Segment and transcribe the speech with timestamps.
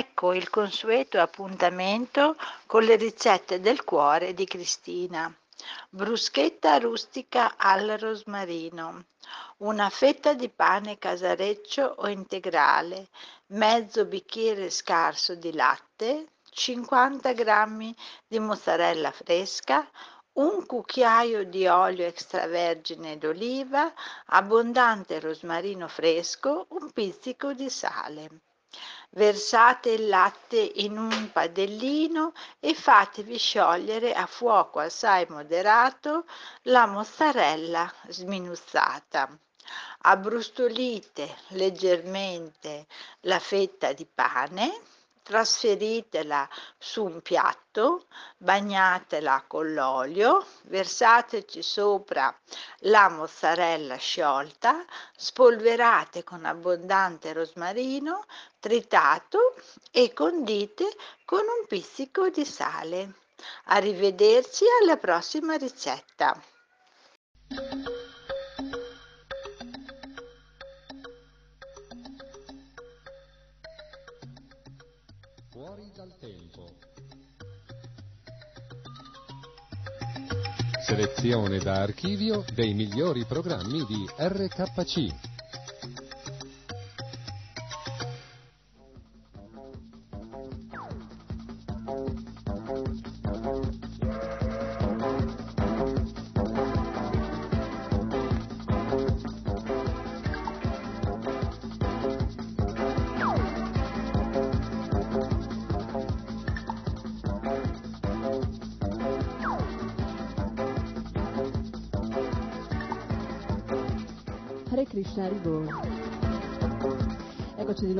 [0.00, 2.36] Ecco il consueto appuntamento
[2.66, 5.36] con le ricette del cuore di Cristina.
[5.90, 9.06] Bruschetta rustica al rosmarino,
[9.56, 13.08] una fetta di pane casareccio o integrale,
[13.46, 17.94] mezzo bicchiere scarso di latte, 50 g
[18.28, 19.84] di mozzarella fresca,
[20.34, 23.92] un cucchiaio di olio extravergine d'oliva,
[24.26, 28.42] abbondante rosmarino fresco, un pizzico di sale.
[29.10, 36.24] Versate il latte in un padellino e fatevi sciogliere a fuoco assai moderato
[36.64, 39.28] la mozzarella sminuzzata.
[40.02, 42.86] Abbrustolite leggermente
[43.20, 44.80] la fetta di pane
[45.28, 48.06] trasferitela su un piatto,
[48.38, 52.34] bagnatela con l'olio, versateci sopra
[52.84, 54.82] la mozzarella sciolta,
[55.14, 58.24] spolverate con abbondante rosmarino,
[58.58, 59.54] tritato
[59.90, 60.84] e condite
[61.24, 63.14] con un pizzico di sale.
[63.66, 66.40] Arrivederci alla prossima ricetta.
[75.50, 76.76] Fuori dal tempo.
[80.84, 85.37] Selezione da archivio dei migliori programmi di RKC.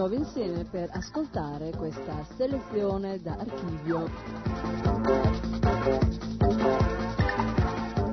[0.08, 4.10] Nuovo insieme per ascoltare questa selezione da archivio.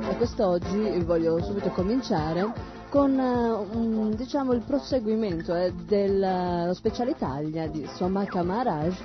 [0.10, 7.88] E quest'oggi voglio subito cominciare con um, diciamo, il proseguimento eh, dello Special Italia di
[7.96, 8.98] Somaka Maharaj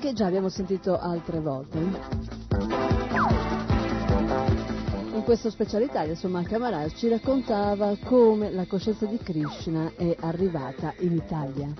[0.00, 2.25] che già abbiamo sentito altre volte
[5.26, 11.74] questo specialità, insomma, Kamaraj ci raccontava come la coscienza di Krishna è arrivata in Italia.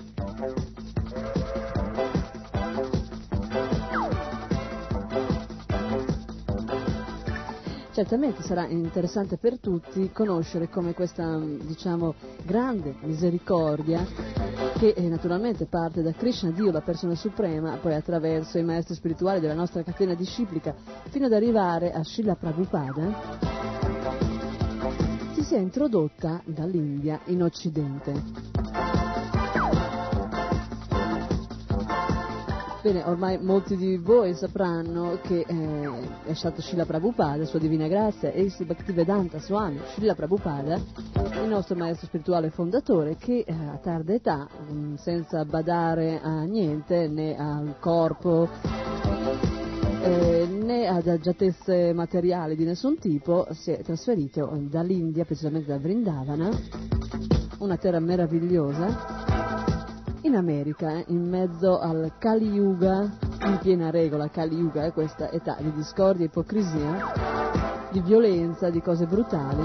[7.93, 14.05] Certamente sarà interessante per tutti conoscere come questa, diciamo, grande misericordia
[14.77, 19.39] che eh, naturalmente parte da Krishna, Dio, la persona suprema, poi attraverso i maestri spirituali
[19.39, 20.75] della nostra catena disciplica,
[21.09, 23.37] fino ad arrivare a Srila Prabhupada,
[25.33, 29.06] si sia introdotta dall'India in Occidente.
[32.87, 35.89] Bene, ormai molti di voi sapranno che eh,
[36.23, 40.79] è stato Srila Prabhupada, Sua Divina Grazia, e il Bhaktivedanta Swami, Srila Prabhupada,
[41.43, 46.43] il nostro maestro spirituale fondatore, che eh, a tarda età, mh, mm, senza badare a
[46.43, 48.47] niente, né al corpo,
[50.03, 56.49] eh, né ad agiatezze materiali di nessun tipo, si è trasferito dall'India, precisamente da Vrindavana,
[57.57, 59.75] una terra meravigliosa,
[60.27, 63.09] in America, eh, in mezzo al Kali Yuga,
[63.45, 69.05] in piena regola, Kali Yuga è questa età di discordia, ipocrisia, di violenza, di cose
[69.05, 69.63] brutali.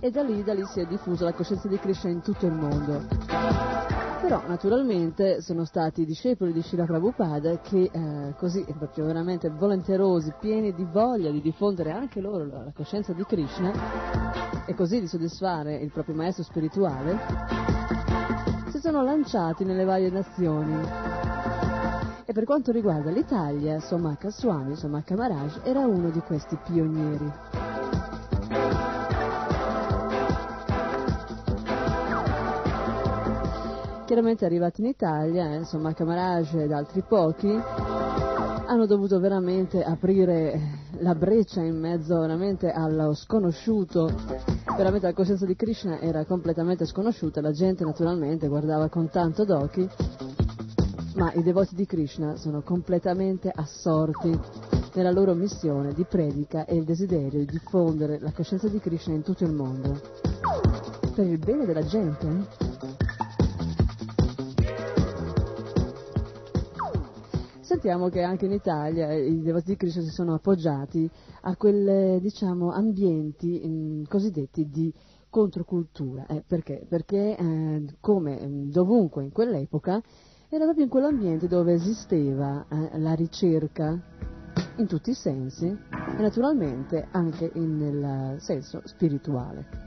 [0.00, 2.52] E da lì, da lì si è diffusa la coscienza di Krishna in tutto il
[2.52, 3.95] mondo.
[4.26, 10.74] Però naturalmente sono stati discepoli di Srila Prabhupada che eh, così proprio veramente volenterosi, pieni
[10.74, 13.70] di voglia di diffondere anche loro la coscienza di Krishna
[14.66, 17.16] e così di soddisfare il proprio maestro spirituale,
[18.70, 20.76] si sono lanciati nelle varie nazioni.
[22.24, 27.32] E per quanto riguarda l'Italia, Somaka Swami, Somaka Maharaj, era uno di questi pionieri.
[34.06, 41.16] Chiaramente arrivati in Italia, eh, insomma Camarage ed altri pochi hanno dovuto veramente aprire la
[41.16, 44.08] breccia in mezzo veramente allo sconosciuto,
[44.76, 49.88] veramente la coscienza di Krishna era completamente sconosciuta, la gente naturalmente guardava con tanto d'occhi,
[51.16, 54.38] ma i devoti di Krishna sono completamente assorti
[54.94, 59.22] nella loro missione di predica e il desiderio di diffondere la coscienza di Krishna in
[59.22, 60.00] tutto il mondo,
[61.12, 62.76] per il bene della gente.
[67.66, 71.10] Sentiamo che anche in Italia i devoti di Cristo si sono appoggiati
[71.42, 74.94] a quei diciamo, ambienti mh, mm, cosiddetti di
[75.28, 76.26] controcultura.
[76.26, 76.86] Eh, perché?
[76.88, 80.00] Perché eh, come mm, dovunque in quell'epoca
[80.48, 84.00] era proprio in quell'ambiente dove esisteva eh, la ricerca
[84.76, 89.85] in tutti i sensi e naturalmente anche in, nel senso spirituale.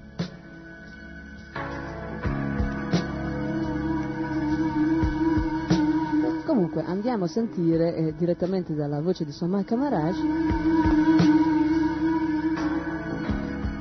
[6.59, 10.17] Comunque andiamo a sentire eh, direttamente dalla voce di Somaka Maharaj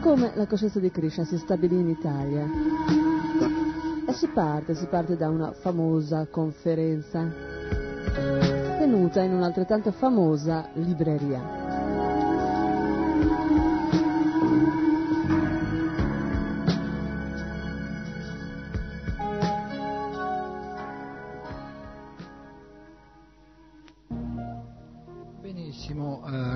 [0.00, 2.47] come la coscienza di Krishna si stabilì in Italia.
[4.06, 7.28] E si parte, si parte da una famosa conferenza
[8.78, 11.42] tenuta in un'altrettanto famosa libreria.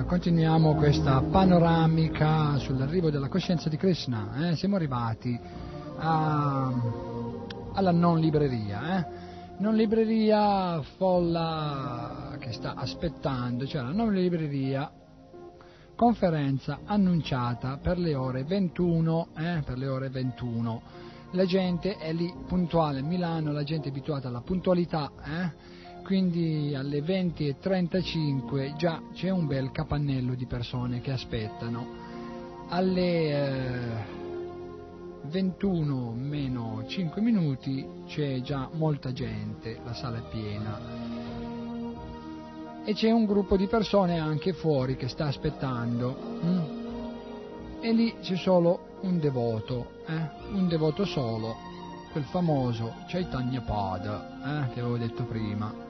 [0.05, 4.49] Continuiamo questa panoramica sull'arrivo della coscienza di Krishna.
[4.49, 4.55] Eh?
[4.55, 5.39] Siamo arrivati
[5.97, 6.71] a,
[7.73, 8.99] alla non libreria.
[8.99, 9.05] Eh?
[9.57, 14.91] Non libreria folla che sta aspettando, cioè la non libreria
[15.95, 19.63] conferenza annunciata per le ore 21, eh?
[19.65, 20.81] per le ore 21.
[21.31, 25.81] La gente è lì puntuale, Milano la gente è abituata alla puntualità, eh?
[26.03, 32.01] Quindi alle 20.35 già c'è un bel capannello di persone che aspettano.
[32.67, 34.21] Alle eh,
[35.23, 40.79] 21 meno 5 minuti c'è già molta gente, la sala è piena.
[42.85, 46.15] E c'è un gruppo di persone anche fuori che sta aspettando.
[46.41, 46.81] Hm?
[47.79, 50.51] E lì c'è solo un devoto, eh?
[50.51, 51.55] un devoto solo,
[52.11, 54.73] quel famoso Chaitanya Pada, eh?
[54.73, 55.82] che avevo detto prima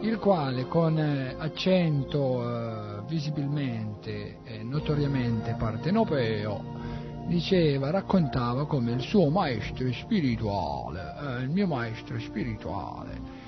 [0.00, 6.78] il quale con eh, accento eh, visibilmente e notoriamente partenopeo
[7.26, 13.38] diceva, raccontava come il suo maestro spirituale, eh, il mio maestro spirituale,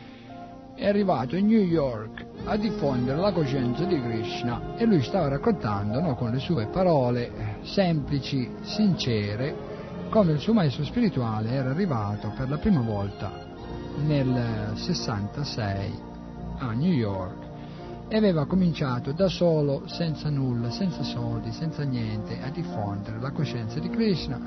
[0.75, 6.01] è arrivato in New York a diffondere la coscienza di Krishna e lui stava raccontando
[6.01, 9.71] no, con le sue parole semplici, sincere,
[10.11, 13.31] come il suo maestro spirituale era arrivato per la prima volta
[14.05, 16.11] nel 66
[16.69, 17.51] a New York
[18.13, 23.81] e aveva cominciato da solo, senza nulla, senza soldi, senza niente, a diffondere la coscienza
[23.81, 24.39] di Krishna,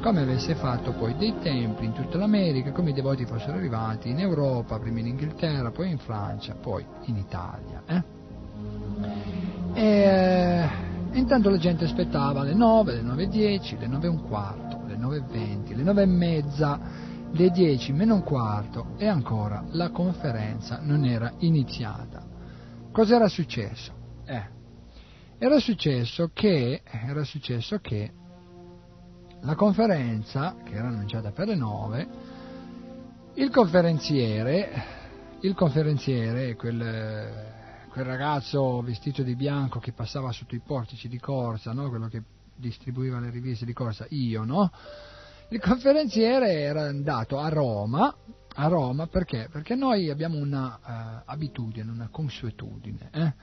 [0.00, 4.18] come avesse fatto poi dei templi in tutta l'America, come i devoti fossero arrivati in
[4.18, 7.82] Europa, prima in Inghilterra, poi in Francia, poi in Italia.
[7.86, 8.02] Eh?
[9.74, 10.68] E, eh,
[11.12, 15.76] intanto la gente aspettava alle 9, le 9.10, le 9 e un quarto, le 9.20,
[15.76, 16.80] le 9 e mezza,
[17.32, 22.22] le 10 meno un quarto e ancora la conferenza non era iniziata.
[22.92, 23.92] Cos'era successo?
[24.26, 24.48] Eh,
[25.38, 28.12] era, successo che, era successo che
[29.40, 32.08] la conferenza, che era annunciata per le 9,
[33.34, 34.84] il conferenziere,
[35.40, 41.72] il conferenziere quel, quel, ragazzo vestito di bianco che passava sotto i portici di corsa,
[41.72, 41.88] no?
[41.88, 42.22] quello che
[42.54, 44.70] distribuiva le riviste di corsa, io, no?
[45.52, 48.16] Il conferenziere era andato a Roma,
[48.54, 49.50] a Roma perché?
[49.52, 53.34] Perché noi abbiamo una uh, abitudine, una consuetudine, eh?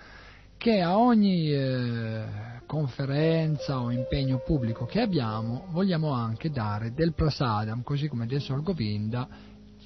[0.58, 2.26] che a ogni eh,
[2.66, 8.64] conferenza o impegno pubblico che abbiamo vogliamo anche dare del prasadam, così come adesso al
[8.64, 9.28] Govinda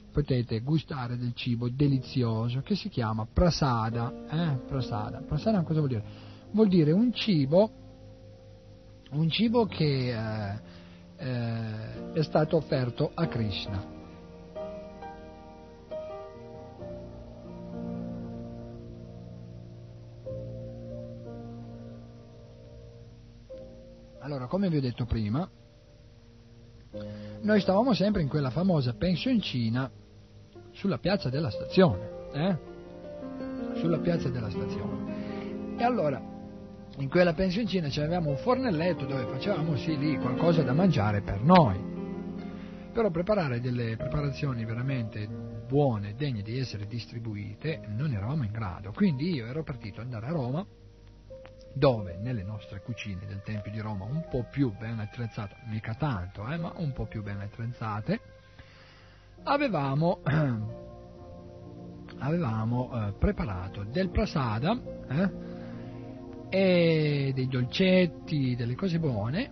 [0.10, 4.13] potete gustare del cibo delizioso che si chiama prasada.
[4.32, 4.60] Eh?
[4.65, 5.22] Prasada.
[5.27, 6.03] prasada cosa vuol dire?
[6.51, 7.70] Vuol dire un cibo,
[9.10, 10.73] un cibo che eh,
[11.24, 13.92] eh, è stato offerto a Krishna.
[24.20, 25.50] Allora, come vi ho detto prima,
[27.42, 29.89] noi stavamo sempre in quella famosa pensioncina
[30.72, 32.58] sulla piazza della stazione, eh?
[33.75, 35.77] Sulla piazza della stazione.
[35.77, 36.33] E allora,
[36.98, 41.92] in quella pensioncina avevamo un fornelletto dove facevamo sì lì qualcosa da mangiare per noi.
[42.94, 48.92] Però preparare delle preparazioni veramente buone, degne di essere distribuite, non eravamo in grado.
[48.92, 50.64] Quindi io ero partito ad andare a Roma,
[51.74, 56.48] dove nelle nostre cucine del Tempio di Roma, un po' più ben attrezzate, mica tanto,
[56.48, 58.20] eh, ma un po' più ben attrezzate,
[59.44, 60.20] avevamo,
[62.20, 65.52] avevamo eh, preparato del prasada, eh,
[66.55, 69.50] e dei dolcetti, delle cose buone,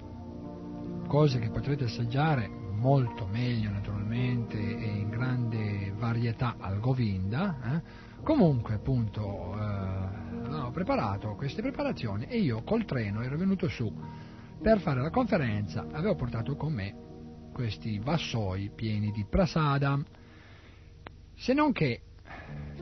[1.08, 7.58] cose che potrete assaggiare molto meglio naturalmente e in grande varietà al Govinda.
[7.64, 7.82] Eh?
[8.22, 13.92] Comunque appunto eh, ho preparato queste preparazioni e io col treno ero venuto su
[14.62, 16.96] per fare la conferenza, avevo portato con me
[17.52, 20.00] questi vassoi pieni di prasada,
[21.34, 22.02] se non che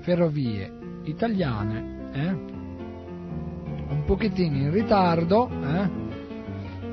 [0.01, 2.58] ferrovie italiane eh,
[3.89, 6.07] un pochettino in ritardo, eh?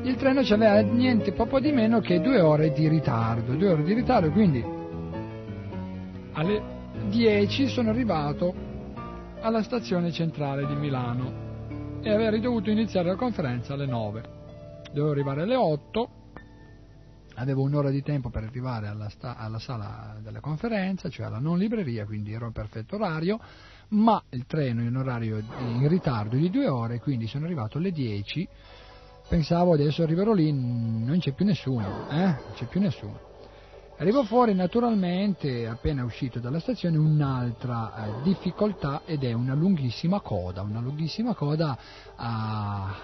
[0.02, 3.92] il treno aveva niente poco di meno che due ore di ritardo, due ore di
[3.92, 4.64] ritardo, quindi
[6.32, 6.74] alle
[7.08, 8.54] 10 sono arrivato
[9.40, 11.44] alla stazione centrale di Milano
[12.02, 14.22] e avrei dovuto iniziare la conferenza alle 9.
[14.92, 16.08] Dovevo arrivare alle 8,
[17.34, 22.06] avevo un'ora di tempo per arrivare alla, alla sala della conferenza, cioè alla non libreria,
[22.06, 23.38] quindi ero in perfetto orario
[23.88, 28.48] ma il treno in orario in ritardo di due ore, quindi sono arrivato alle 10,
[29.28, 32.24] pensavo adesso arriverò lì, non c'è più nessuno, eh?
[32.24, 33.26] Non c'è più nessuno.
[33.98, 40.60] Arrivò fuori naturalmente, appena uscito dalla stazione, un'altra eh, difficoltà ed è una lunghissima coda,
[40.60, 41.78] una lunghissima coda
[42.14, 42.94] a,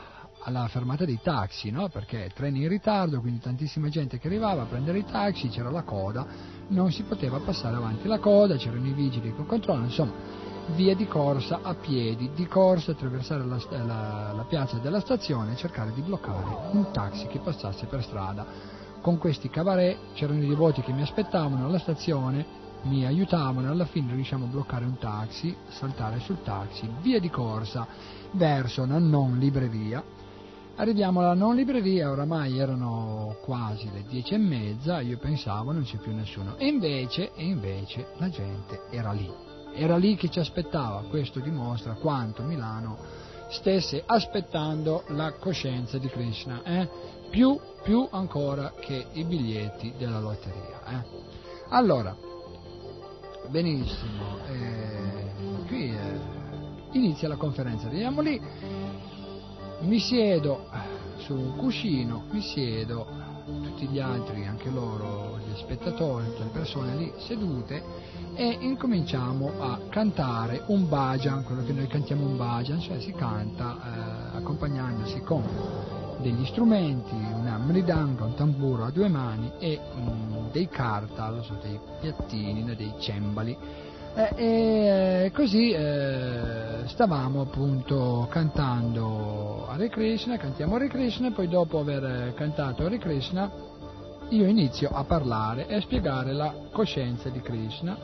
[0.41, 1.89] alla fermata dei taxi, no?
[1.89, 5.83] perché treni in ritardo, quindi tantissima gente che arrivava a prendere i taxi, c'era la
[5.83, 6.27] coda,
[6.69, 10.13] non si poteva passare avanti la coda, c'erano i vigili che controllano, insomma,
[10.75, 15.57] via di corsa a piedi, di corsa attraversare la, la, la piazza della stazione e
[15.57, 20.81] cercare di bloccare un taxi che passasse per strada con questi cabaret c'erano i devoti
[20.81, 22.47] che mi aspettavano alla stazione,
[22.83, 27.29] mi aiutavano e alla fine riusciamo a bloccare un taxi, saltare sul taxi, via di
[27.29, 27.87] corsa
[28.31, 30.03] verso una non libreria.
[30.77, 35.99] Arriviamo alla non libreria, oramai erano quasi le dieci e mezza, io pensavo non c'è
[35.99, 36.57] più nessuno.
[36.57, 39.52] E invece, e invece la gente era lì.
[39.75, 42.99] Era lì che ci aspettava, questo dimostra quanto Milano
[43.49, 46.63] stesse aspettando la coscienza di Krishna.
[46.65, 46.89] Eh?
[47.33, 50.83] più, più ancora che i biglietti della lotteria.
[50.87, 51.05] Eh?
[51.71, 52.15] Allora,
[53.49, 56.21] benissimo, eh, qui eh,
[56.93, 58.39] inizia la conferenza, andiamo lì,
[59.81, 60.69] mi siedo
[61.17, 63.07] su un cuscino, mi siedo,
[63.47, 67.83] tutti gli altri, anche loro, gli spettatori, tutte le persone lì sedute
[68.35, 73.77] e incominciamo a cantare un bhajan, quello che noi cantiamo un bhajan, cioè si canta
[73.77, 75.43] eh, accompagnandosi con
[76.21, 81.79] degli strumenti, una mridanga, un tamburo a due mani e um, dei kartal, cioè dei
[82.01, 83.57] piattini, dei cembali.
[84.15, 91.81] Eh, e così eh, stavamo appunto cantando Hare Krishna, cantiamo Hare Krishna e poi dopo
[91.81, 93.71] aver cantato Hare Krishna
[94.33, 97.97] io inizio a parlare e a spiegare la coscienza di Krishna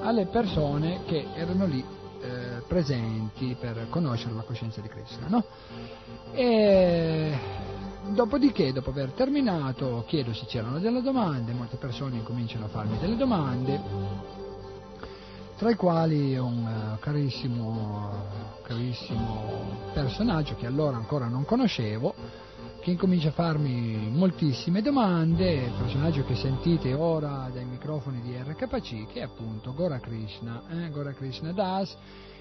[0.00, 1.84] alle persone che erano lì
[2.20, 5.26] eh, presenti per conoscere la coscienza di Krishna.
[5.28, 5.44] No?
[6.32, 7.38] E
[8.08, 13.16] dopodiché, dopo aver terminato, chiedo se c'erano delle domande, molte persone incominciano a farmi delle
[13.16, 13.80] domande,
[15.56, 18.10] tra i quali un uh, carissimo,
[18.62, 22.14] carissimo personaggio che allora ancora non conoscevo,
[22.86, 29.08] che incomincia a farmi moltissime domande, il personaggio che sentite ora dai microfoni di RKC,
[29.08, 31.96] che è appunto Gora Krishna, eh, Gora Krishna Das,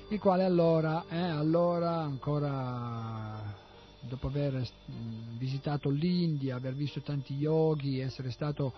[0.09, 3.41] il quale allora, eh, allora ancora
[4.01, 4.63] dopo aver
[5.35, 8.71] visitato l'India, aver visto tanti yogi, essere stato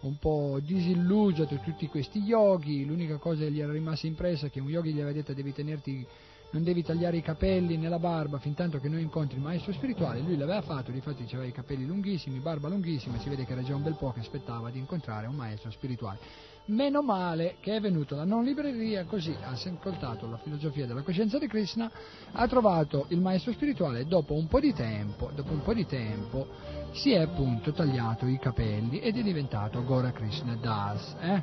[0.00, 4.50] un po' disilluso da tutti questi yogi, l'unica cosa che gli era rimasta impressa è
[4.50, 6.06] che un yogi gli aveva detto devi tenerti,
[6.52, 10.20] non devi tagliare i capelli nella barba fin tanto che non incontri il maestro spirituale,
[10.20, 13.74] lui l'aveva fatto, difatti aveva i capelli lunghissimi, barba lunghissima, si vede che era già
[13.74, 16.18] un bel po' che aspettava di incontrare un maestro spirituale.
[16.66, 21.38] Meno male che è venuto alla non libreria, così ha ascoltato la filosofia della coscienza
[21.38, 21.90] di Krishna,
[22.32, 25.86] ha trovato il maestro spirituale e dopo un po' di tempo, dopo un po' di
[25.86, 26.46] tempo
[26.92, 31.16] si è appunto tagliato i capelli ed è diventato Gora Krishna Das.
[31.20, 31.42] Eh?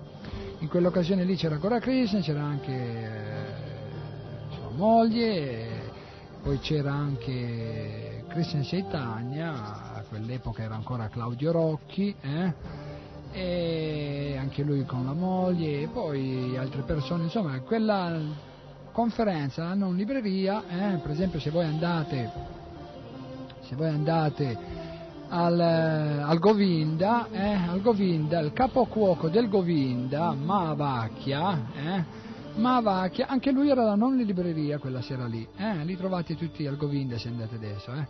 [0.59, 3.76] In quell'occasione lì c'era Gora Krishna, c'era anche eh,
[4.77, 5.91] moglie,
[6.43, 12.53] poi c'era anche Krishna Chaitanya, a quell'epoca era ancora Claudio Rocchi, eh?
[13.31, 18.19] e anche lui con la moglie e poi altre persone, insomma quella
[18.91, 22.31] conferenza hanno una libreria, eh, per esempio se voi andate,
[23.61, 24.57] se voi andate
[25.29, 31.65] al, al, Govinda, eh, al Govinda, il capocuoco del Govinda, Mahavakya,
[32.57, 36.65] eh, Mahavakya, anche lui era la non libreria quella sera lì, eh, li trovate tutti
[36.65, 38.07] al Govinda se andate adesso, eh.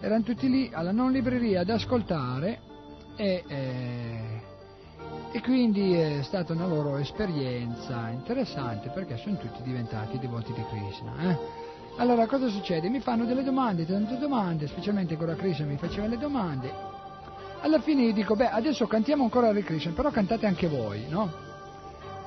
[0.00, 2.60] erano tutti lì alla non libreria ad ascoltare
[3.16, 4.52] e eh,
[5.32, 11.12] e quindi è stata una loro esperienza interessante perché sono tutti diventati devoti di Krishna.
[11.28, 11.38] Eh?
[11.96, 12.88] Allora cosa succede?
[12.88, 16.72] Mi fanno delle domande, tante domande, specialmente Gora Krishna mi faceva le domande.
[17.62, 21.53] Alla fine dico, beh, adesso cantiamo ancora Hare Krishna, però cantate anche voi, no?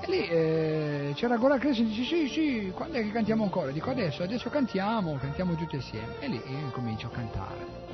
[0.08, 3.72] Lì eh, c'era Gora Krishna e dice, sì, sì, quando è che cantiamo ancora?
[3.72, 6.20] Dico, adesso, adesso cantiamo, cantiamo tutti assieme.
[6.20, 7.86] E lì io incomincio a cantare.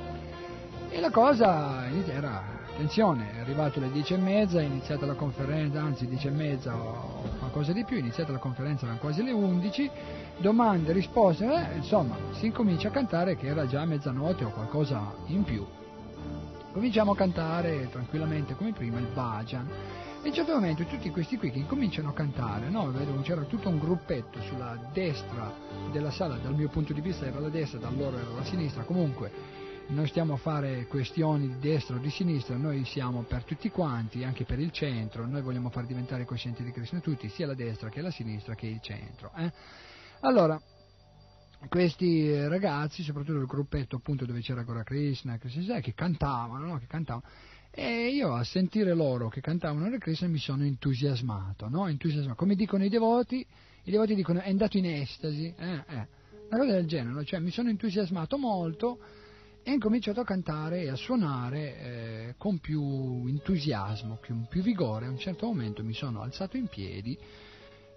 [0.90, 5.80] E la cosa era Attenzione, è arrivato alle dieci e mezza, è iniziata la conferenza,
[5.80, 9.30] anzi dieci e mezza o qualcosa di più, è iniziata la conferenza, erano quasi le
[9.30, 9.88] undici,
[10.38, 15.44] domande, risposte, eh, insomma, si incomincia a cantare che era già mezzanotte o qualcosa in
[15.44, 15.64] più.
[16.72, 19.70] Cominciamo a cantare tranquillamente come prima il Bhajan.
[20.24, 22.90] E a un certo momento tutti questi qui che incominciano a cantare, no?
[23.20, 25.52] c'era tutto un gruppetto sulla destra
[25.92, 28.84] della sala, dal mio punto di vista era la destra, da loro era la sinistra,
[28.84, 29.30] comunque
[29.88, 34.24] non stiamo a fare questioni di destra o di sinistra, noi siamo per tutti quanti,
[34.24, 37.90] anche per il centro, noi vogliamo far diventare coscienti di Krishna tutti, sia la destra
[37.90, 39.30] che la sinistra che il centro.
[39.36, 39.52] Eh?
[40.20, 40.58] Allora,
[41.68, 46.78] questi ragazzi, soprattutto il gruppetto appunto dove c'era Gora Krishna, Krishna che cantavano, no?
[46.78, 47.26] che cantavano
[47.70, 51.86] E io a sentire loro che cantavano Hare Krishna mi sono entusiasmato, no?
[51.88, 52.36] entusiasmato.
[52.36, 53.46] Come dicono i devoti,
[53.84, 56.08] i devoti dicono è andato in estasi, eh, eh.
[56.48, 58.98] una cosa del genere, cioè mi sono entusiasmato molto
[59.62, 65.06] e ho cominciato a cantare e a suonare eh, con più entusiasmo, più, più vigore.
[65.06, 67.18] A un certo momento mi sono alzato in piedi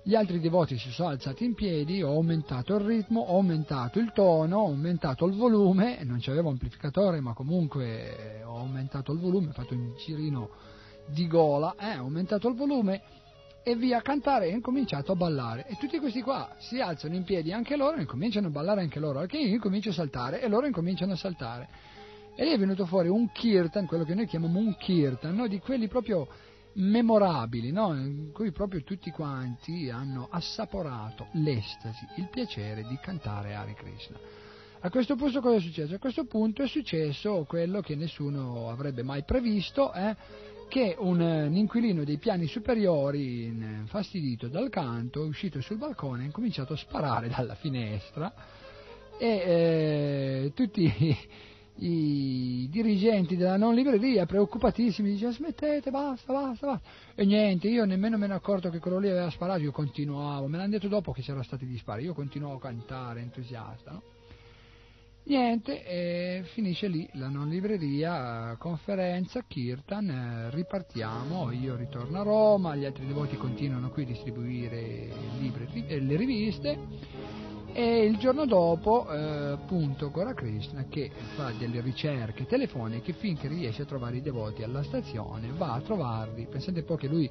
[0.07, 4.13] gli altri devoti si sono alzati in piedi, ho aumentato il ritmo, ho aumentato il
[4.13, 9.51] tono, ho aumentato il volume, non c'avevo amplificatore ma comunque ho aumentato il volume, ho
[9.51, 10.51] fatto un girino
[11.07, 13.01] di gola, eh, ho aumentato il volume
[13.63, 15.67] e via a cantare e ho incominciato a ballare.
[15.67, 19.01] E tutti questi qua si alzano in piedi anche loro e incominciano a ballare anche
[19.01, 21.67] loro, anche io incomincio a saltare e loro incominciano a saltare.
[22.33, 25.47] E lì è venuto fuori un kirtan, quello che noi chiamiamo un kirtan, no?
[25.47, 26.29] di quelli proprio
[26.77, 27.93] memorabili, no?
[27.93, 34.17] in cui proprio tutti quanti hanno assaporato l'estasi, il piacere di cantare Hare Krishna.
[34.79, 35.95] A questo punto cosa è successo?
[35.95, 40.15] A questo punto è successo quello che nessuno avrebbe mai previsto, eh?
[40.69, 46.27] che un, un, inquilino dei piani superiori, infastidito dal canto, è uscito sul balcone e
[46.27, 48.31] ha cominciato a sparare dalla finestra
[49.17, 51.17] e eh, tutti
[51.79, 58.17] i dirigenti della non libreria preoccupatissimi dicevano smettete basta basta basta e niente io nemmeno
[58.17, 61.21] me ne accorto che quello lì aveva sparato io continuavo me l'hanno detto dopo che
[61.21, 64.01] c'erano stati gli spari io continuavo a cantare entusiasta no?
[65.27, 72.75] Niente e finisce lì la non libreria conferenza Kirtan eh, ripartiamo io ritorno a Roma
[72.75, 75.09] gli altri devoti continuano qui a distribuire
[75.39, 76.77] libri, le riviste
[77.73, 83.83] e il giorno dopo, eh, appunto, Gora Krishna che fa delle ricerche telefoniche finché riesce
[83.83, 87.29] a trovare i devoti alla stazione, va a trovarli, pensate poi che lui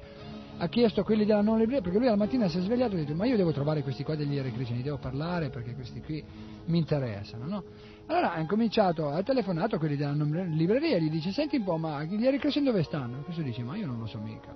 [0.59, 2.99] ha chiesto a quelli della non libreria, perché lui alla mattina si è svegliato e
[2.99, 6.01] ha detto ma io devo trovare questi qua degli Hare Krishna, devo parlare perché questi
[6.01, 6.23] qui
[6.67, 7.63] mi interessano, no?
[8.07, 11.77] Allora ha incominciato, ha telefonato a quelli della libreria e gli dice senti un po'
[11.77, 13.21] ma gli Hare Krishna dove stanno?
[13.21, 14.55] Questo dice ma io non lo so mica.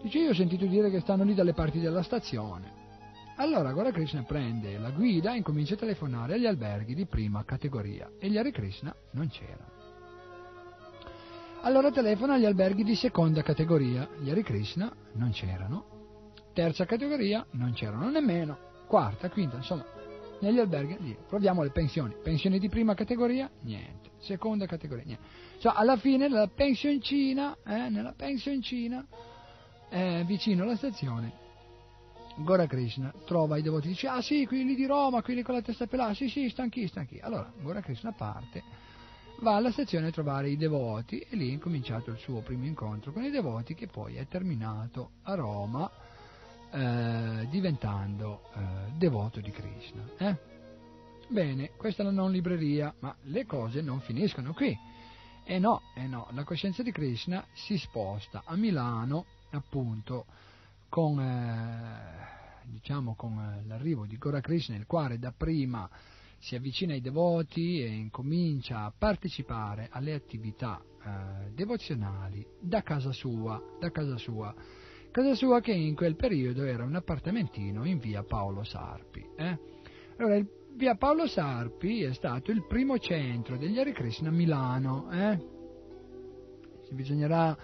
[0.00, 2.82] Dice io ho sentito dire che stanno lì dalle parti della stazione.
[3.36, 8.08] Allora Gora Krishna prende la guida e incomincia a telefonare agli alberghi di prima categoria
[8.20, 9.72] e gli Hare Krishna non c'erano.
[11.62, 15.86] Allora telefona agli alberghi di seconda categoria, gli Hare Krishna non c'erano.
[16.52, 18.56] Terza categoria non c'erano nemmeno.
[18.86, 19.84] Quarta, quinta, insomma,
[20.40, 21.16] negli alberghi lì.
[21.28, 22.14] Proviamo le pensioni.
[22.22, 23.50] Pensioni di prima categoria?
[23.62, 24.10] Niente.
[24.18, 25.04] Seconda categoria?
[25.04, 25.24] Niente.
[25.58, 29.04] Cioè, alla fine nella pensioncina, eh, nella pensioncina,
[29.90, 31.42] eh, vicino alla stazione,
[32.36, 35.86] Gora Krishna trova i devoti, dice ah sì, quelli di Roma, quelli con la testa
[35.86, 37.20] pelata, sì sì, stanchi, stanchi.
[37.20, 38.62] Allora Gora Krishna parte,
[39.38, 43.12] va alla stazione a trovare i devoti e lì è incominciato il suo primo incontro
[43.12, 45.88] con i devoti che poi è terminato a Roma
[46.74, 50.02] eh, diventando eh, devoto di Krishna.
[50.18, 50.36] Eh?
[51.28, 54.76] Bene, questa è la non libreria, ma le cose non finiscono qui.
[55.44, 60.26] E no, e no, la coscienza di Krishna si sposta a Milano, appunto,
[60.88, 65.88] con, eh, diciamo, con eh, l'arrivo di Gora Krishna, il quale dapprima
[66.38, 73.62] si avvicina ai devoti e incomincia a partecipare alle attività eh, devozionali da casa sua,
[73.78, 74.52] da casa sua.
[75.14, 79.24] Casa sua che in quel periodo era un appartamentino in via Paolo Sarpi.
[79.36, 79.58] Eh?
[80.16, 85.08] Allora, il, via Paolo Sarpi è stato il primo centro degli Hare Krishna a Milano.
[85.12, 85.38] Eh?
[86.90, 87.56] Bisognerà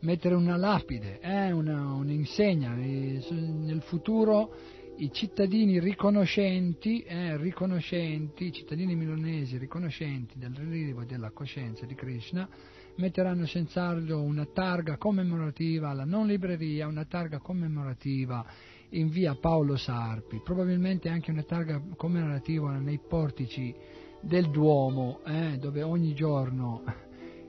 [0.00, 4.54] mettere una lapide, eh, una, un'insegna, nel futuro
[4.96, 12.46] i cittadini riconoscenti, eh, riconoscenti, i cittadini milanesi riconoscenti dell'arrivo della coscienza di Krishna,
[12.96, 18.44] metteranno senz'altro una targa commemorativa alla non libreria, una targa commemorativa
[18.90, 23.74] in via Paolo Sarpi, probabilmente anche una targa commemorativa nei portici
[24.20, 26.82] del Duomo, eh, dove ogni giorno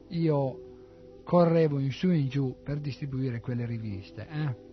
[0.09, 0.69] io
[1.23, 4.27] correvo in su e in giù per distribuire quelle riviste.
[4.29, 4.69] Eh?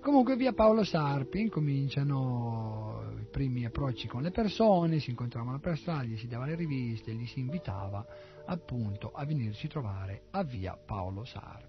[0.00, 6.04] Comunque via Paolo Sarpi incominciano i primi approcci con le persone, si incontravano per strada,
[6.04, 8.06] gli si dava le riviste, gli si invitava
[8.48, 11.66] appunto a venirci trovare a via Paolo Sarpi.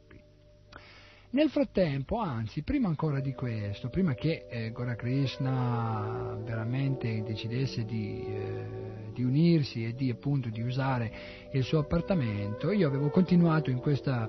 [1.32, 8.26] Nel frattempo, anzi, prima ancora di questo, prima che eh, Gora Krishna veramente decidesse di,
[8.26, 11.12] eh, di, unirsi e di appunto di usare
[11.52, 14.28] il suo appartamento, io avevo continuato in questa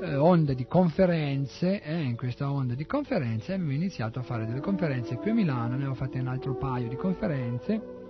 [0.00, 4.60] eh, onda di conferenze, eh, in questa onda di conferenze avevo iniziato a fare delle
[4.60, 8.01] conferenze qui a Milano, ne avevo fatte un altro paio di conferenze,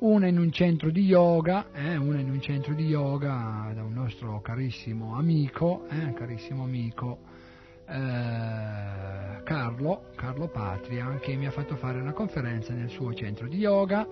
[0.00, 3.94] una in un centro di yoga, eh, una in un centro di yoga da un
[3.94, 7.18] nostro carissimo amico, eh, carissimo amico
[7.86, 13.56] eh, Carlo, Carlo Patria, che mi ha fatto fare una conferenza nel suo centro di
[13.56, 14.06] yoga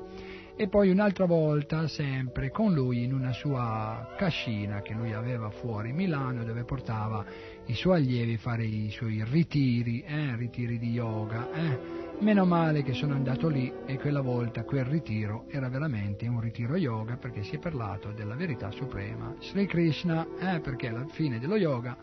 [0.56, 5.92] e poi un'altra volta sempre con lui in una sua cascina che lui aveva fuori
[5.92, 7.24] Milano dove portava
[7.66, 12.05] i suoi allievi a fare i suoi ritiri, eh, ritiri di yoga.
[12.18, 16.74] Meno male che sono andato lì e quella volta quel ritiro era veramente un ritiro
[16.76, 21.56] yoga perché si è parlato della verità suprema, Sri Krishna, eh, perché alla fine dello
[21.56, 21.96] yoga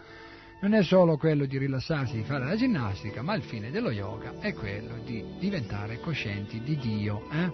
[0.61, 4.35] non è solo quello di rilassarsi, di fare la ginnastica, ma il fine dello yoga
[4.39, 7.51] è quello di diventare coscienti di Dio eh?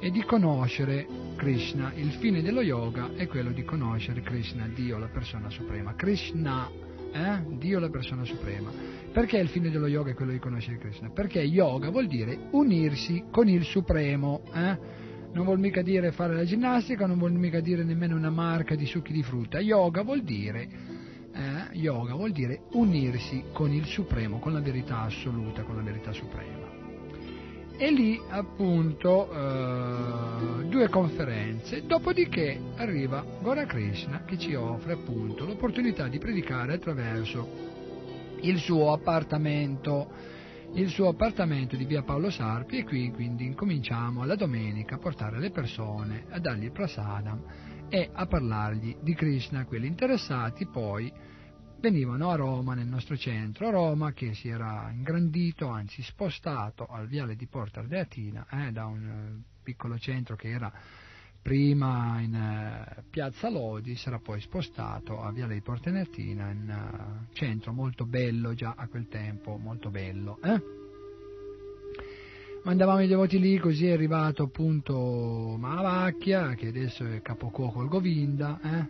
[0.00, 1.06] e di conoscere
[1.36, 1.92] Krishna.
[1.94, 5.94] Il fine dello yoga è quello di conoscere Krishna, Dio, la persona suprema.
[5.96, 6.70] Krishna,
[7.12, 7.42] eh?
[7.58, 8.70] Dio, la persona suprema.
[9.14, 11.08] Perché il fine dello yoga è quello di conoscere Krishna?
[11.08, 14.42] Perché yoga vuol dire unirsi con il Supremo.
[14.52, 14.76] Eh?
[15.32, 18.86] Non vuol mica dire fare la ginnastica, non vuol mica dire nemmeno una marca di
[18.86, 19.60] succhi di frutta.
[19.60, 20.68] Yoga vuol dire,
[21.32, 26.10] eh, yoga vuol dire unirsi con il Supremo, con la verità assoluta, con la verità
[26.10, 26.72] suprema.
[27.76, 36.08] E lì appunto eh, due conferenze, dopodiché arriva Gora Krishna che ci offre appunto l'opportunità
[36.08, 37.73] di predicare attraverso
[38.44, 40.32] il suo appartamento
[40.74, 45.38] il suo appartamento di via Paolo Sarpi e qui quindi incominciamo la domenica a portare
[45.38, 47.42] le persone a dargli il prasadam
[47.88, 49.66] e a parlargli di Krishna.
[49.66, 51.12] Quelli interessati poi
[51.78, 57.06] venivano a Roma, nel nostro centro, a Roma che si era ingrandito, anzi spostato al
[57.06, 60.72] viale di Porta Ardeatina, eh, da un eh, piccolo centro che era
[61.44, 67.70] prima in uh, Piazza Lodi, sarà poi spostato a Viale di Portenertina, in uh, centro
[67.74, 70.38] molto bello già a quel tempo, molto bello.
[70.42, 70.62] Eh?
[72.64, 78.58] Mandavamo i devoti lì, così è arrivato appunto Malavacchia, che adesso è capocuoco al Govinda,
[78.62, 78.88] eh?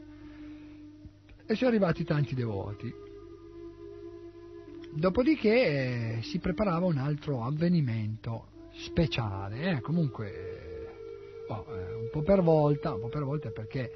[1.47, 2.95] e sono arrivati tanti devoti.
[4.93, 9.81] Dopodiché eh, si preparava un altro avvenimento speciale, eh?
[9.81, 10.54] comunque
[11.49, 13.91] oh, un po' per volta, un po' per volta perché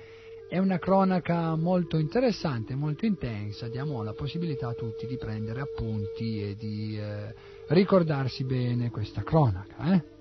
[0.49, 6.43] è una cronaca molto interessante, molto intensa, diamo la possibilità a tutti di prendere appunti
[6.43, 7.35] e di eh,
[7.69, 9.93] ricordarsi bene questa cronaca.
[9.95, 10.17] Eh?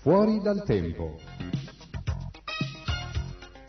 [0.00, 1.18] Fuori dal tempo.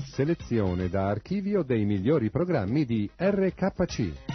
[0.03, 4.26] Selezione da archivio dei migliori programmi di RKC.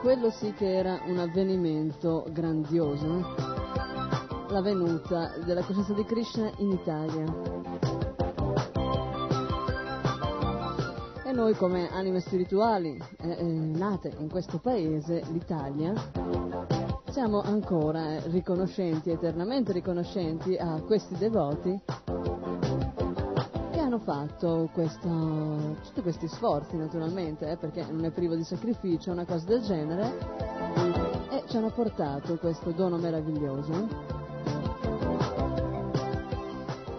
[0.00, 3.34] Quello sì che era un avvenimento grandioso,
[4.48, 7.24] la venuta della coscienza di Krishna in Italia.
[11.24, 15.92] E noi come anime spirituali eh, eh, nate in questo paese, l'Italia,
[17.10, 21.80] siamo ancora riconoscenti, eternamente riconoscenti a questi devoti
[24.06, 29.44] fatto questo, tutti questi sforzi naturalmente, eh, perché non è privo di sacrificio, una cosa
[29.46, 30.16] del genere,
[31.30, 34.14] e ci hanno portato questo dono meraviglioso.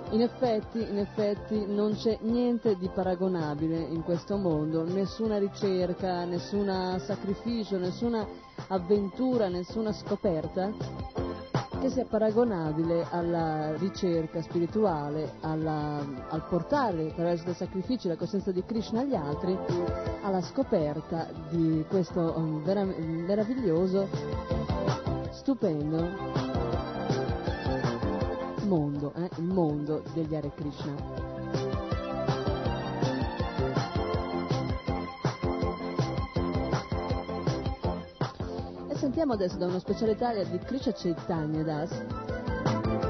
[0.10, 7.00] In effetti, in effetti non c'è niente di paragonabile in questo mondo, nessuna ricerca, nessun
[7.00, 8.28] sacrificio, nessuna
[8.68, 11.27] avventura, nessuna scoperta
[11.80, 18.64] che sia paragonabile alla ricerca spirituale, alla, al portare attraverso dei sacrifici la coscienza di
[18.66, 19.58] Krishna agli altri,
[20.22, 24.08] alla scoperta di questo um, vera, meraviglioso
[25.32, 26.56] stupendo
[28.68, 29.30] mondo, eh?
[29.38, 31.27] il mondo degli Hare Krishna.
[39.18, 41.90] Sentiamo adesso da una specialità di Krishna Chaitanya Das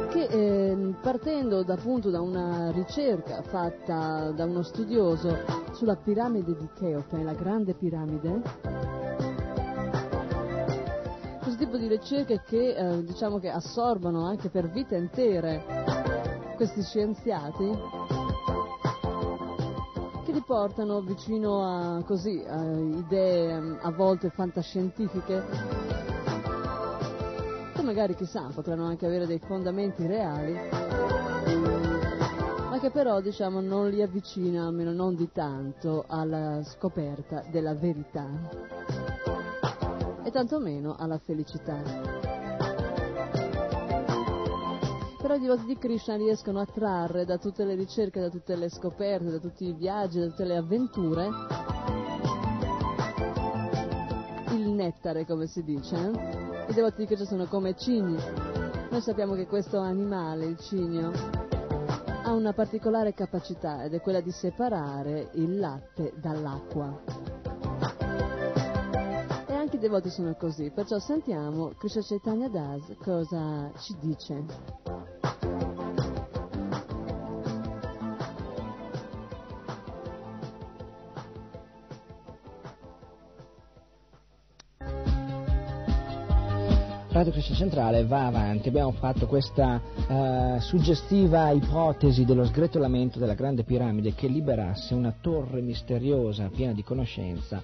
[0.10, 5.38] che eh, partendo da, appunto da una ricerca fatta da uno studioso
[5.74, 8.42] sulla piramide di Cheope, la grande piramide,
[11.42, 15.62] questo tipo di ricerche che eh, diciamo che assorbono anche per vite intere
[16.56, 17.70] questi scienziati
[20.24, 25.97] che li portano vicino a così a idee a volte fantascientifiche
[27.88, 30.52] magari chissà potranno anche avere dei fondamenti reali,
[32.70, 38.28] ma che però diciamo non li avvicina, almeno non di tanto, alla scoperta della verità
[40.22, 41.82] e tantomeno alla felicità.
[45.22, 48.70] Però i devoti di Krishna riescono a trarre da tutte le ricerche, da tutte le
[48.70, 51.30] scoperte, da tutti i viaggi, da tutte le avventure,
[54.52, 56.57] il nettare come si dice, eh?
[56.70, 58.18] I devoti di Krishna sono come cigni.
[58.90, 61.12] Noi sappiamo che questo animale, il cigno,
[62.24, 67.00] ha una particolare capacità ed è quella di separare il latte dall'acqua.
[69.48, 75.17] E anche i devoti sono così, perciò sentiamo Krishna Chaitanya Das cosa ci dice.
[87.18, 88.68] Radio Cristian Centrale va avanti.
[88.68, 95.62] Abbiamo fatto questa uh, suggestiva ipotesi dello sgretolamento della grande piramide che liberasse una torre
[95.62, 97.64] misteriosa piena di conoscenza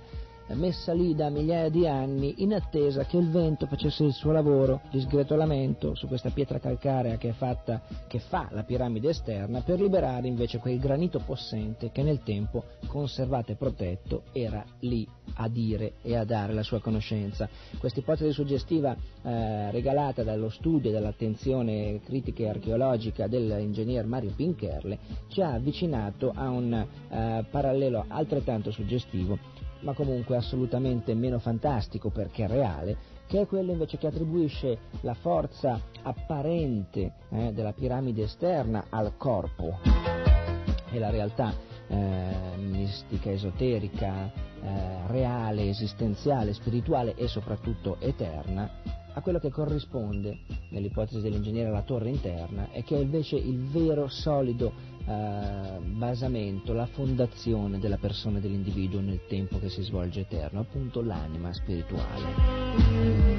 [0.56, 4.82] messa lì da migliaia di anni in attesa che il vento facesse il suo lavoro
[4.92, 10.28] di sgretolamento su questa pietra calcarea che, fatta, che fa la piramide esterna per liberare
[10.28, 16.16] invece quel granito possente che nel tempo, conservato e protetto, era lì a dire e
[16.16, 17.50] a dare la sua conoscenza.
[17.78, 25.00] Questa ipotesi suggestiva eh, regalata dallo studio e dall'attenzione critica e archeologica dell'ingegner Mario Pincherle
[25.30, 29.53] ci ha avvicinato a un eh, parallelo altrettanto suggestivo
[29.84, 35.80] ma comunque assolutamente meno fantastico perché reale, che è quello invece che attribuisce la forza
[36.02, 39.80] apparente eh, della piramide esterna al corpo.
[40.92, 41.54] E la realtà
[41.88, 51.22] eh, mistica, esoterica, eh, reale, esistenziale, spirituale e soprattutto eterna a quello che corrisponde nell'ipotesi
[51.22, 57.80] dell'ingegnere alla torre interna e che è invece il vero solido eh, basamento, la fondazione
[57.80, 63.33] della persona e dell'individuo nel tempo che si svolge eterno, appunto l'anima spirituale.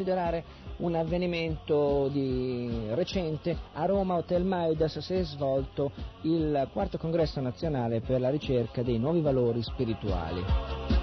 [0.00, 0.44] Considerare
[0.78, 5.92] un avvenimento di recente a Roma Hotel Maidas si è svolto
[6.22, 10.99] il quarto congresso nazionale per la ricerca dei nuovi valori spirituali.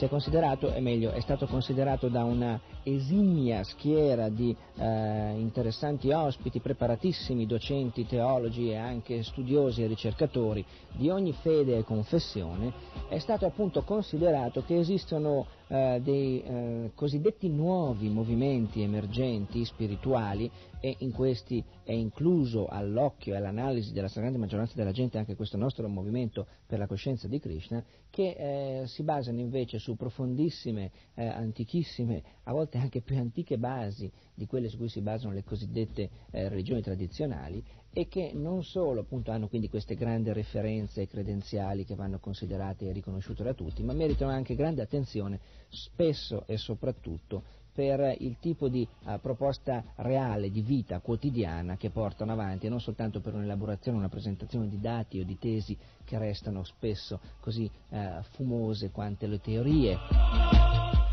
[0.00, 6.10] Si è considerato, è meglio, è stato considerato da una esimia schiera di eh, interessanti
[6.10, 12.72] ospiti, preparatissimi docenti, teologi e anche studiosi e ricercatori di ogni fede e confessione,
[13.10, 20.96] è stato appunto considerato che esistono eh, dei eh, cosiddetti nuovi movimenti emergenti spirituali e
[20.98, 25.86] in questi è incluso all'occhio e all'analisi della stragrande maggioranza della gente anche questo nostro
[25.88, 32.22] movimento per la coscienza di Krishna, che eh, si basano invece su profondissime, eh, antichissime,
[32.44, 36.48] a volte anche più antiche basi di quelle su cui si basano le cosiddette eh,
[36.48, 37.62] religioni tradizionali
[37.92, 42.92] e che non solo appunto, hanno quindi queste grandi referenze credenziali che vanno considerate e
[42.92, 47.42] riconosciute da tutti, ma meritano anche grande attenzione spesso e soprattutto
[47.72, 52.80] per il tipo di uh, proposta reale di vita quotidiana che portano avanti e non
[52.80, 58.22] soltanto per un'elaborazione, una presentazione di dati o di tesi che restano spesso così uh,
[58.32, 61.09] fumose quante le teorie.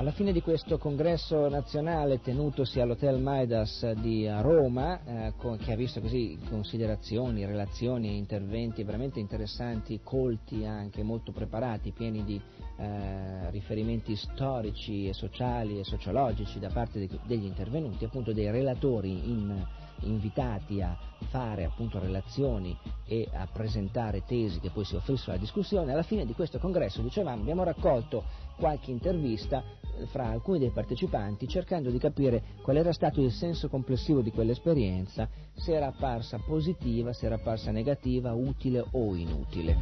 [0.00, 5.76] Alla fine di questo congresso nazionale tenutosi all'Hotel Maidas di Roma, eh, con, che ha
[5.76, 12.40] visto così considerazioni, relazioni e interventi veramente interessanti, colti anche, molto preparati, pieni di
[12.78, 19.28] eh, riferimenti storici e sociali e sociologici da parte de- degli intervenuti, appunto dei relatori
[19.30, 19.62] in,
[20.04, 20.96] invitati a
[21.28, 22.74] fare appunto relazioni
[23.04, 27.02] e a presentare tesi che poi si offrissero alla discussione, alla fine di questo congresso,
[27.02, 28.24] dicevamo, abbiamo raccolto
[28.60, 29.64] qualche intervista
[29.98, 34.30] eh, fra alcuni dei partecipanti cercando di capire qual era stato il senso complessivo di
[34.30, 39.78] quell'esperienza, se era apparsa positiva, se era apparsa negativa, utile o inutile.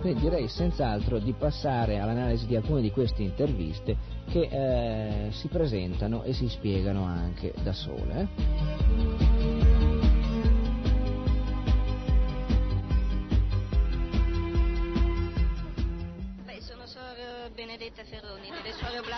[0.00, 3.96] Quindi direi senz'altro di passare all'analisi di alcune di queste interviste
[4.28, 9.41] che eh, si presentano e si spiegano anche da sole.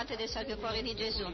[0.05, 1.25] Oblate del Sacro Cuore di Gesù.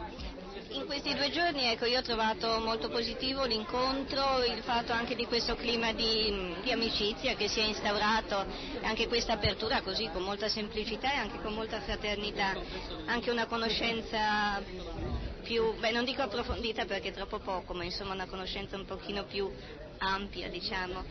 [0.69, 5.27] In questi due giorni ecco, io ho trovato molto positivo l'incontro, il fatto anche di
[5.27, 8.47] questo clima di, di amicizia che si è instaurato,
[8.83, 12.55] anche questa apertura così con molta semplicità e anche con molta fraternità,
[13.07, 14.63] anche una conoscenza
[15.43, 19.25] più, beh non dico approfondita perché è troppo poco, ma insomma una conoscenza un pochino
[19.25, 19.51] più
[20.01, 21.05] ampia diciamo.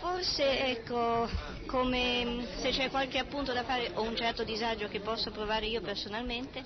[0.00, 1.28] Forse ecco,
[1.66, 5.80] come se c'è qualche appunto da fare o un certo disagio che posso provare io
[5.80, 6.62] personalmente,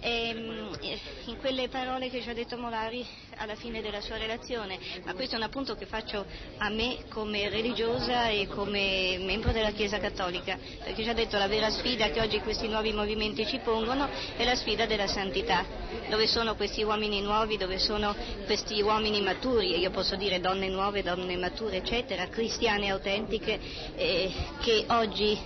[0.00, 0.78] ehm,
[1.26, 3.06] in quelle parole che ci ha detto Molari
[3.36, 6.24] alla fine della sua relazione, ma questo è un appunto che faccio
[6.58, 11.70] a me come religiosa e come membro della Chiesa Cattolica, perché ha detto la vera
[11.70, 15.64] sfida che oggi questi nuovi movimenti ci pongono è la sfida della santità,
[16.08, 18.14] dove sono questi uomini nuovi, dove sono
[18.44, 23.58] questi uomini maturi, e io posso dire donne nuove, donne mature, eccetera, cristiane autentiche,
[23.96, 24.30] eh,
[24.60, 25.38] che oggi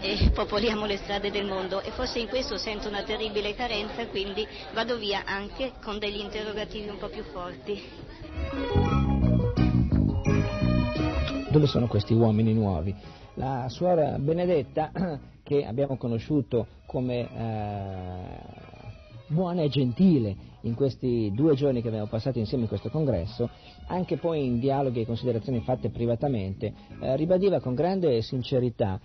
[0.00, 4.46] eh, popoliamo le strade del mondo e forse in questo sento una terribile carenza, quindi
[4.72, 7.37] vado via anche con degli interrogativi un po' più forti.
[11.50, 12.94] Dove sono questi uomini nuovi?
[13.34, 14.90] La suora Benedetta,
[15.44, 18.58] che abbiamo conosciuto come eh,
[19.28, 23.48] buona e gentile in questi due giorni che abbiamo passato insieme in questo congresso,
[23.86, 29.00] anche poi in dialoghi e considerazioni fatte privatamente, eh, ribadiva con grande sincerità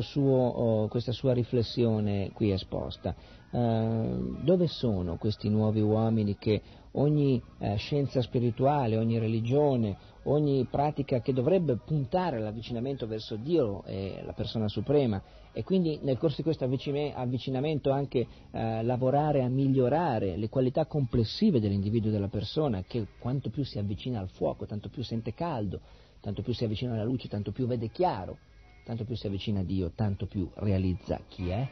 [0.00, 3.14] suo, oh, questa sua riflessione qui esposta.
[3.50, 6.60] Eh, dove sono questi nuovi uomini che
[6.92, 14.22] ogni eh, scienza spirituale, ogni religione, ogni pratica che dovrebbe puntare all'avvicinamento verso Dio e
[14.24, 15.22] la persona suprema
[15.52, 21.60] e quindi nel corso di questo avvicinamento anche eh, lavorare a migliorare le qualità complessive
[21.60, 25.80] dell'individuo e della persona che quanto più si avvicina al fuoco, tanto più sente caldo,
[26.20, 28.38] tanto più si avvicina alla luce, tanto più vede chiaro,
[28.84, 31.68] tanto più si avvicina a Dio, tanto più realizza chi è.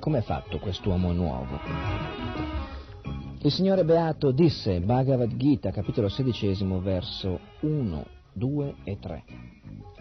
[0.00, 1.60] Come è fatto quest'uomo nuovo?
[3.42, 9.24] Il Signore Beato disse, Bhagavad Gita, capitolo sedicesimo, verso 1, 2 e 3.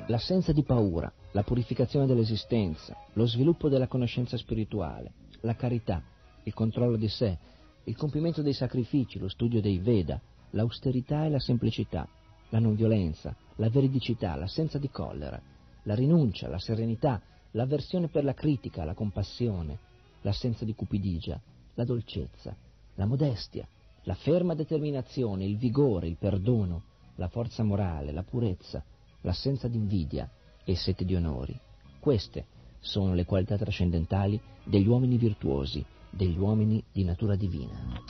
[0.08, 6.04] L'assenza di paura, la purificazione dell'esistenza, lo sviluppo della conoscenza spirituale, la carità,
[6.44, 7.38] il controllo di sé,
[7.84, 10.20] il compimento dei sacrifici, lo studio dei Veda,
[10.52, 12.08] l'austerità e la semplicità,
[12.50, 15.40] la non violenza, la veridicità, l'assenza di collera,
[15.84, 17.22] la rinuncia, la serenità,
[17.52, 19.78] l'avversione per la critica, la compassione,
[20.22, 21.40] l'assenza di cupidigia,
[21.76, 22.56] la dolcezza,
[22.96, 23.68] la modestia,
[24.04, 26.84] la ferma determinazione, il vigore, il perdono,
[27.20, 28.82] la forza morale, la purezza,
[29.22, 30.28] l'assenza di invidia
[30.64, 31.58] e sete di onori.
[32.00, 32.46] Queste
[32.80, 38.02] sono le qualità trascendentali degli uomini virtuosi, degli uomini di natura divina.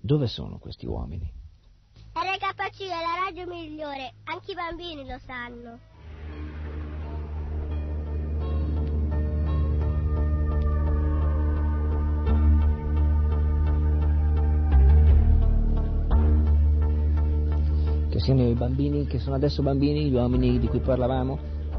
[0.00, 1.32] Dove sono questi uomini?
[2.14, 5.91] RKC è la radio migliore, anche i bambini lo sanno.
[18.22, 21.36] Che siano i bambini che sono adesso bambini, gli uomini di cui parlavamo,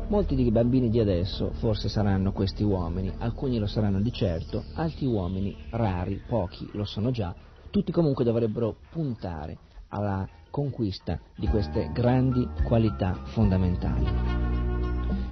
[0.09, 5.05] molti dei bambini di adesso forse saranno questi uomini, alcuni lo saranno di certo, altri
[5.05, 7.33] uomini rari, pochi lo sono già,
[7.69, 14.05] tutti comunque dovrebbero puntare alla conquista di queste grandi qualità fondamentali.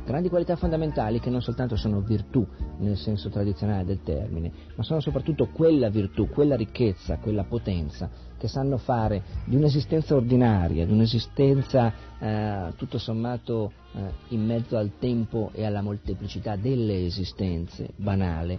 [0.06, 2.48] Grandi qualità fondamentali che non soltanto sono virtù
[2.78, 8.10] nel senso tradizionale del termine, ma sono soprattutto quella virtù, quella ricchezza, quella potenza
[8.42, 14.94] che sanno fare di un'esistenza ordinaria, di un'esistenza eh, tutto sommato eh, in mezzo al
[14.98, 18.58] tempo e alla molteplicità delle esistenze, banale,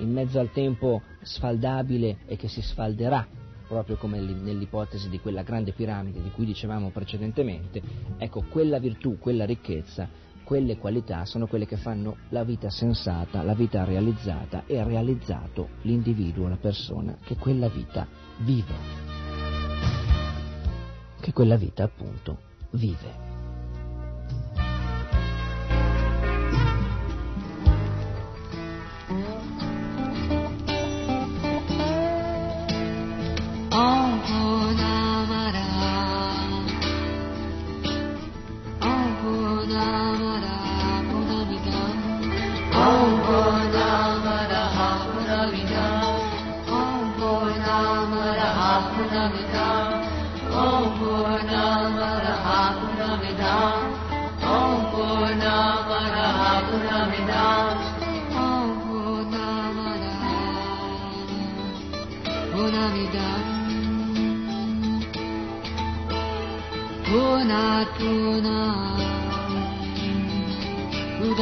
[0.00, 3.26] in mezzo al tempo sfaldabile e che si sfalderà,
[3.66, 7.80] proprio come nell'ipotesi di quella grande piramide di cui dicevamo precedentemente,
[8.18, 10.06] ecco, quella virtù, quella ricchezza,
[10.44, 15.68] quelle qualità sono quelle che fanno la vita sensata, la vita realizzata e ha realizzato
[15.80, 18.06] l'individuo, la persona che quella vita
[18.38, 18.74] vive,
[21.20, 22.38] che quella vita appunto
[22.70, 23.33] vive.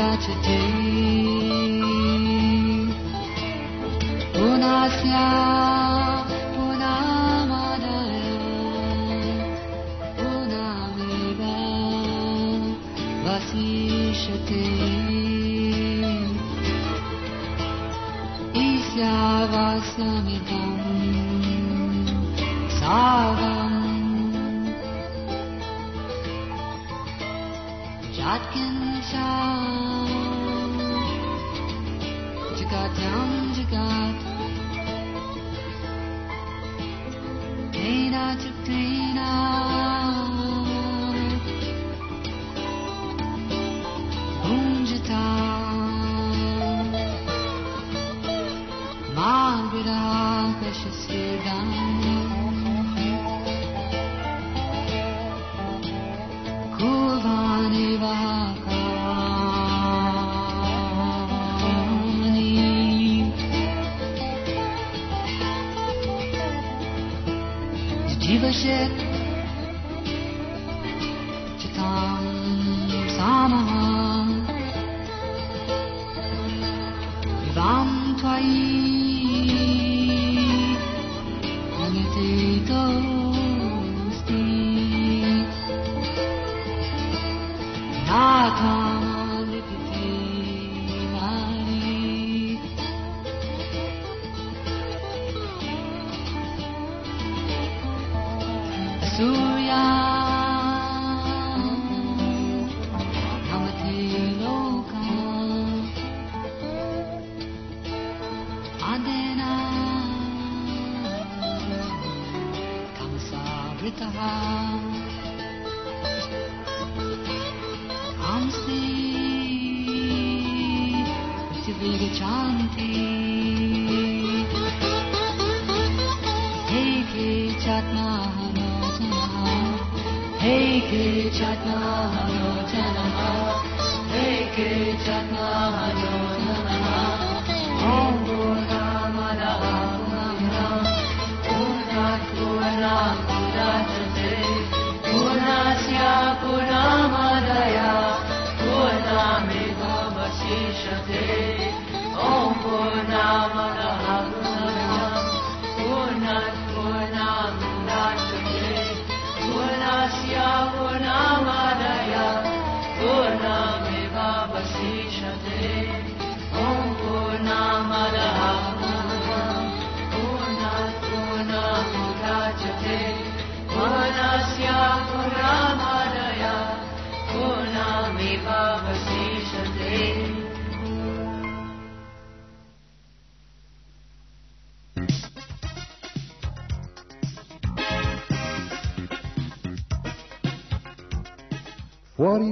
[0.02, 0.66] Saturday.
[4.46, 5.28] Unasya,
[6.64, 8.26] unamanaya,
[10.30, 11.56] unamiva,
[13.24, 14.66] vasishate.
[18.66, 19.16] Isya
[19.52, 20.78] vasamidam,
[22.78, 23.72] savam.
[28.16, 28.76] Jatkin
[29.10, 29.61] Shah.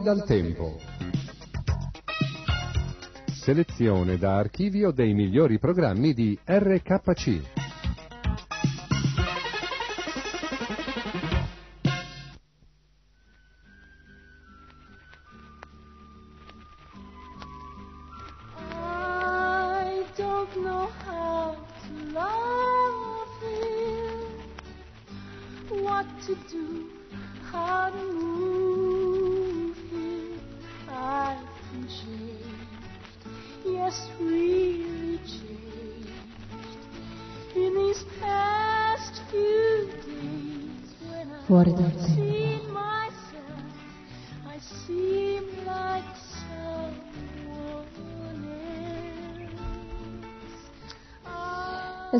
[0.00, 0.78] Fuori dal tempo.
[3.26, 7.59] Selezione da archivio dei migliori programmi di RKC.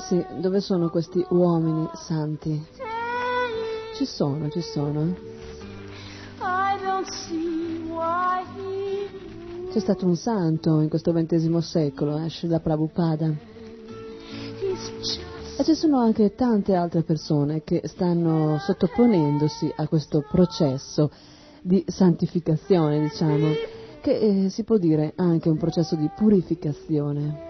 [0.01, 2.67] Sì, dove sono questi uomini santi?
[3.95, 5.15] Ci sono, ci sono.
[9.71, 13.33] C'è stato un santo in questo XX secolo, eh, Srila Prabhupada.
[15.59, 21.11] E ci sono anche tante altre persone che stanno sottoponendosi a questo processo
[21.63, 23.49] di santificazione, diciamo,
[24.01, 27.50] che eh, si può dire anche un processo di purificazione.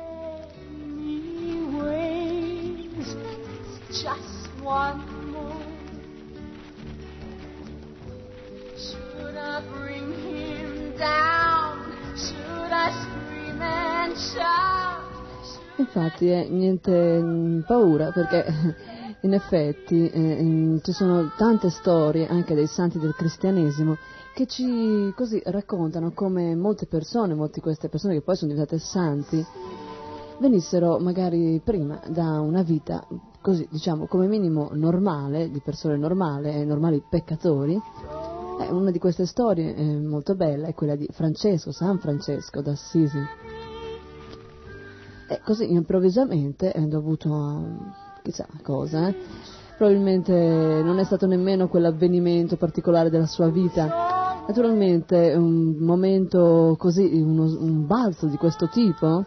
[15.92, 18.46] Infatti è niente mh, paura perché
[19.22, 23.96] in effetti eh, mh, ci sono tante storie anche dei santi del cristianesimo
[24.32, 28.78] che ci così raccontano come molte persone, molte di queste persone che poi sono diventate
[28.78, 29.44] santi,
[30.38, 33.04] venissero magari prima da una vita
[33.40, 37.74] così diciamo come minimo normale, di persone normali, normali peccatori.
[38.60, 43.49] Eh, una di queste storie eh, molto bella è quella di Francesco, San Francesco d'Assisi.
[45.30, 47.62] E così improvvisamente è dovuto a
[48.20, 49.14] chissà cosa, eh,
[49.76, 54.42] probabilmente non è stato nemmeno quell'avvenimento particolare della sua vita.
[54.48, 59.24] Naturalmente un momento così, uno- un balzo di questo tipo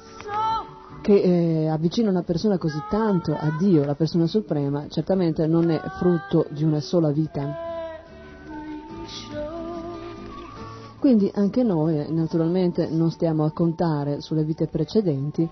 [1.02, 5.80] che eh, avvicina una persona così tanto a Dio, la persona suprema, certamente non è
[6.00, 7.72] frutto di una sola vita.
[11.00, 15.50] Quindi anche noi eh, naturalmente non stiamo a contare sulle vite precedenti,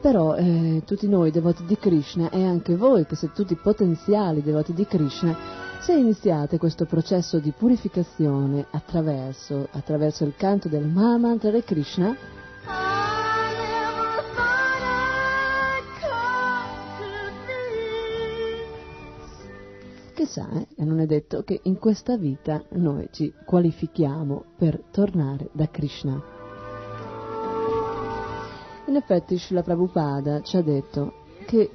[0.00, 4.72] però eh, tutti noi devoti di Krishna e anche voi che siete tutti potenziali devoti
[4.72, 5.36] di Krishna,
[5.80, 12.16] se iniziate questo processo di purificazione attraverso, attraverso il canto del Mahamantra di Krishna,
[20.14, 25.68] chissà, eh, non è detto che in questa vita noi ci qualifichiamo per tornare da
[25.68, 26.35] Krishna.
[28.86, 31.12] In effetti Srila Prabhupada ci ha detto
[31.44, 31.70] che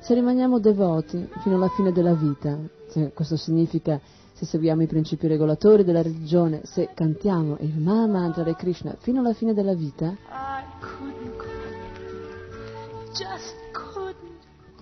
[0.00, 2.58] se rimaniamo devoti fino alla fine della vita,
[2.88, 4.00] se questo significa
[4.32, 9.20] se seguiamo i principi regolatori della religione, se cantiamo il Maha Mantra di Krishna fino
[9.20, 10.16] alla fine della vita,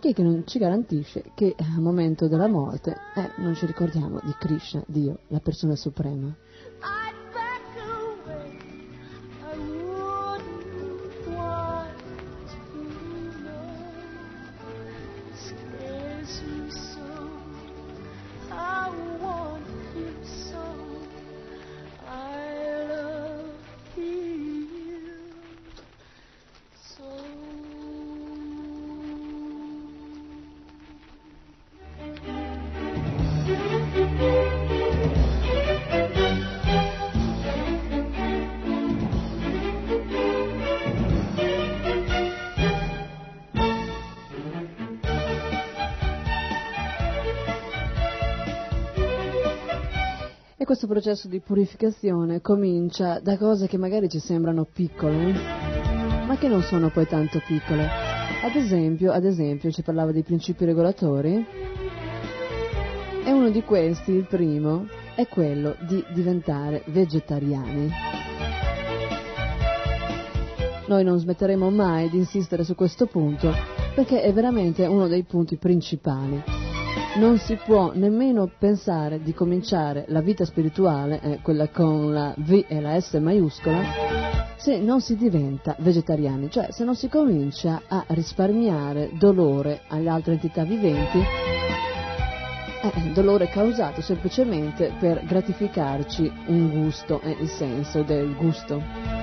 [0.00, 4.20] chi è che non ci garantisce che al momento della morte eh, non ci ricordiamo
[4.22, 6.34] di Krishna, Dio, la persona suprema.
[50.82, 55.32] Questo processo di purificazione comincia da cose che magari ci sembrano piccole,
[56.26, 57.86] ma che non sono poi tanto piccole.
[58.42, 61.46] Ad esempio, ad esempio, ci parlava dei principi regolatori,
[63.24, 67.88] e uno di questi, il primo, è quello di diventare vegetariani.
[70.88, 73.52] Noi non smetteremo mai di insistere su questo punto
[73.94, 76.61] perché è veramente uno dei punti principali.
[77.14, 82.64] Non si può nemmeno pensare di cominciare la vita spirituale, eh, quella con la V
[82.66, 83.82] e la S maiuscola,
[84.56, 90.32] se non si diventa vegetariani, cioè se non si comincia a risparmiare dolore alle altre
[90.32, 91.18] entità viventi
[92.82, 99.21] è dolore causato semplicemente per gratificarci un gusto, è il senso del gusto.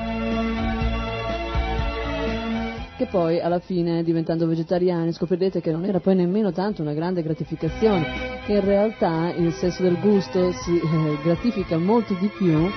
[3.00, 7.24] Che poi alla fine diventando vegetariani scoprirete che non era poi nemmeno tanto una grande
[7.24, 12.70] gratificazione, che in realtà il senso del gusto si eh, gratifica molto di più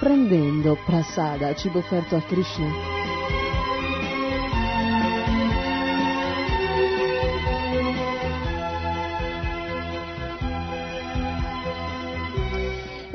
[0.00, 2.95] prendendo prasada, cibo offerto a Krishna.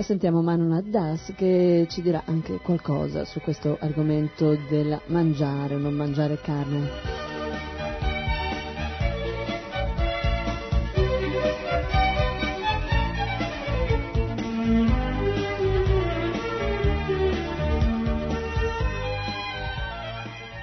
[0.01, 5.77] E sentiamo Manu Das che ci dirà anche qualcosa su questo argomento del mangiare o
[5.77, 7.40] non mangiare carne.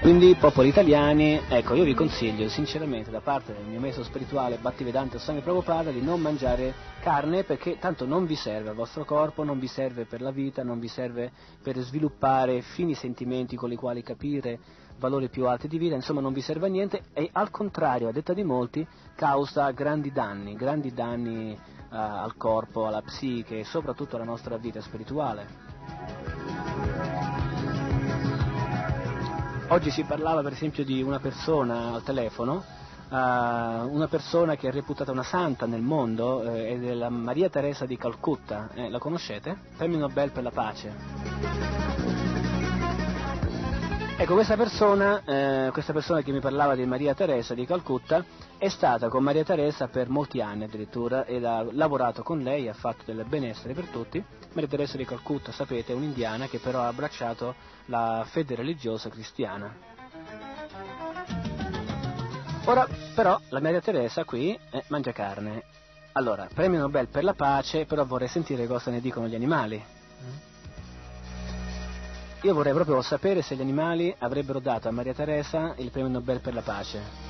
[0.09, 5.19] Quindi, popoli italiani, ecco, io vi consiglio sinceramente da parte del mio maestro spirituale Battivedanta
[5.19, 9.59] Swami Prabhupada di non mangiare carne perché tanto non vi serve al vostro corpo, non
[9.59, 11.31] vi serve per la vita, non vi serve
[11.63, 14.59] per sviluppare fini sentimenti con i quali capire
[14.97, 18.13] valori più alti di vita, insomma non vi serve a niente e al contrario, a
[18.13, 21.59] detta di molti, causa grandi danni, grandi danni uh,
[21.91, 27.08] al corpo, alla psiche e soprattutto alla nostra vita spirituale.
[29.71, 32.65] Oggi si parlava per esempio di una persona al telefono,
[33.11, 37.85] uh, una persona che è reputata una santa nel mondo, eh, è della Maria Teresa
[37.85, 39.59] di Calcutta, eh, la conoscete?
[39.77, 40.95] Premio Nobel per la pace.
[44.17, 48.25] Ecco, questa persona, eh, questa persona che mi parlava di Maria Teresa di Calcutta
[48.59, 52.75] è stata con Maria Teresa per molti anni addirittura ed ha lavorato con lei, ha
[52.75, 54.23] fatto del benessere per tutti.
[54.53, 57.55] Maria Teresa di Calcutta, sapete, è un'indiana che però ha abbracciato
[57.87, 59.73] la fede religiosa cristiana.
[62.65, 65.63] Ora però la Maria Teresa qui eh, mangia carne.
[66.13, 69.83] Allora, premio Nobel per la pace, però vorrei sentire cosa ne dicono gli animali.
[72.43, 76.41] Io vorrei proprio sapere se gli animali avrebbero dato a Maria Teresa il premio Nobel
[76.41, 77.28] per la pace.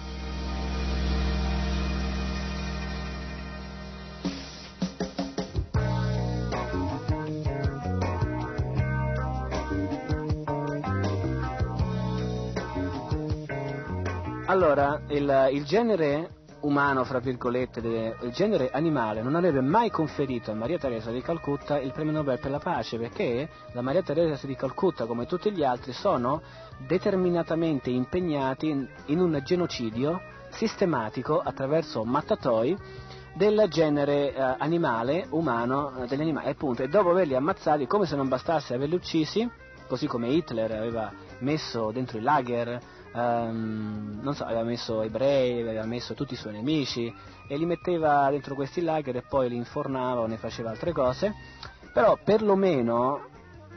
[14.61, 16.31] Allora, il, il genere
[16.63, 21.79] umano, fra virgolette, il genere animale non avrebbe mai conferito a Maria Teresa di Calcutta
[21.79, 25.63] il premio Nobel per la pace perché la Maria Teresa di Calcutta, come tutti gli
[25.63, 26.43] altri, sono
[26.89, 32.77] determinatamente impegnati in, in un genocidio sistematico attraverso mattatoi
[33.37, 38.17] del genere eh, animale, umano, eh, degli animali, appunto, e dopo averli ammazzati, come se
[38.17, 39.49] non bastasse averli uccisi,
[39.87, 45.85] così come Hitler aveva messo dentro i lager um, non so, aveva messo ebrei, aveva
[45.85, 47.13] messo tutti i suoi nemici
[47.47, 51.35] e li metteva dentro questi lager e poi li infornava o ne faceva altre cose,
[51.93, 53.29] però perlomeno,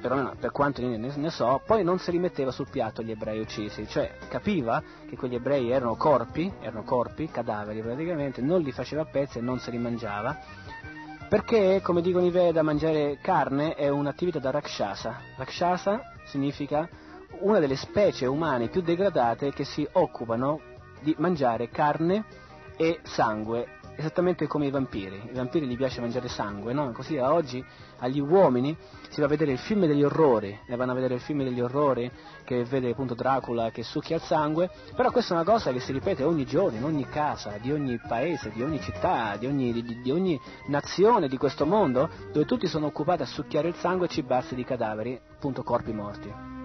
[0.01, 3.39] perlomeno per quanto ne, ne so, poi non se li metteva sul piatto gli ebrei
[3.39, 9.03] uccisi, cioè capiva che quegli ebrei erano corpi, erano corpi, cadaveri praticamente, non li faceva
[9.03, 10.37] a pezzi e non se li mangiava,
[11.31, 15.21] perché, come dicono i Veda, mangiare carne è un'attività da Rakshasa.
[15.37, 16.89] Rakshasa significa
[17.39, 20.59] una delle specie umane più degradate che si occupano
[21.01, 22.25] di mangiare carne
[22.77, 25.29] e sangue, esattamente come i vampiri.
[25.31, 26.91] I vampiri gli piace mangiare sangue, no?
[26.91, 27.63] Così a oggi
[27.99, 28.75] agli uomini
[29.09, 31.59] si va a vedere il film degli orrori, ne vanno a vedere il film degli
[31.59, 32.09] orrori
[32.43, 35.91] che vede appunto Dracula che succhia il sangue, però questa è una cosa che si
[35.91, 40.01] ripete ogni giorno, in ogni casa, di ogni paese, di ogni città, di ogni, di,
[40.01, 44.09] di ogni nazione di questo mondo, dove tutti sono occupati a succhiare il sangue e
[44.09, 46.60] cibarsi di cadaveri, appunto corpi morti.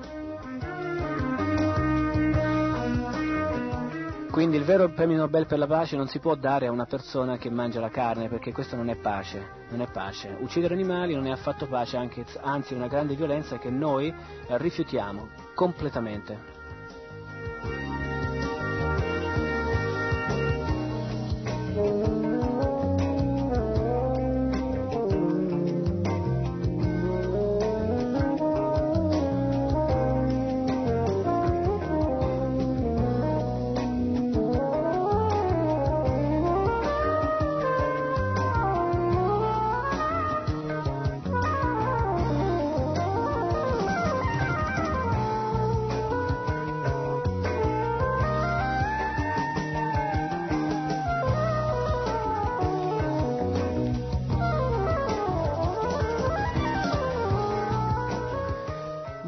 [4.36, 7.38] Quindi il vero premio Nobel per la pace non si può dare a una persona
[7.38, 10.36] che mangia la carne, perché questo non è pace, non è pace.
[10.40, 14.58] Uccidere animali non è affatto pace, anche, anzi è una grande violenza che noi eh,
[14.58, 16.38] rifiutiamo completamente.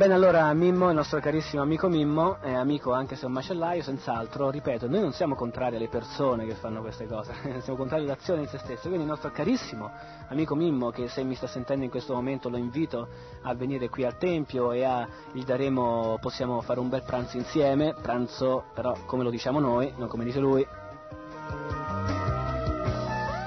[0.09, 3.83] Bene, allora Mimmo, il nostro carissimo amico Mimmo, è amico anche se è un macellaio,
[3.83, 8.41] senz'altro, ripeto, noi non siamo contrari alle persone che fanno queste cose, siamo contrari all'azione
[8.41, 9.91] in se stesso, quindi il nostro carissimo
[10.29, 13.07] amico Mimmo, che se mi sta sentendo in questo momento lo invito
[13.43, 17.95] a venire qui al Tempio e a, gli daremo, possiamo fare un bel pranzo insieme,
[18.01, 20.67] pranzo però come lo diciamo noi, non come dice lui.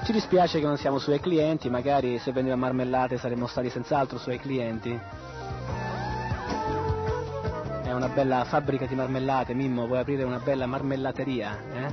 [0.04, 4.38] Ci dispiace che non siamo suoi clienti, magari se veniva marmellate saremmo stati senz'altro suoi
[4.38, 5.00] clienti.
[7.92, 11.58] È una bella fabbrica di marmellate, Mimmo, vuoi aprire una bella marmellateria?
[11.74, 11.88] Eh?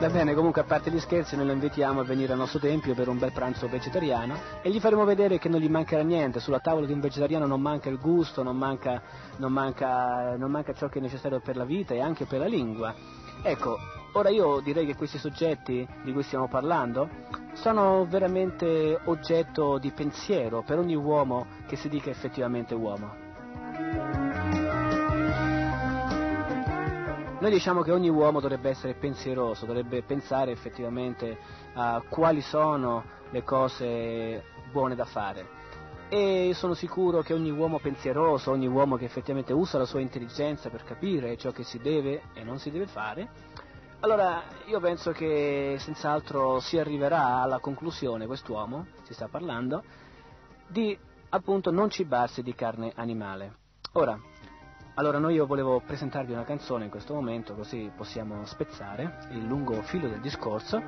[0.00, 2.94] Va bene, comunque a parte gli scherzi noi lo invitiamo a venire al nostro tempio
[2.94, 6.58] per un bel pranzo vegetariano e gli faremo vedere che non gli mancherà niente, sulla
[6.58, 9.00] tavola di un vegetariano non manca il gusto, non manca,
[9.36, 12.48] non manca, non manca ciò che è necessario per la vita e anche per la
[12.48, 12.92] lingua.
[13.40, 13.76] Ecco,
[14.14, 17.08] ora io direi che questi soggetti di cui stiamo parlando
[17.52, 23.23] sono veramente oggetto di pensiero per ogni uomo che si dica effettivamente uomo.
[27.44, 31.36] Noi diciamo che ogni uomo dovrebbe essere pensieroso, dovrebbe pensare effettivamente
[31.74, 35.46] a quali sono le cose buone da fare.
[36.08, 40.70] E sono sicuro che ogni uomo pensieroso, ogni uomo che effettivamente usa la sua intelligenza
[40.70, 43.28] per capire ciò che si deve e non si deve fare,
[44.00, 49.82] allora io penso che senz'altro si arriverà alla conclusione, quest'uomo, si sta parlando,
[50.66, 53.56] di appunto non cibarsi di carne animale.
[53.92, 54.18] Ora,
[54.94, 59.82] allora noi io volevo presentarvi una canzone in questo momento così possiamo spezzare il lungo
[59.82, 60.82] filo del discorso.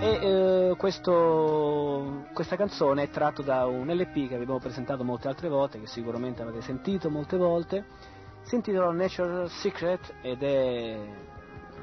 [0.00, 5.48] E eh, questo, questa canzone è tratto da un LP che abbiamo presentato molte altre
[5.48, 7.84] volte, che sicuramente avete sentito molte volte,
[8.42, 10.98] si intitola Natural Secret ed è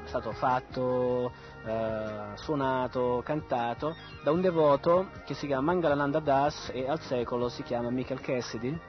[0.04, 1.30] stato fatto,
[1.64, 7.62] eh, suonato, cantato da un devoto che si chiama Mangalananda Das e al secolo si
[7.62, 8.80] chiama Michael Cassidy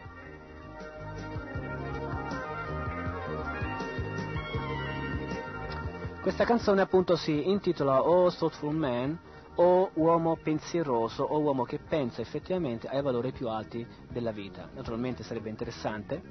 [6.28, 9.17] Questa canzone appunto si intitola Oh Thoughtful Man
[9.55, 14.67] o uomo pensieroso o uomo che pensa effettivamente ai valori più alti della vita.
[14.75, 16.21] Naturalmente sarebbe interessante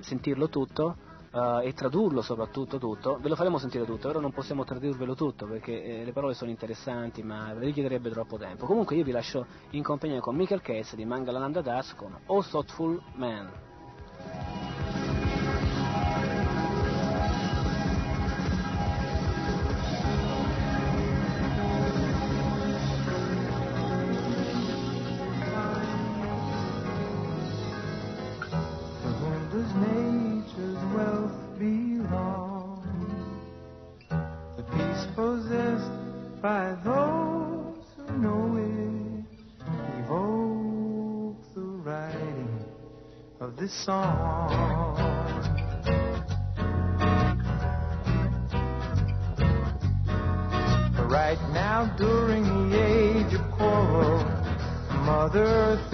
[0.00, 0.96] sentirlo tutto
[1.32, 3.18] uh, e tradurlo soprattutto tutto.
[3.22, 6.50] Ve lo faremo sentire tutto, ora non possiamo tradurvelo tutto perché eh, le parole sono
[6.50, 8.66] interessanti ma richiederebbe troppo tempo.
[8.66, 13.00] Comunque io vi lascio in compagnia con Michael Case di Mangalananda Das con Oh Thoughtful
[13.14, 13.50] Man.
[43.72, 44.98] Song.
[51.08, 54.24] Right now, during the age of coral,
[55.04, 55.92] Mother Earth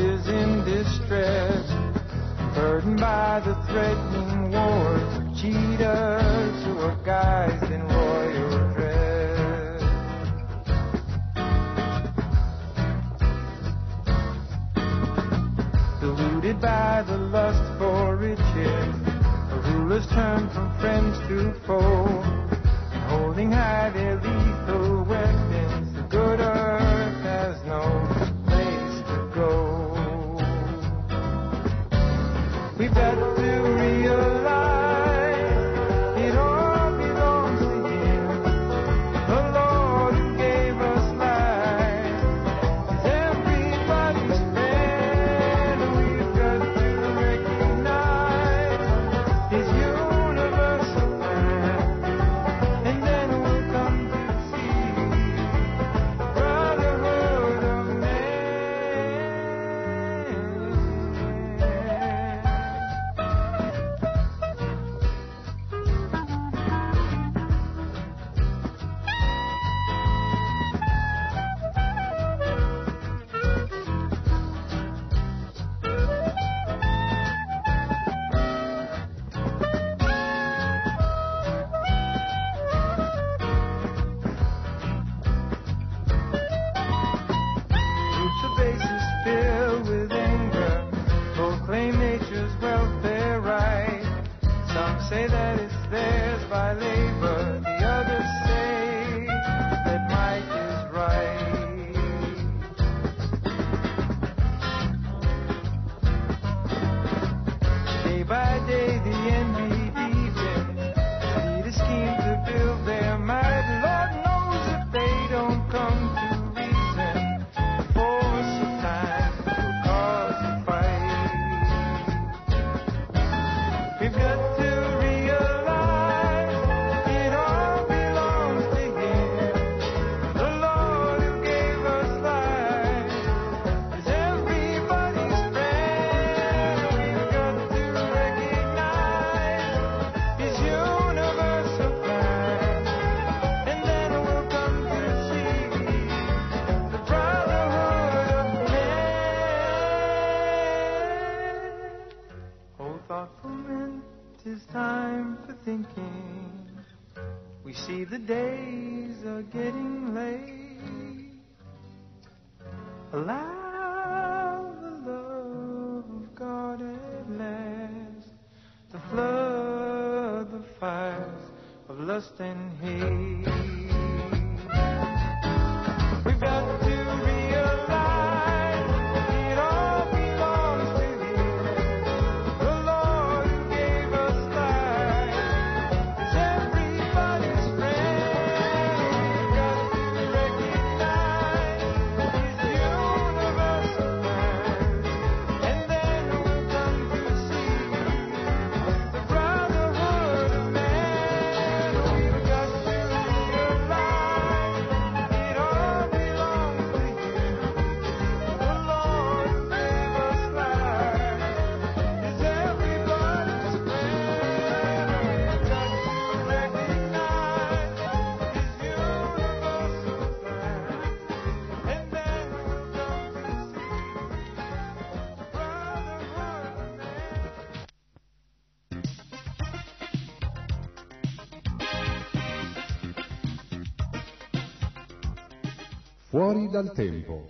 [236.51, 237.47] Fuori dal tempo.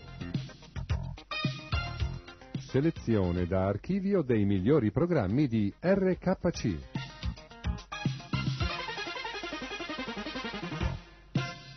[2.59, 6.79] Selezione da archivio dei migliori programmi di RKC.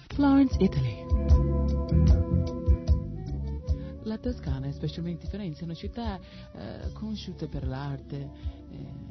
[0.08, 1.06] Florence, Italy.
[4.06, 8.18] La Toscana, specialmente Firenze, è una città eh, conosciuta per l'arte,
[8.72, 9.11] eh,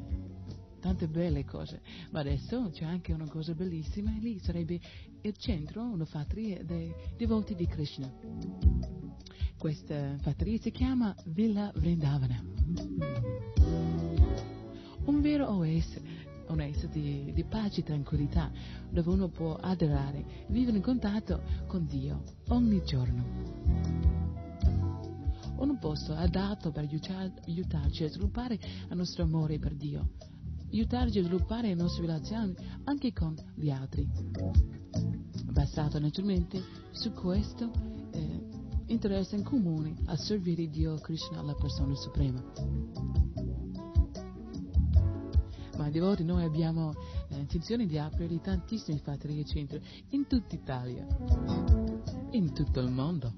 [0.81, 4.81] tante belle cose, ma adesso c'è anche una cosa bellissima, e lì sarebbe
[5.21, 8.11] il centro, una fattoria dei devoti di Krishna.
[9.57, 12.43] Questa fattoria si chiama Villa Vrindavana.
[15.05, 16.01] Un vero oasis,
[16.47, 18.51] oasis di, di pace e tranquillità,
[18.89, 23.61] dove uno può adorare, vivere in contatto con Dio ogni giorno
[25.69, 30.09] un posto adatto per aiutar- aiutarci a sviluppare il nostro amore per Dio,
[30.71, 32.55] aiutarci a sviluppare le nostre relazioni
[32.85, 34.07] anche con gli altri,
[35.45, 37.71] basato naturalmente su questo
[38.11, 38.43] eh,
[38.87, 42.43] interesse in comune a servire Dio Krishna, la persona suprema.
[45.77, 46.93] Ma di volte noi abbiamo
[47.29, 51.05] eh, intenzione di aprire tantissime fattorie centri in tutta Italia,
[52.31, 53.33] in tutto il mondo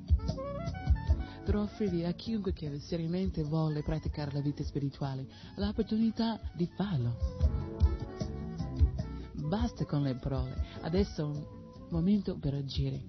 [1.44, 7.18] per offrire a chiunque che seriamente vuole praticare la vita spirituale l'opportunità di farlo.
[9.34, 11.46] Basta con le parole, adesso è un
[11.90, 13.02] momento per agire.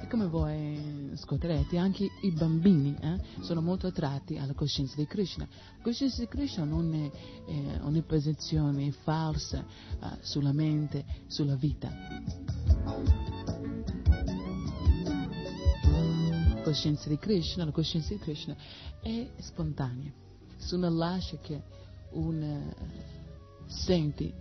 [0.00, 5.46] E come voi ascolterete, anche i bambini eh, sono molto attratti alla coscienza di Krishna.
[5.78, 7.10] La coscienza di Krishna non è
[7.50, 11.90] eh, un'imposizione falsa eh, sulla mente, sulla vita.
[16.72, 18.56] Coscienza di Krishna, la coscienza di Krishna
[19.02, 20.10] è spontanea.
[20.56, 21.62] Se uno lascia che
[22.12, 22.74] uno
[23.66, 24.32] senti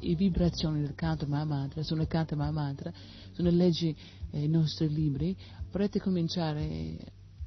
[0.00, 2.92] le vibrazioni del canto Mahamantra, se uno canta Mahamantra,
[3.32, 3.94] se uno legge
[4.30, 5.36] eh, i nostri libri,
[5.70, 6.96] potrete cominciare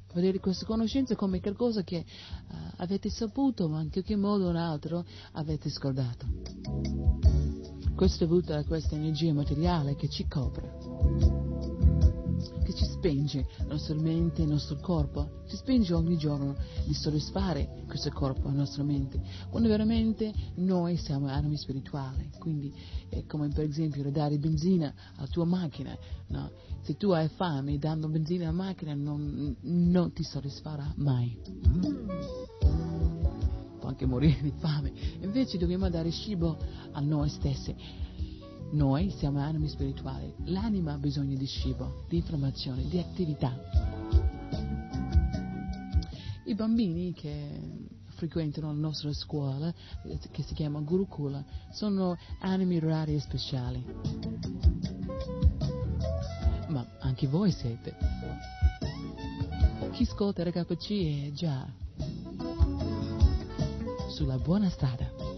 [0.08, 2.04] a vedere questa conoscenza come qualcosa che eh,
[2.76, 6.26] avete saputo, ma in qualche modo o un altro avete scordato.
[7.94, 11.71] Questo è dovuto a questa energia materiale che ci copre
[12.64, 17.84] che ci spinge la nostra mente, il nostro corpo, ci spinge ogni giorno di soddisfare
[17.86, 19.20] questo corpo, la nostra mente,
[19.50, 22.72] quando veramente noi siamo animi spirituali, quindi
[23.08, 25.96] è come per esempio dare benzina alla tua macchina,
[26.28, 26.50] no?
[26.82, 31.38] se tu hai fame dando benzina alla macchina non, non ti soddisfarà mai.
[33.78, 36.56] Può anche morire di fame, invece dobbiamo dare cibo
[36.92, 37.74] a noi stessi.
[38.72, 43.54] Noi siamo animi spirituali, l'anima ha bisogno di cibo, di informazione, di attività.
[46.46, 49.72] I bambini che frequentano la nostra scuola,
[50.04, 53.84] eh, che si chiama Gurukula, sono animi rari e speciali.
[56.68, 57.94] Ma anche voi siete.
[59.90, 61.70] Chi ascolta RKC è già
[64.08, 65.31] sulla buona strada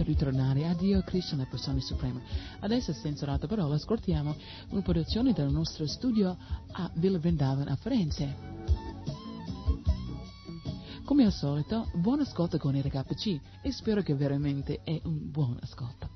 [0.00, 2.22] per ritornare a Dio Krishna, la persona suprema.
[2.60, 4.34] Adesso, senza altra parola, ascoltiamo
[4.70, 6.34] una produzione del nostro studio
[6.72, 8.34] a Villa Vrindavan a Firenze.
[11.04, 16.09] Come al solito, buon ascolto con RKC e spero che veramente è un buon ascolto.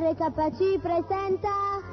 [0.00, 1.89] RKC presenta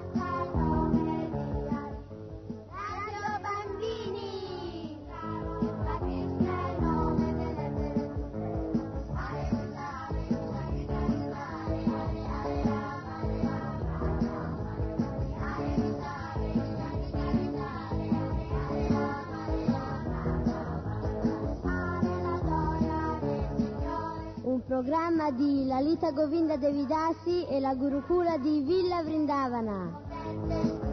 [24.78, 30.87] programma di Lalita Govinda Devidasi e la Gurukula di Villa Vrindavana.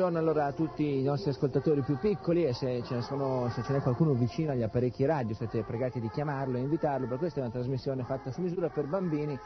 [0.00, 3.74] Buongiorno allora a tutti i nostri ascoltatori più piccoli e se ce sono, se ce
[3.74, 7.42] n'è qualcuno vicino agli apparecchi radio siete pregati di chiamarlo e invitarlo, per questa è
[7.42, 9.38] una trasmissione fatta su misura per bambini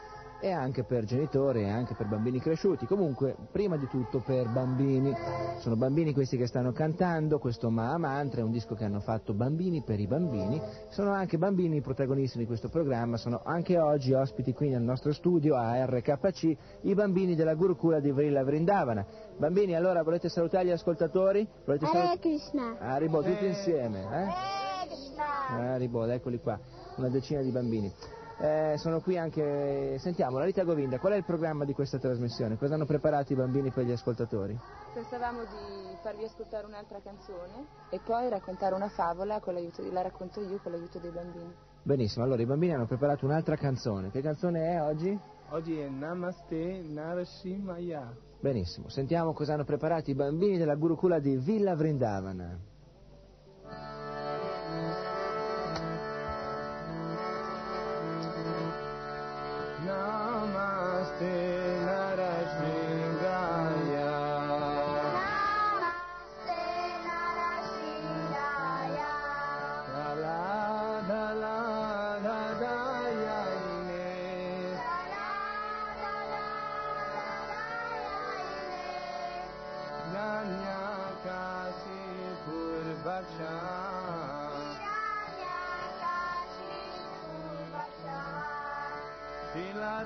[0.45, 5.11] e anche per genitori e anche per bambini cresciuti, comunque prima di tutto per bambini.
[5.57, 9.33] Sono bambini questi che stanno cantando questo Maha Mantra, è un disco che hanno fatto
[9.33, 14.13] bambini per i bambini, sono anche bambini i protagonisti di questo programma, sono anche oggi
[14.13, 19.03] ospiti qui nel nostro studio a RKC i bambini della Gurukula di Vrilla Vrindavana.
[19.37, 21.47] Bambini, allora volete salutare gli ascoltatori?
[21.65, 24.05] Volete Hare salut- Krishna Haribo, tutti insieme, eh?
[24.05, 26.59] Hare Krishna Haribo, eccoli qua,
[26.97, 27.91] una decina di bambini.
[28.37, 32.57] Eh, sono qui anche, sentiamo, la Rita Govinda, qual è il programma di questa trasmissione?
[32.57, 34.57] Cosa hanno preparato i bambini per gli ascoltatori?
[34.93, 40.01] Pensavamo di farvi ascoltare un'altra canzone e poi raccontare una favola con l'aiuto di, la
[40.01, 41.53] racconto io con l'aiuto dei bambini.
[41.81, 44.11] Benissimo, allora i bambini hanno preparato un'altra canzone.
[44.11, 45.17] Che canzone è oggi?
[45.49, 48.11] Oggi è Namaste Narasimhaya.
[48.41, 52.73] Benissimo, sentiamo cosa hanno preparato i bambini della Gurukula di Villa Vrindavana.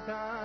[0.09, 0.38] Santa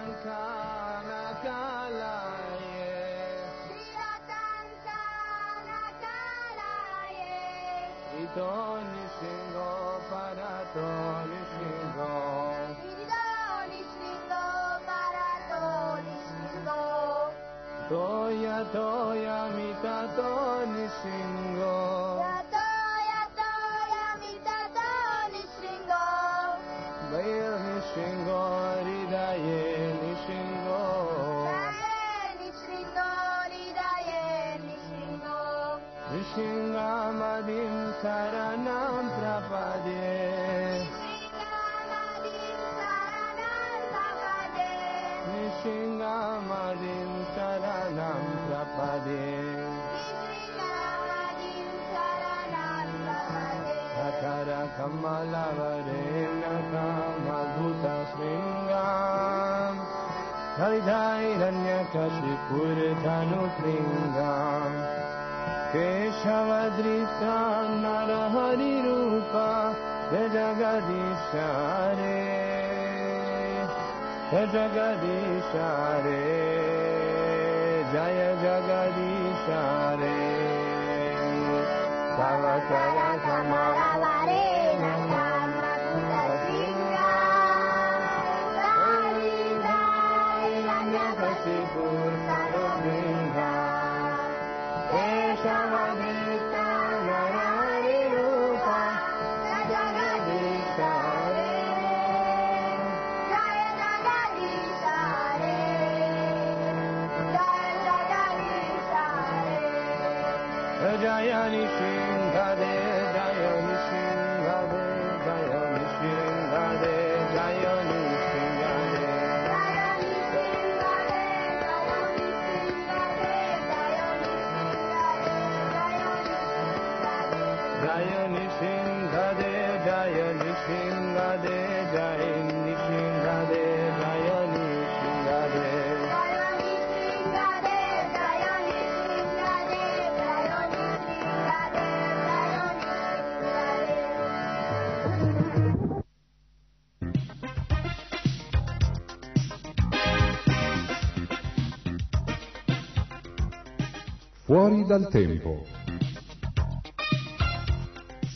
[154.55, 155.65] Fuori dal tempo.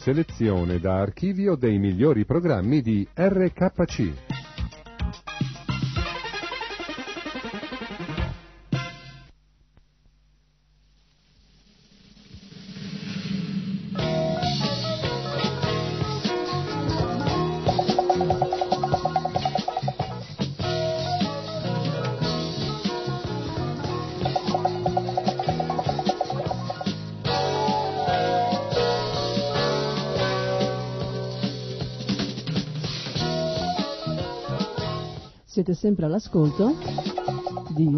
[0.00, 4.27] Selezione da archivio dei migliori programmi di RKC.
[35.88, 36.74] Sempre all'ascolto
[37.70, 37.88] di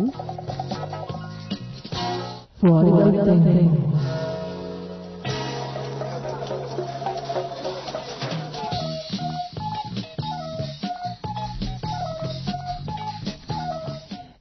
[2.52, 3.98] Fuori, dal, tempo.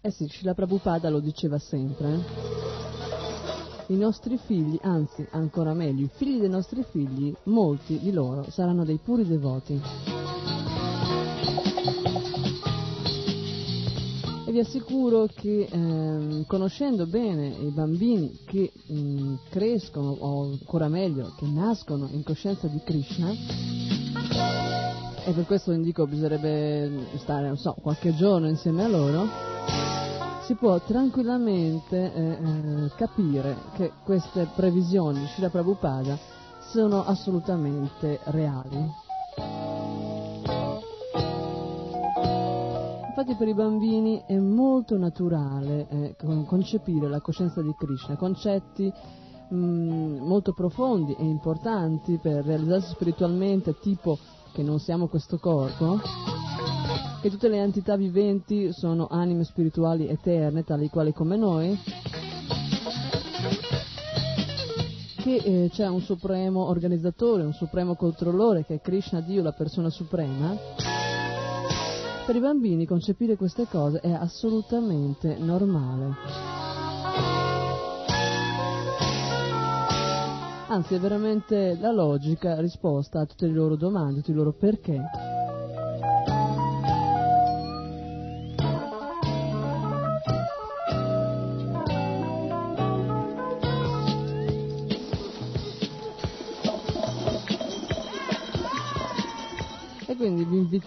[0.02, 2.14] Eh sì, Srila Prabhupada lo diceva sempre.
[2.14, 2.48] eh.
[3.88, 8.86] I nostri figli, anzi ancora meglio, i figli dei nostri figli, molti di loro saranno
[8.86, 9.82] dei puri devoti.
[14.60, 21.46] Vi assicuro che ehm, conoscendo bene i bambini che mm, crescono, o ancora meglio, che
[21.48, 23.32] nascono in coscienza di Krishna,
[25.26, 29.28] e per questo indico bisognerebbe stare, non so, qualche giorno insieme a loro,
[30.44, 36.18] si può tranquillamente eh, eh, capire che queste previsioni di Srila Prabhupada
[36.72, 39.08] sono assolutamente reali.
[43.20, 48.90] Infatti per i bambini è molto naturale eh, con- concepire la coscienza di Krishna, concetti
[49.50, 49.56] mh,
[50.22, 54.18] molto profondi e importanti per realizzarsi spiritualmente, tipo
[54.54, 56.00] che non siamo questo corpo,
[57.22, 61.78] che tutte le entità viventi sono anime spirituali eterne, tali quali come noi,
[65.18, 69.90] che eh, c'è un supremo organizzatore, un supremo controllore che è Krishna Dio, la persona
[69.90, 70.99] suprema.
[72.30, 76.14] Per i bambini concepire queste cose è assolutamente normale.
[80.68, 84.54] Anzi, è veramente la logica risposta a tutte le loro domande, a tutti i loro
[84.54, 85.02] perché.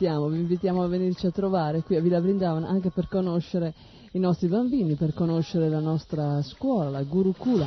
[0.03, 3.73] Invitiamo, vi invitiamo a venirci a trovare qui a Villa Brindavana anche per conoscere
[4.13, 7.67] i nostri bambini, per conoscere la nostra scuola, la Gurukula.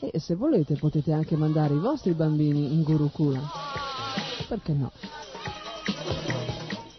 [0.00, 3.40] E se volete potete anche mandare i vostri bambini in Gurukula.
[4.48, 4.92] Perché no?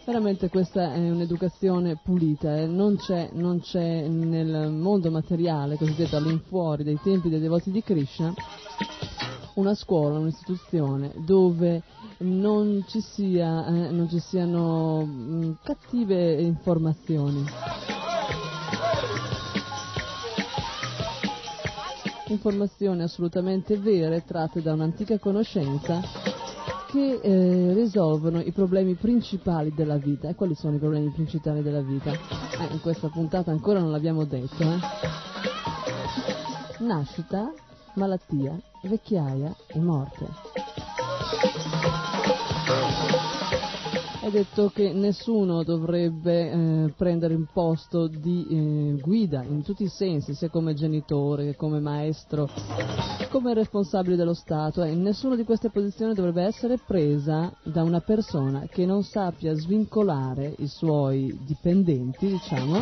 [0.04, 6.82] Veramente questa è un'educazione pulita, eh, non, c'è, non c'è nel mondo materiale, cosiddetto all'infuori
[6.82, 8.34] dei tempi dei devoti di Krishna,
[9.54, 11.82] una scuola, un'istituzione dove
[12.18, 17.44] non ci, sia, eh, non ci siano mh, cattive informazioni.
[22.28, 26.00] Informazioni assolutamente vere tratte da un'antica conoscenza
[26.90, 30.28] che eh, risolvono i problemi principali della vita.
[30.28, 32.12] E quali sono i problemi principali della vita?
[32.12, 34.62] Eh, in questa puntata ancora non l'abbiamo detto.
[34.62, 35.22] Eh?
[36.84, 37.52] nascita,
[37.94, 40.26] malattia, vecchiaia e morte.
[44.24, 49.88] È detto che nessuno dovrebbe eh, prendere il posto di eh, guida in tutti i
[49.88, 52.48] sensi, sia come genitore, che come maestro,
[53.28, 58.66] come responsabile dello Stato e nessuna di queste posizioni dovrebbe essere presa da una persona
[58.66, 62.78] che non sappia svincolare i suoi dipendenti, diciamo,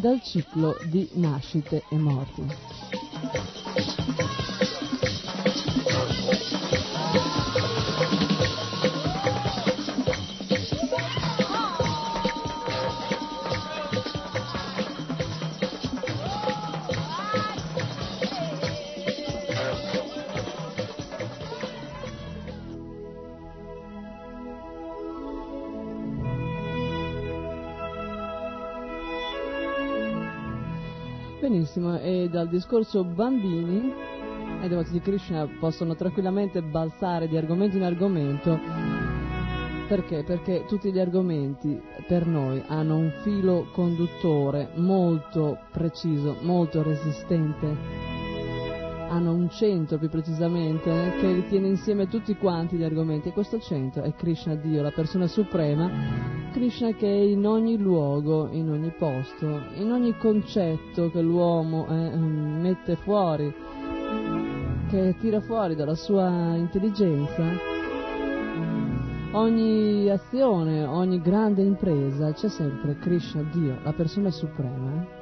[0.00, 3.61] dal ciclo di nascite e morti.
[31.52, 33.92] Benissimo, e dal discorso bambini
[34.62, 38.58] ai devoti di Krishna possono tranquillamente balzare di argomento in argomento.
[39.86, 40.24] Perché?
[40.24, 48.11] Perché tutti gli argomenti per noi hanno un filo conduttore molto preciso, molto resistente.
[49.12, 50.90] Hanno un centro più precisamente
[51.20, 53.28] che tiene insieme tutti quanti gli argomenti.
[53.28, 55.90] E questo centro è Krishna Dio, la persona suprema.
[56.52, 62.16] Krishna che è in ogni luogo, in ogni posto, in ogni concetto che l'uomo eh,
[62.16, 63.54] mette fuori,
[64.88, 67.44] che tira fuori dalla sua intelligenza,
[69.32, 75.20] ogni azione, ogni grande impresa, c'è sempre Krishna, Dio, la persona suprema.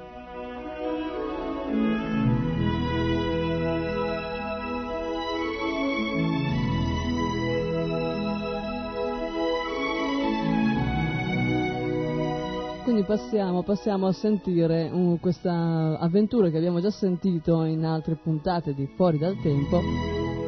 [13.00, 18.74] Quindi passiamo, passiamo a sentire uh, questa avventura che abbiamo già sentito in altre puntate
[18.74, 19.80] di Fuori dal Tempo,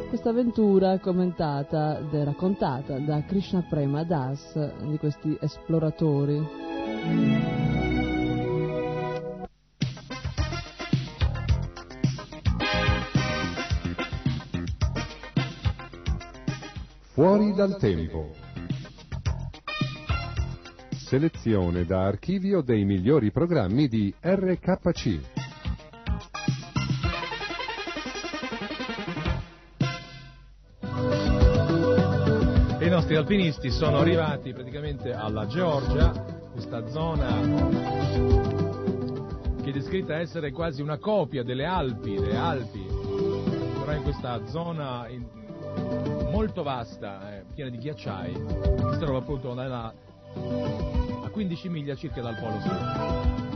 [0.09, 4.53] questa avventura commentata e raccontata da Krishna Prema Das
[4.83, 6.47] di questi esploratori.
[17.13, 18.42] Fuori dal tempo.
[21.13, 25.19] Selezione da archivio dei migliori programmi di RKC.
[32.79, 36.09] I nostri alpinisti sono arrivati praticamente alla Georgia,
[36.51, 37.41] questa zona
[39.61, 45.07] che è descritta essere quasi una copia delle Alpi, le Alpi, però in questa zona
[46.31, 49.93] molto vasta, eh, piena di ghiacciai, si trova appunto nella-
[50.35, 53.51] a 15 miglia circa dal Polo Sud.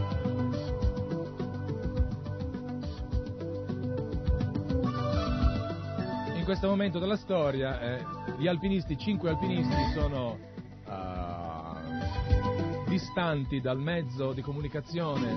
[6.35, 8.05] In questo momento della storia eh,
[8.37, 10.37] gli alpinisti, cinque alpinisti sono
[10.85, 11.47] eh,
[12.87, 15.31] distanti dal mezzo di comunicazione,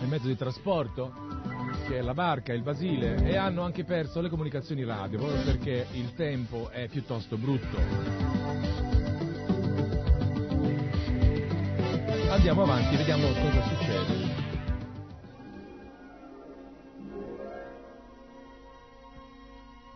[0.00, 1.12] il mezzo di trasporto,
[1.86, 5.86] che è la barca, il Basile, e hanno anche perso le comunicazioni radio, proprio perché
[5.92, 8.49] il tempo è piuttosto brutto.
[12.40, 14.14] Andiamo avanti, vediamo cosa succede.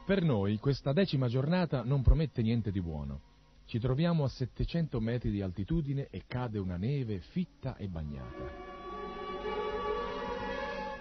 [0.04, 3.20] Per noi questa decima giornata non promette niente di buono.
[3.64, 8.52] Ci troviamo a 700 metri di altitudine e cade una neve fitta e bagnata.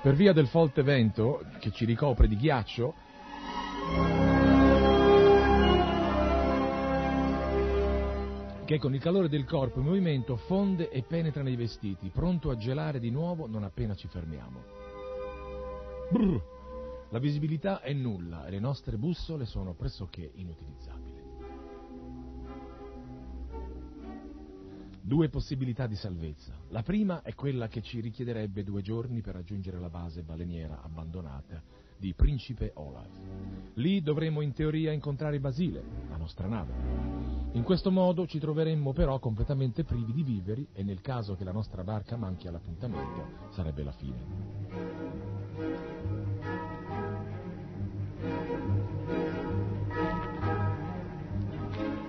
[0.01, 2.93] Per via del forte vento che ci ricopre di ghiaccio,
[8.65, 12.55] che con il calore del corpo in movimento fonde e penetra nei vestiti, pronto a
[12.55, 14.63] gelare di nuovo non appena ci fermiamo.
[16.09, 16.51] Brr.
[17.09, 21.21] La visibilità è nulla e le nostre bussole sono pressoché inutilizzabili.
[25.01, 26.55] Due possibilità di salvezza.
[26.69, 31.61] La prima è quella che ci richiederebbe due giorni per raggiungere la base baleniera abbandonata
[32.03, 33.07] di Principe Olaf.
[33.75, 36.73] Lì dovremmo in teoria incontrare Basile, la nostra nave.
[37.53, 41.53] In questo modo ci troveremmo però completamente privi di viveri e nel caso che la
[41.53, 44.41] nostra barca manchi all'appuntamento sarebbe la fine.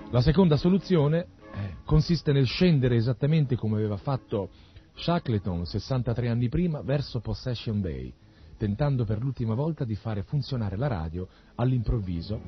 [0.09, 4.49] La seconda soluzione eh, consiste nel scendere esattamente come aveva fatto
[4.95, 8.13] Shackleton 63 anni prima verso Possession Bay,
[8.57, 12.39] tentando per l'ultima volta di fare funzionare la radio all'improvviso.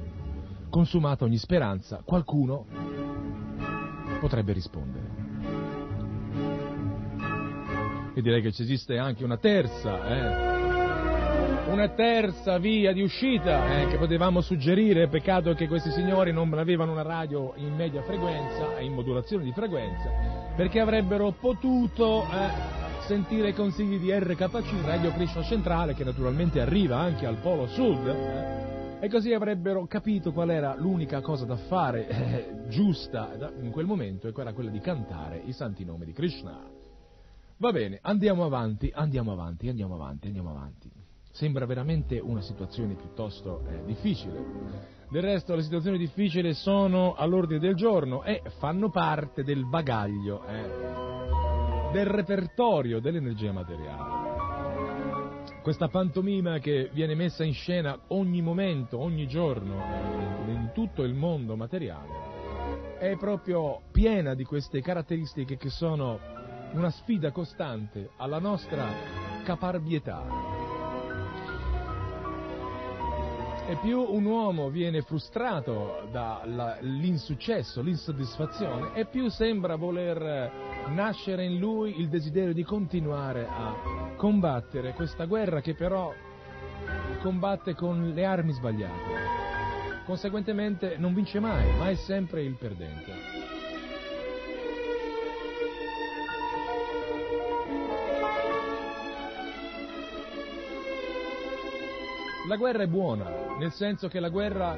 [0.69, 2.65] Consumata ogni speranza, qualcuno
[4.19, 5.25] potrebbe rispondere.
[8.13, 10.57] E direi che ci esiste anche una terza, eh?
[11.71, 16.93] una terza via di uscita eh, che potevamo suggerire, peccato che questi signori non avevano
[16.93, 20.09] una radio in media frequenza, in modulazione di frequenza,
[20.55, 22.76] perché avrebbero potuto eh,
[23.07, 28.05] sentire i consigli di RKC, Radio Krishna Centrale, che naturalmente arriva anche al Polo Sud,
[28.05, 33.31] eh, e così avrebbero capito qual era l'unica cosa da fare eh, giusta
[33.61, 36.69] in quel momento, e quella quella di cantare i santi nomi di Krishna.
[37.55, 40.91] Va bene, andiamo avanti, andiamo avanti, andiamo avanti, andiamo avanti.
[41.31, 44.43] Sembra veramente una situazione piuttosto eh, difficile.
[45.09, 51.46] Del resto le situazioni difficili sono all'ordine del giorno e fanno parte del bagaglio, eh,
[51.91, 54.25] del repertorio dell'energia materiale.
[55.61, 59.75] Questa pantomima che viene messa in scena ogni momento, ogni giorno,
[60.47, 66.19] in tutto il mondo materiale, è proprio piena di queste caratteristiche che sono
[66.71, 68.87] una sfida costante alla nostra
[69.43, 70.56] caparbietà,
[73.67, 81.99] e più un uomo viene frustrato dall'insuccesso, l'insoddisfazione, e più sembra voler nascere in lui
[81.99, 86.13] il desiderio di continuare a combattere questa guerra che però
[87.21, 89.35] combatte con le armi sbagliate.
[90.05, 93.36] Conseguentemente non vince mai, ma è sempre il perdente.
[102.47, 104.77] La guerra è buona, nel senso che la guerra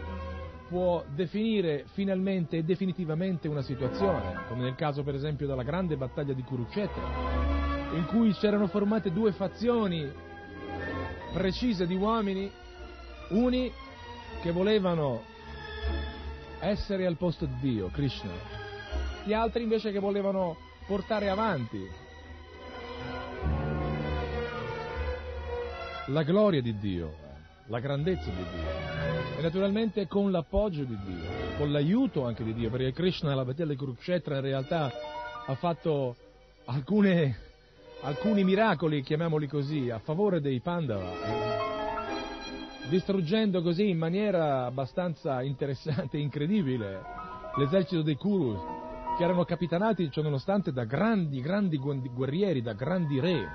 [0.68, 6.34] può definire finalmente e definitivamente una situazione, come nel caso per esempio della grande battaglia
[6.34, 10.12] di Kurukshetra, in cui c'erano formate due fazioni
[11.32, 12.52] precise di uomini,
[13.30, 13.72] uni
[14.42, 15.22] che volevano
[16.62, 18.32] essere al posto di Dio, Krishna,
[19.26, 21.88] gli altri invece che volevano portare avanti
[26.08, 27.28] la gloria di Dio,
[27.70, 32.70] la grandezza di Dio e naturalmente con l'appoggio di Dio, con l'aiuto anche di Dio,
[32.70, 34.92] perché Krishna alla battaglia di Kurukshetra in realtà
[35.46, 36.16] ha fatto
[36.66, 37.38] alcune,
[38.02, 41.10] alcuni miracoli, chiamiamoli così, a favore dei Pandava,
[42.90, 47.02] distruggendo così in maniera abbastanza interessante e incredibile
[47.56, 48.60] l'esercito dei Kurus,
[49.18, 53.48] che erano capitanati, ciononostante, da grandi, grandi guerrieri, da grandi re.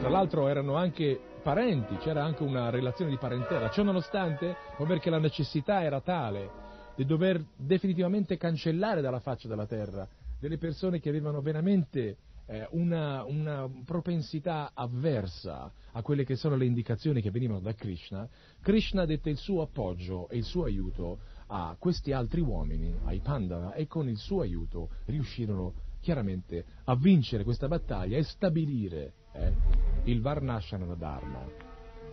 [0.00, 3.70] Tra l'altro erano anche parenti, c'era anche una relazione di parentela.
[3.70, 6.50] Ciò nonostante, o perché la necessità era tale
[6.96, 10.08] di dover definitivamente cancellare dalla faccia della terra
[10.40, 12.16] delle persone che avevano veramente
[12.46, 18.28] eh, una, una, propensità avversa a quelle che sono le indicazioni che venivano da Krishna,
[18.60, 23.72] Krishna dette il suo appoggio e il suo aiuto a questi altri uomini, ai Pandava,
[23.72, 30.20] e con il suo aiuto riuscirono chiaramente a vincere questa battaglia e stabilire eh, il
[30.20, 31.44] Varnashana Dharma,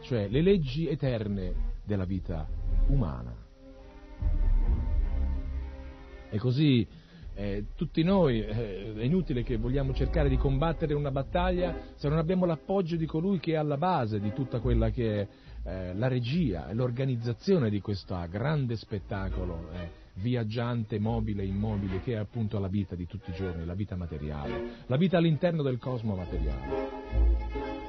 [0.01, 2.47] cioè le leggi eterne della vita
[2.87, 3.35] umana.
[6.29, 6.87] E così
[7.35, 12.17] eh, tutti noi eh, è inutile che vogliamo cercare di combattere una battaglia se non
[12.17, 15.27] abbiamo l'appoggio di colui che è alla base di tutta quella che è
[15.65, 22.17] eh, la regia e l'organizzazione di questo grande spettacolo eh, viaggiante, mobile, immobile, che è
[22.17, 26.15] appunto la vita di tutti i giorni, la vita materiale, la vita all'interno del cosmo
[26.15, 27.82] materiale.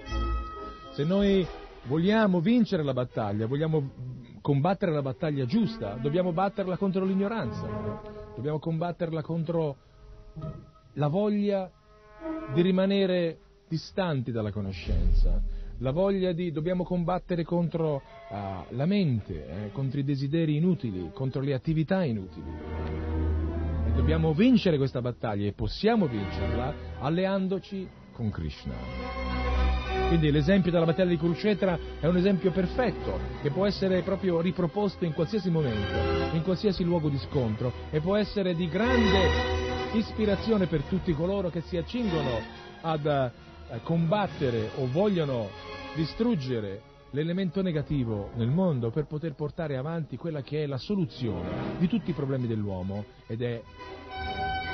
[0.95, 1.45] Se noi
[1.89, 3.91] vogliamo vincere la battaglia, vogliamo
[4.41, 7.67] combattere la battaglia giusta, dobbiamo batterla contro l'ignoranza,
[8.37, 9.77] dobbiamo combatterla contro
[10.93, 11.69] la voglia
[12.53, 15.43] di rimanere distanti dalla conoscenza,
[15.79, 21.41] la voglia di dobbiamo combattere contro uh, la mente, eh, contro i desideri inutili, contro
[21.41, 22.53] le attività inutili.
[23.89, 29.94] E dobbiamo vincere questa battaglia e possiamo vincerla alleandoci con Krishna.
[30.09, 35.05] Quindi l'esempio della battaglia di Kurukshetra è un esempio perfetto che può essere proprio riproposto
[35.05, 39.63] in qualsiasi momento, in qualsiasi luogo di scontro e può essere di grande
[39.95, 42.39] ispirazione per tutti coloro che si accingono
[42.83, 45.49] ad eh, combattere o vogliono
[45.95, 51.89] distruggere l'elemento negativo nel mondo per poter portare avanti quella che è la soluzione di
[51.89, 53.63] tutti i problemi dell'uomo ed è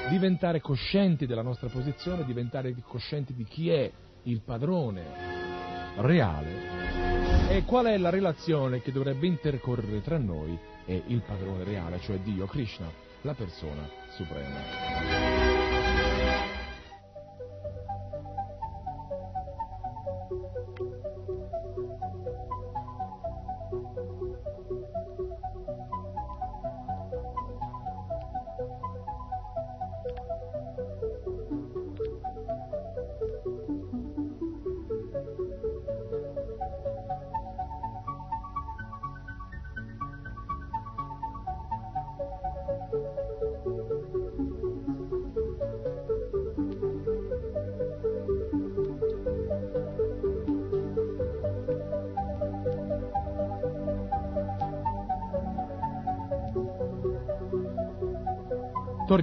[0.08, 3.90] diventare coscienti della nostra posizione, diventare coscienti di chi è
[4.24, 5.04] il padrone
[5.96, 10.56] reale e qual è la relazione che dovrebbe intercorrere tra noi
[10.86, 12.86] e il padrone reale, cioè Dio, Krishna,
[13.22, 15.49] la persona suprema.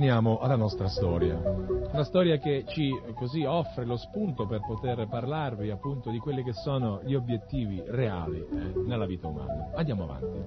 [0.08, 1.38] Torniamo alla nostra storia.
[1.38, 6.54] Una storia che ci così offre lo spunto per poter parlarvi appunto di quelli che
[6.54, 9.72] sono gli obiettivi reali eh, nella vita umana.
[9.76, 10.44] Andiamo avanti.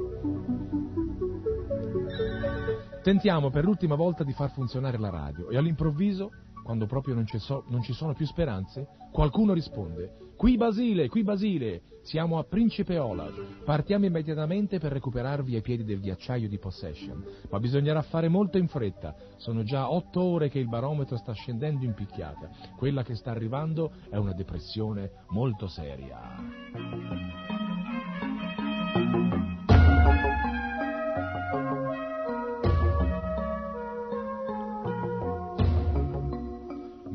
[3.02, 6.30] Tentiamo per l'ultima volta di far funzionare la radio e all'improvviso,
[6.70, 11.24] quando proprio non ci, so- non ci sono più speranze, qualcuno risponde Qui Basile, qui
[11.24, 13.62] Basile, siamo a Principe Olaf.
[13.64, 18.68] Partiamo immediatamente per recuperarvi ai piedi del ghiacciaio di Possession, ma bisognerà fare molto in
[18.68, 19.14] fretta.
[19.36, 22.48] Sono già otto ore che il barometro sta scendendo in picchiata.
[22.78, 26.38] Quella che sta arrivando è una depressione molto seria.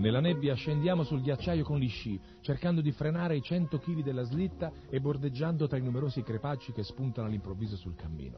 [0.06, 4.22] Nella nebbia scendiamo sul ghiacciaio con gli sci, cercando di frenare i 100 kg della
[4.22, 8.38] slitta e bordeggiando tra i numerosi crepacci che spuntano all'improvviso sul cammino.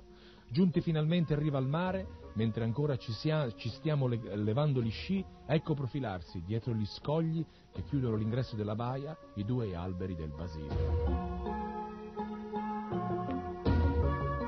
[0.50, 4.90] Giunti finalmente in riva al mare, mentre ancora ci, sia, ci stiamo le, levando gli
[4.90, 10.32] sci, ecco profilarsi, dietro gli scogli che chiudono l'ingresso della baia, i due alberi del
[10.34, 10.74] Basile.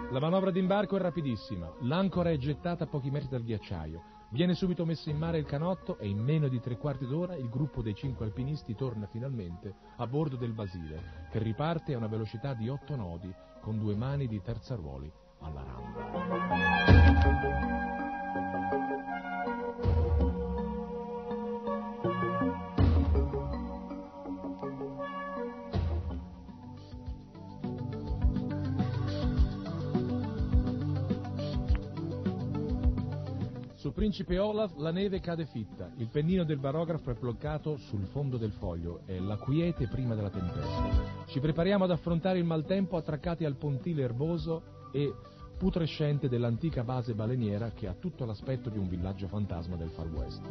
[0.10, 4.86] La manovra d'imbarco è rapidissima, l'ancora è gettata a pochi metri dal ghiacciaio, Viene subito
[4.86, 7.96] messo in mare il canotto e in meno di tre quarti d'ora il gruppo dei
[7.96, 12.96] cinque alpinisti torna finalmente a bordo del Basile, che riparte a una velocità di otto
[12.96, 17.10] nodi con due mani di terzaruoli alla randa.
[33.90, 38.38] Su Principe Olaf la neve cade fitta, il pennino del barografo è bloccato sul fondo
[38.38, 41.26] del foglio, è la quiete prima della tempesta.
[41.26, 45.12] Ci prepariamo ad affrontare il maltempo attraccati al pontile erboso e
[45.60, 50.42] putrescente dell'antica base baleniera che ha tutto l'aspetto di un villaggio fantasma del Far West.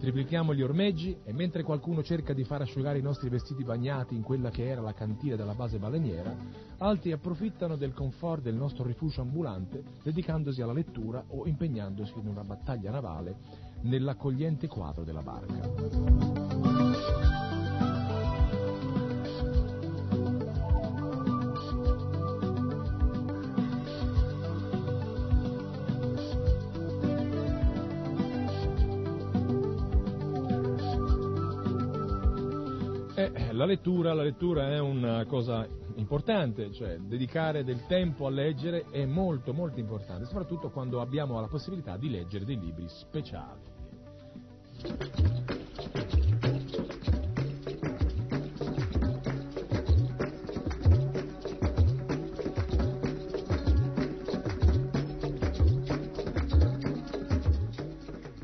[0.00, 4.22] Triplichiamo gli ormeggi e mentre qualcuno cerca di far asciugare i nostri vestiti bagnati in
[4.22, 6.34] quella che era la cantina della base baleniera,
[6.78, 12.42] altri approfittano del comfort del nostro rifugio ambulante dedicandosi alla lettura o impegnandosi in una
[12.42, 13.36] battaglia navale
[13.82, 17.67] nell'accogliente quadro della barca.
[33.58, 35.66] La lettura, la lettura è una cosa
[35.96, 41.48] importante, cioè dedicare del tempo a leggere è molto molto importante, soprattutto quando abbiamo la
[41.48, 43.60] possibilità di leggere dei libri speciali.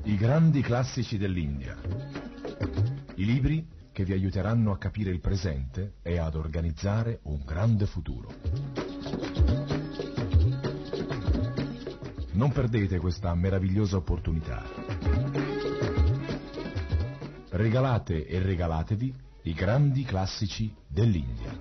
[0.02, 1.76] I grandi classici dell'India.
[3.14, 8.34] I libri che vi aiuteranno a capire il presente e ad organizzare un grande futuro.
[12.32, 14.64] Non perdete questa meravigliosa opportunità.
[17.50, 21.53] Regalate e regalatevi i grandi classici dell'India.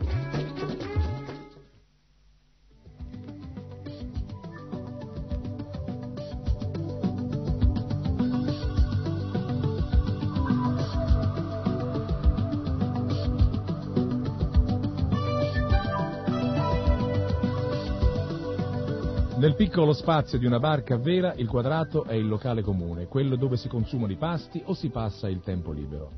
[19.74, 23.58] Piccolo spazio di una barca a vela il quadrato è il locale comune, quello dove
[23.58, 26.12] si consumano i pasti o si passa il tempo libero.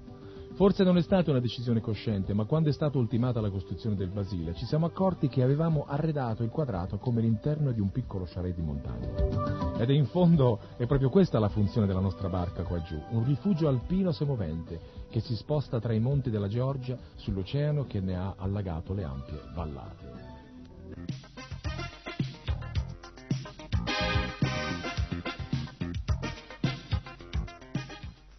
[0.56, 4.10] Forse non è stata una decisione cosciente, ma quando è stata ultimata la costruzione del
[4.10, 8.56] Basile ci siamo accorti che avevamo arredato il quadrato come l'interno di un piccolo chalet
[8.56, 9.78] di montagna.
[9.78, 13.24] Ed è in fondo è proprio questa la funzione della nostra barca qua giù, un
[13.24, 18.36] rifugio alpino semovente che si sposta tra i monti della Georgia sull'oceano che ne ha
[18.38, 20.05] allagato le ampie vallate.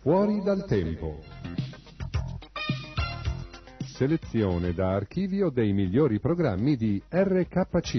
[0.07, 1.19] Fuori dal tempo.
[3.85, 7.95] Selezione da archivio dei migliori programmi di RKC.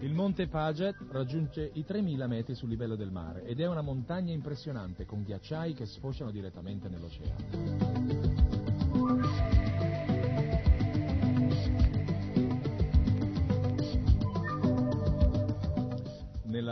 [0.00, 4.32] Il monte Paget raggiunge i 3000 metri sul livello del mare ed è una montagna
[4.32, 8.31] impressionante con ghiacciai che sfociano direttamente nell'oceano.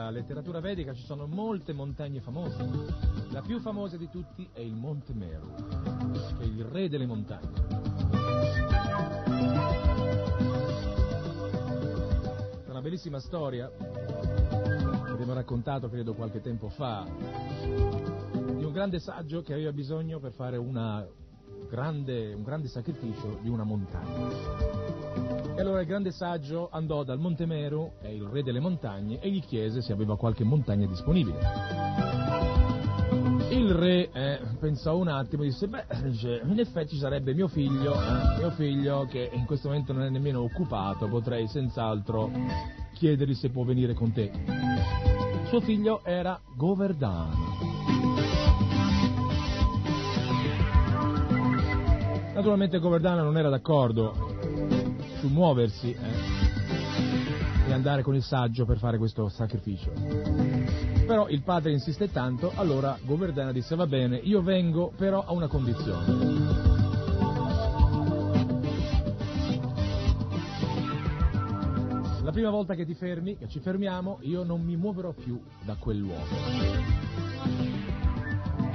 [0.01, 2.57] Nella letteratura vedica ci sono molte montagne famose.
[3.31, 5.55] La più famosa di tutti è il Monte Meru,
[6.39, 7.51] che è il re delle montagne.
[12.65, 17.07] È una bellissima storia che abbiamo raccontato credo qualche tempo fa
[17.63, 21.07] di un grande saggio che aveva bisogno per fare una
[21.71, 24.29] grande- un grande sacrificio di una montagna.
[25.57, 29.31] E allora il grande saggio andò dal Monte Meru, è il re delle montagne, e
[29.31, 31.39] gli chiese se aveva qualche montagna disponibile.
[33.51, 35.85] Il re eh, pensò un attimo e disse, beh,
[36.45, 40.09] in effetti ci sarebbe mio figlio, eh, mio figlio che in questo momento non è
[40.09, 42.31] nemmeno occupato, potrei senz'altro
[42.95, 44.31] chiedergli se può venire con te.
[45.49, 47.80] Suo figlio era Govardhana.
[52.41, 54.15] Naturalmente Govardhana non era d'accordo
[55.19, 59.93] su muoversi eh, e andare con il saggio per fare questo sacrificio.
[61.07, 65.49] Però il padre insiste tanto, allora Govardhana disse va bene, io vengo però a una
[65.49, 66.07] condizione.
[72.23, 75.77] La prima volta che ti fermi, che ci fermiamo, io non mi muoverò più da
[75.79, 76.25] quel luogo.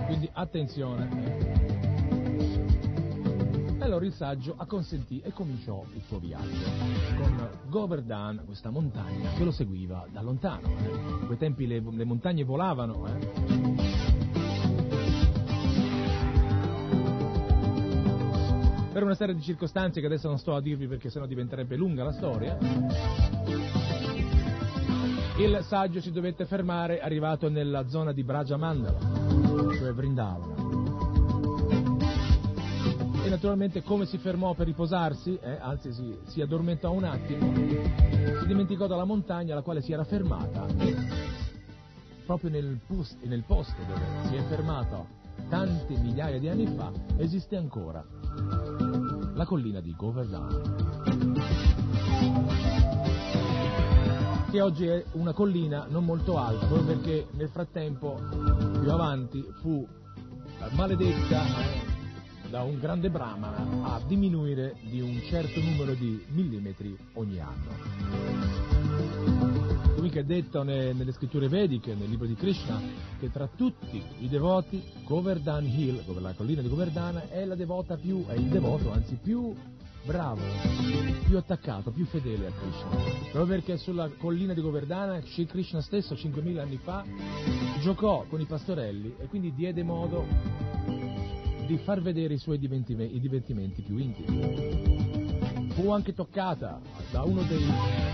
[0.06, 1.55] Quindi attenzione.
[3.86, 6.66] Allora il saggio acconsentì e cominciò il suo viaggio
[7.18, 10.68] con Govardhan, questa montagna che lo seguiva da lontano.
[10.68, 10.90] eh.
[11.20, 13.06] In quei tempi le, le montagne volavano.
[13.06, 13.14] eh.
[18.92, 22.04] Per una serie di circostanze che adesso non sto a dirvi perché sennò diventerebbe lunga
[22.04, 22.58] la storia,
[25.38, 28.98] il saggio si dovette fermare arrivato nella zona di Brajamandala,
[29.78, 30.95] cioè Vrindavana.
[33.26, 38.46] E naturalmente come si fermò per riposarsi, eh, anzi si, si addormentò un attimo, si
[38.46, 40.64] dimenticò dalla montagna alla quale si era fermata,
[42.24, 45.08] proprio nel, pus- nel posto dove si è fermato
[45.50, 48.06] tanti migliaia di anni fa, esiste ancora
[49.34, 50.84] la collina di Govardhana.
[54.52, 58.22] che oggi è una collina non molto alta, perché nel frattempo,
[58.80, 59.86] più avanti, fu
[60.74, 61.95] maledetta eh,
[62.56, 67.68] da un grande brahmana a diminuire di un certo numero di millimetri ogni anno.
[69.98, 72.80] Lui che è detto ne- nelle scritture vediche, nel libro di Krishna,
[73.20, 78.26] che tra tutti i devoti Govardhan Hill, la collina di Govardhana, è la devota più,
[78.26, 79.54] è il devoto anzi più
[80.06, 80.40] bravo,
[81.26, 82.90] più attaccato, più fedele a Krishna.
[83.34, 87.04] Proprio perché sulla collina di Govardhana Sri Krishna stesso 5.000 anni fa
[87.82, 91.15] giocò con i pastorelli e quindi diede modo
[91.66, 92.58] di far vedere i suoi
[93.04, 95.70] i divertimenti più intimi.
[95.74, 96.80] Fu anche toccata
[97.12, 97.66] da dei-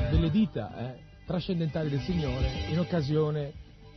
[0.09, 3.53] delle dita eh, trascendentali del Signore in occasione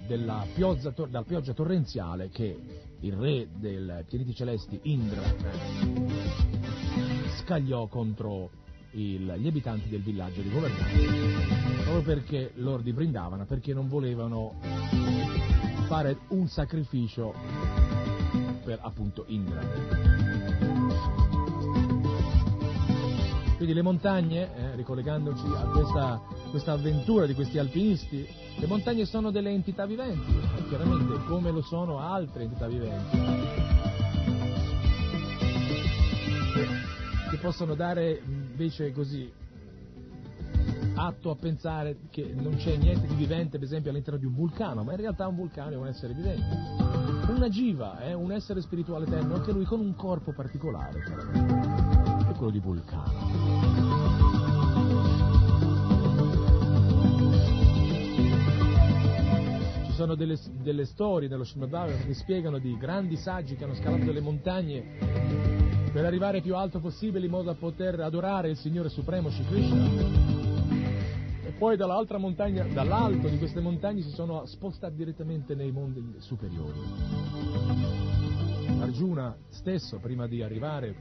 [0.06, 2.56] della pioggia, della pioggia torrenziale che
[3.00, 5.22] il re dei pianeti celesti, Indra,
[7.38, 8.50] scagliò contro
[8.92, 14.54] il- gli abitanti del villaggio di Govardhana, proprio perché loro di Brindavana, perché non volevano
[15.86, 17.93] fare un sacrificio
[18.74, 19.60] per appunto Indra.
[23.56, 26.20] Quindi le montagne, eh, ricollegandoci a questa,
[26.50, 28.26] questa avventura di questi alpinisti,
[28.58, 33.16] le montagne sono delle entità viventi, eh, chiaramente come lo sono altre entità viventi,
[36.52, 36.66] che,
[37.30, 39.32] che possono dare invece così
[40.94, 44.82] atto a pensare che non c'è niente di vivente, per esempio, all'interno di un vulcano,
[44.84, 47.32] ma in realtà un vulcano è un essere vivente.
[47.32, 52.34] Una jiva è un essere spirituale eterno, anche lui con un corpo particolare, chiaramente, è
[52.34, 53.12] quello di vulcano.
[59.86, 63.74] Ci sono delle, delle storie nello Srimad Bhagavatam che spiegano di grandi saggi che hanno
[63.74, 68.88] scalato delle montagne per arrivare più alto possibile in modo da poter adorare il Signore
[68.88, 70.33] Supremo Shri Krishna.
[71.58, 76.80] Poi dall'altra montagna, dall'alto di queste montagne si sono spostati direttamente nei mondi superiori.
[78.80, 80.94] Arjuna stesso, prima di arrivare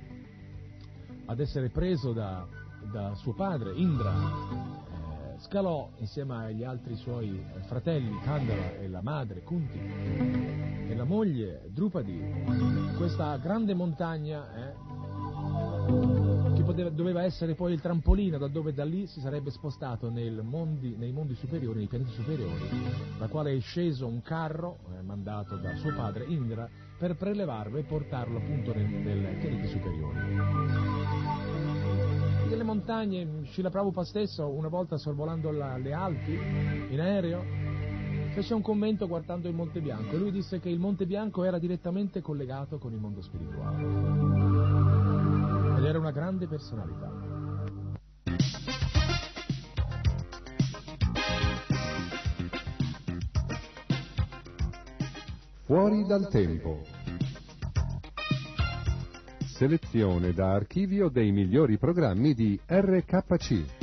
[1.25, 2.45] ad essere preso da,
[2.91, 9.41] da suo padre, Indra, eh, scalò insieme agli altri suoi fratelli, Kandava e la madre,
[9.41, 12.21] Kunti, e la moglie, Drupadi,
[12.95, 16.42] questa grande montagna eh,
[16.73, 21.35] doveva essere poi il trampolino da dove da lì si sarebbe spostato mondi- nei mondi
[21.35, 22.61] superiori, nei pianeti superiori,
[23.17, 26.67] da quale è sceso un carro eh, mandato da suo padre Indra
[26.97, 30.19] per prelevarlo e portarlo appunto nel- pianeti superiori.
[32.49, 37.43] Delle montagne, Srila Prabhupada stesso, una volta sorvolando la- le Alpi in aereo,
[38.33, 41.59] fece un commento guardando il Monte Bianco e lui disse che il Monte Bianco era
[41.59, 44.82] direttamente collegato con il mondo spirituale
[45.83, 47.11] ed era una grande personalità.
[55.65, 56.83] Fuori dal tempo.
[59.45, 63.82] Selezione da archivio dei migliori programmi di RKC.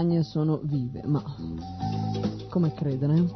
[0.00, 1.22] Montagne, sono vive, ma
[2.48, 3.28] come credere?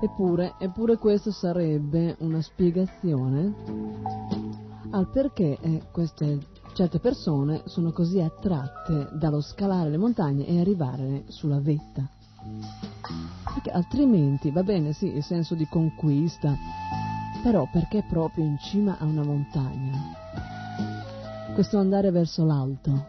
[0.00, 3.54] Eppure, eppure questo sarebbe una spiegazione
[4.90, 6.38] al perché eh, queste
[6.74, 12.08] certe persone sono così attratte dallo scalare le montagne e arrivare sulla vetta.
[13.52, 16.54] Perché altrimenti va bene, sì, il senso di conquista,
[17.42, 20.25] però perché proprio in cima a una montagna?
[21.56, 23.06] Questo andare verso l'alto.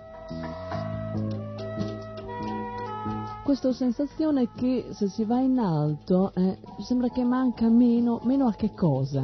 [3.43, 8.53] Questa sensazione che se si va in alto eh, sembra che manca meno, meno a
[8.53, 9.21] che cosa?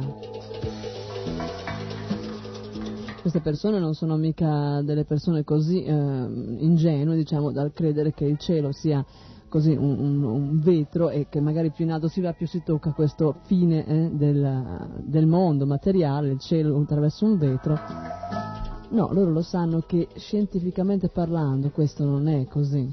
[3.22, 8.36] queste persone non sono mica delle persone così eh, ingenue, diciamo, dal credere che il
[8.36, 9.02] cielo sia
[9.48, 12.62] così un, un, un, vetro e che magari più in alto si va più si
[12.62, 18.63] tocca questo fine eh, del, del mondo materiale, il cielo attraverso un vetro.
[18.90, 22.92] No, loro lo sanno che scientificamente parlando questo non è così.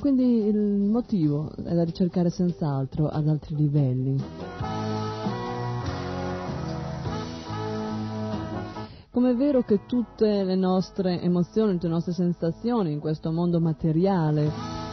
[0.00, 4.22] Quindi il motivo è da ricercare senz'altro ad altri livelli.
[9.10, 13.60] Come è vero che tutte le nostre emozioni, tutte le nostre sensazioni in questo mondo
[13.60, 14.83] materiale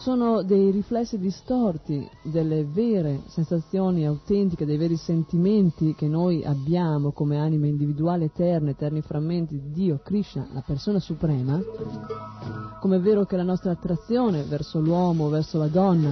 [0.00, 7.38] sono dei riflessi distorti delle vere sensazioni autentiche, dei veri sentimenti che noi abbiamo come
[7.38, 11.60] anime individuali eterne, eterni frammenti di Dio, Krishna, la persona suprema,
[12.80, 16.10] come è vero che la nostra attrazione verso l'uomo, verso la donna,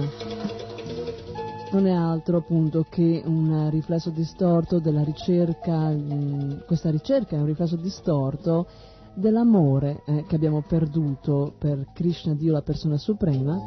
[1.71, 7.45] non è altro appunto che un riflesso distorto della ricerca, mh, questa ricerca è un
[7.47, 8.67] riflesso distorto
[9.13, 13.57] dell'amore eh, che abbiamo perduto per Krishna, Dio, la persona suprema,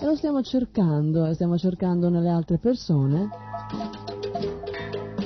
[0.00, 3.28] e lo stiamo cercando, e stiamo cercando nelle altre persone,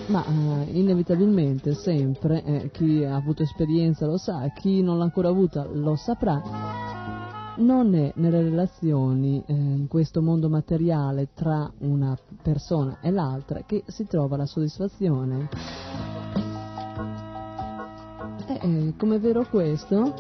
[0.09, 5.28] ma eh, inevitabilmente sempre eh, chi ha avuto esperienza lo sa, chi non l'ha ancora
[5.28, 6.85] avuta lo saprà
[7.59, 13.85] non è nelle relazioni eh, in questo mondo materiale tra una persona e l'altra che
[13.86, 16.06] si trova la soddisfazione.
[18.67, 20.15] Eh, eh, come è vero questo?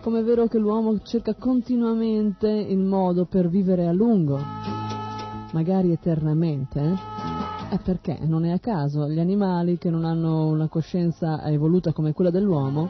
[0.00, 4.38] Come è vero che l'uomo cerca continuamente il modo per vivere a lungo,
[5.52, 6.80] magari eternamente?
[6.80, 7.78] Eh?
[7.84, 12.30] perché non è a caso, gli animali che non hanno una coscienza evoluta come quella
[12.30, 12.88] dell'uomo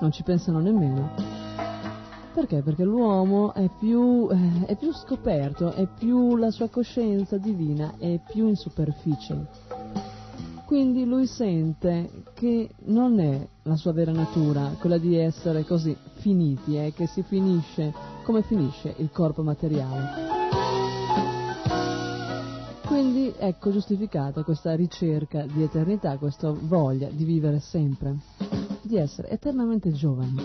[0.00, 1.14] non ci pensano nemmeno.
[2.32, 2.62] Perché?
[2.62, 8.20] Perché l'uomo è più, eh, è più scoperto, è più la sua coscienza divina, è
[8.30, 9.48] più in superficie.
[10.70, 16.76] Quindi lui sente che non è la sua vera natura quella di essere così finiti,
[16.76, 17.92] eh, che si finisce
[18.22, 20.10] come finisce il corpo materiale.
[22.86, 28.18] Quindi ecco giustificata questa ricerca di eternità, questa voglia di vivere sempre,
[28.82, 30.36] di essere eternamente giovani.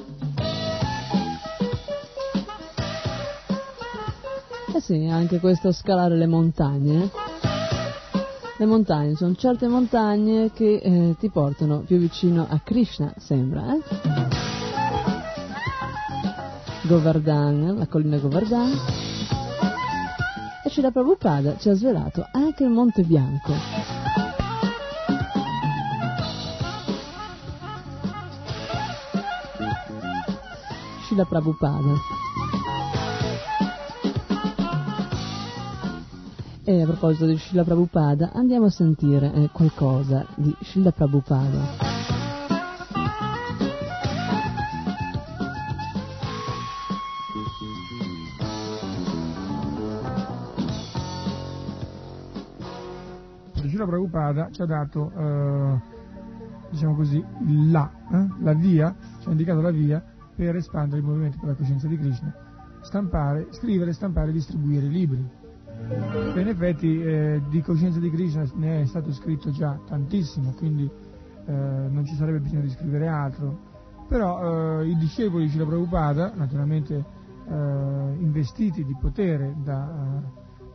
[4.73, 7.24] Eh sì, anche questo scalare le montagne.
[8.57, 13.81] Le montagne, sono certe montagne che eh, ti portano più vicino a Krishna, sembra, eh?
[16.87, 18.71] Govardhan, la collina Govardhan.
[20.63, 23.53] E Shila Prabhupada ci ha svelato anche il Monte Bianco.
[31.07, 32.24] Shila Prabhupada.
[36.67, 41.59] E a proposito di Srila Prabhupada, andiamo a sentire eh, qualcosa di Srila Prabhupada.
[53.53, 55.79] Srila Prabhupada ci ha dato, eh,
[56.71, 57.23] diciamo così,
[57.69, 60.03] la, eh, la via, ci ha indicato la via
[60.35, 62.33] per espandere il movimento per la coscienza di Krishna,
[62.81, 65.43] stampare, scrivere, stampare e distribuire libri
[66.35, 70.89] in effetti eh, di coscienza di Krishna ne è stato scritto già tantissimo, quindi
[71.45, 73.73] eh, non ci sarebbe bisogno di scrivere altro.
[74.07, 76.95] Però eh, i discepoli di Srila Prabhupada, naturalmente
[77.47, 80.21] eh, investiti di potere da,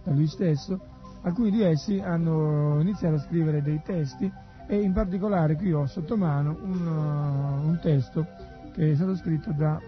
[0.05, 0.79] da lui stesso,
[1.23, 4.31] alcuni di essi hanno iniziato a scrivere dei testi
[4.67, 8.25] e in particolare qui ho sotto mano un, uh, un testo
[8.73, 9.81] che è stato scritto da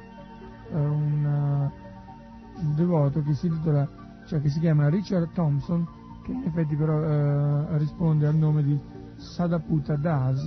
[0.70, 3.88] uh, un, uh, un, devoto che si, intitola,
[4.32, 5.86] cioè che si chiama Richard Thompson,
[6.24, 8.80] che in effetti però risponde al nome di
[9.16, 10.42] Sadaputa Das,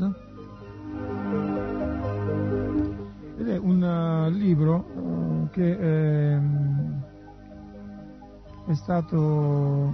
[3.38, 7.03] ed è un libro che ehm,
[8.66, 9.94] è stato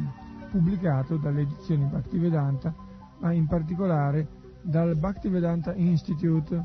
[0.52, 2.74] pubblicato dalle edizioni Bhaktivedanta,
[3.20, 4.26] ma in particolare
[4.62, 6.64] dal Bhaktivedanta Institute,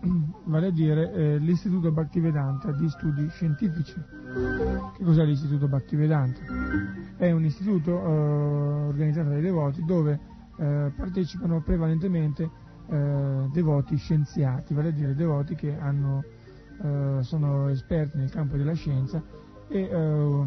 [0.44, 3.94] vale a dire eh, l'Istituto Bhaktivedanta di Studi Scientifici.
[4.96, 6.40] Che cos'è l'Istituto Bhaktivedanta?
[7.16, 10.20] È un istituto eh, organizzato dai devoti dove
[10.58, 12.50] eh, partecipano prevalentemente
[12.88, 16.22] eh, devoti scienziati, vale a dire devoti che hanno,
[16.82, 19.22] eh, sono esperti nel campo della scienza
[19.68, 20.46] e eh,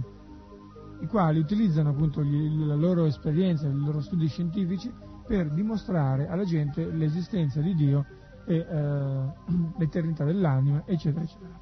[1.01, 4.91] i quali utilizzano appunto gli, la loro esperienza, i loro studi scientifici
[5.27, 8.05] per dimostrare alla gente l'esistenza di Dio
[8.45, 9.33] e eh,
[9.77, 11.59] l'eternità dell'anima, eccetera, eccetera.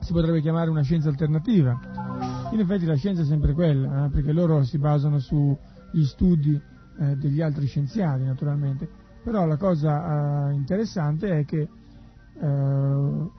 [0.00, 1.78] Si potrebbe chiamare una scienza alternativa.
[2.52, 6.60] In effetti la scienza è sempre quella, eh, perché loro si basano sugli studi
[6.98, 8.88] eh, degli altri scienziati, naturalmente.
[9.22, 13.30] Però la cosa eh, interessante è che eh,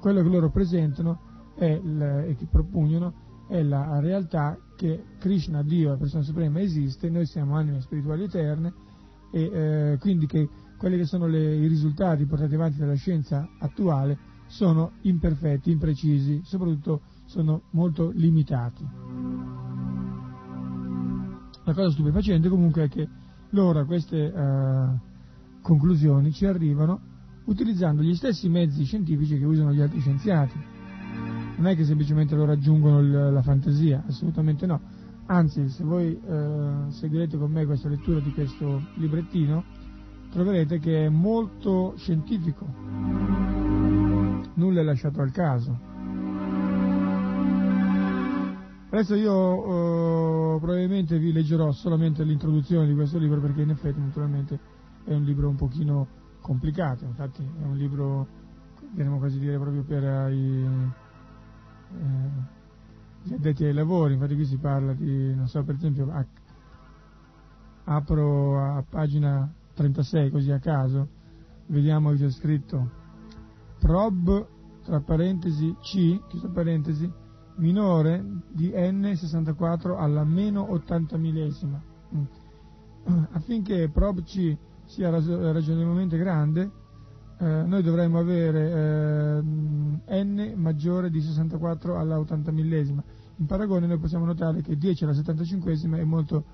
[0.00, 1.20] quello che loro presentano
[1.58, 7.26] il, e che propugnano è la realtà che Krishna, Dio, la persona suprema, esiste, noi
[7.26, 8.86] siamo anime spirituali eterne
[9.30, 14.16] e eh, quindi che quelli che sono le, i risultati portati avanti dalla scienza attuale
[14.46, 18.86] sono imperfetti, imprecisi, soprattutto sono molto limitati.
[21.64, 23.08] La cosa stupefacente comunque è che
[23.50, 24.86] loro a queste eh,
[25.60, 27.00] conclusioni ci arrivano
[27.44, 30.76] utilizzando gli stessi mezzi scientifici che usano gli altri scienziati
[31.58, 34.80] non è che semplicemente loro aggiungono il, la fantasia, assolutamente no.
[35.30, 39.62] Anzi, se voi eh, seguirete con me questa lettura di questo librettino,
[40.30, 42.64] troverete che è molto scientifico,
[44.54, 45.78] nulla è lasciato al caso.
[48.88, 54.58] Adesso io eh, probabilmente vi leggerò solamente l'introduzione di questo libro perché in effetti naturalmente
[55.04, 56.06] è un libro un pochino
[56.40, 58.26] complicato, infatti è un libro,
[58.80, 60.64] potremmo quasi dire proprio per i
[61.92, 62.56] eh,
[63.28, 66.24] gli addetti ai lavori, infatti qui si parla di, non so, per esempio, a,
[67.84, 71.08] apro a pagina 36 così a caso,
[71.66, 72.90] vediamo che c'è scritto
[73.78, 74.46] prob,
[74.82, 77.10] tra parentesi C, chiusa parentesi,
[77.56, 81.80] minore di n64 alla meno 80 millesima.
[82.14, 82.24] Mm.
[83.32, 84.56] Affinché prob C
[84.86, 86.70] sia ragionevolmente grande,
[87.40, 89.42] eh, noi dovremmo avere
[90.06, 93.02] eh, n maggiore di 64 alla 80 millesima.
[93.38, 96.44] In paragone noi possiamo notare che 10 alla 75 è molto,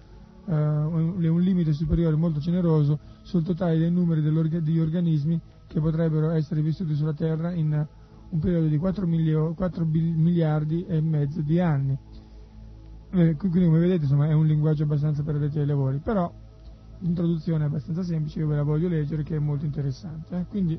[0.46, 6.60] eh, un limite superiore molto generoso sul totale dei numeri degli organismi che potrebbero essere
[6.60, 7.86] vissuti sulla Terra in
[8.28, 11.98] un periodo di 4, milio, 4 miliardi e mezzo di anni.
[13.10, 16.30] Eh, quindi come vedete insomma, è un linguaggio abbastanza per addetti ai lavori, però
[16.98, 20.36] l'introduzione è abbastanza semplice, io ve la voglio leggere che è molto interessante.
[20.36, 20.46] Eh?
[20.48, 20.78] Quindi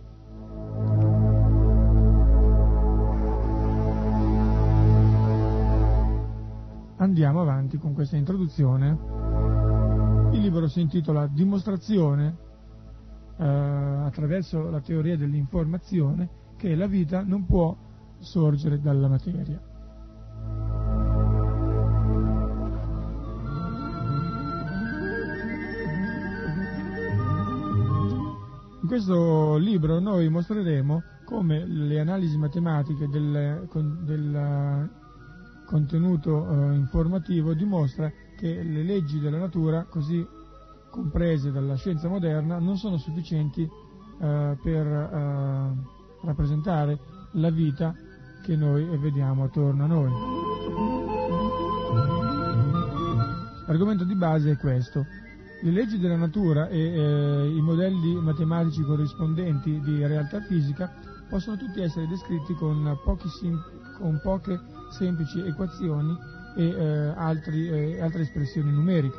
[7.05, 8.97] andiamo avanti con questa introduzione.
[10.31, 12.35] Il libro si intitola Dimostrazione
[13.37, 17.75] eh, attraverso la teoria dell'informazione che la vita non può
[18.19, 19.61] sorgere dalla materia.
[28.81, 33.67] In questo libro noi mostreremo come le analisi matematiche del,
[34.03, 34.89] del
[35.65, 40.25] contenuto eh, informativo dimostra che le leggi della natura, così
[40.89, 45.73] comprese dalla scienza moderna, non sono sufficienti eh, per eh,
[46.21, 46.99] rappresentare
[47.33, 47.93] la vita
[48.43, 50.11] che noi vediamo attorno a noi.
[53.67, 55.05] L'argomento di base è questo.
[55.61, 60.93] Le leggi della natura e eh, i modelli matematici corrispondenti di realtà fisica
[61.27, 62.95] possono tutti essere descritti con,
[63.39, 63.63] sim-
[63.97, 64.59] con poche
[64.89, 66.17] semplici equazioni
[66.55, 69.17] e eh, altri, eh, altre espressioni numeriche.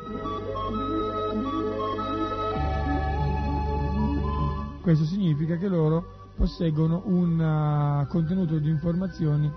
[4.81, 9.51] Questo significa che loro posseggono un uh, contenuto di informazioni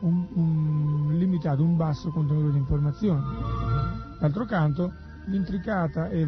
[0.00, 3.22] un, un limitato, un basso contenuto di informazioni.
[4.20, 4.92] D'altro canto,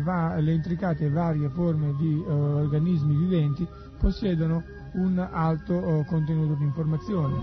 [0.03, 3.67] va, le intricate e varie forme di eh, organismi viventi
[3.99, 4.63] possiedono
[4.95, 7.35] un alto eh, contenuto di informazioni.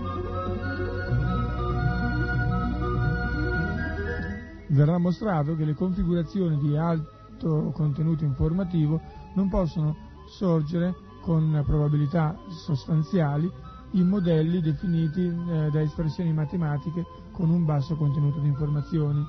[4.68, 9.00] Verrà mostrato che le configurazioni di alto contenuto informativo
[9.34, 9.96] non possono
[10.28, 13.50] sorgere con probabilità sostanziali
[13.92, 19.26] in modelli definiti eh, da espressioni matematiche con un basso contenuto di informazioni.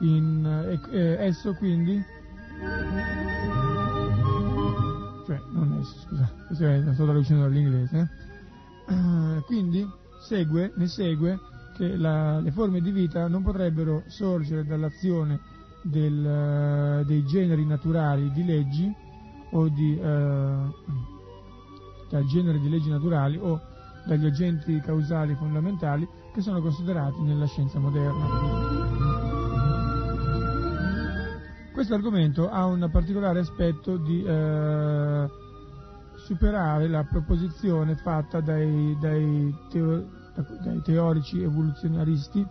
[0.00, 2.04] In, eh, eh, esso quindi
[5.24, 8.10] cioè non esso scusa cioè, sto traducendo dall'inglese
[8.88, 9.42] eh?
[9.48, 9.88] quindi
[10.20, 11.38] segue, ne segue
[11.76, 15.38] che la, le forme di vita non potrebbero sorgere dall'azione
[15.82, 18.92] del, dei generi naturali di leggi
[19.52, 20.54] o di eh,
[22.08, 23.60] dal genere di leggi naturali o
[24.06, 28.24] dagli agenti causali fondamentali che sono considerati nella scienza moderna.
[31.72, 35.28] Questo argomento ha un particolare aspetto di eh,
[36.16, 40.04] superare la proposizione fatta dai, dai, teo,
[40.62, 42.46] dai teorici evoluzionaristi,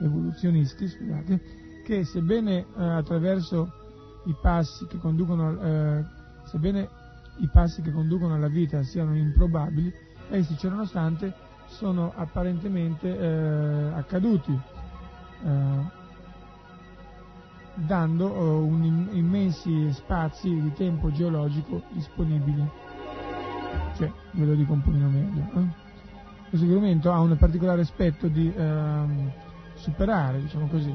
[0.00, 1.40] evoluzionisti scusate,
[1.84, 3.72] che sebbene eh, attraverso
[4.26, 6.04] i passi che conducono eh,
[6.44, 6.88] sebbene
[7.38, 9.92] i passi che conducono alla vita siano improbabili,
[10.30, 11.32] essi ciononostante
[11.66, 14.58] sono apparentemente eh, accaduti,
[15.44, 15.96] eh,
[17.74, 22.68] dando eh, un immensi spazi di tempo geologico disponibili.
[23.96, 25.42] Cioè, ve lo dico un pochino meglio.
[25.54, 25.87] Eh?
[26.48, 29.30] Questo argomento ha un particolare aspetto di ehm,
[29.74, 30.94] superare, diciamo così,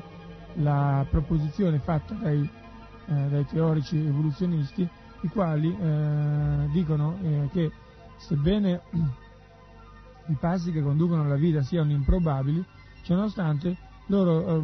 [0.55, 4.87] la proposizione fatta dai, eh, dai teorici evoluzionisti
[5.21, 7.71] i quali eh, dicono eh, che
[8.17, 8.81] sebbene
[10.27, 12.65] i passi che conducono alla vita siano improbabili,
[13.03, 13.77] ciononostante
[14.07, 14.63] loro eh,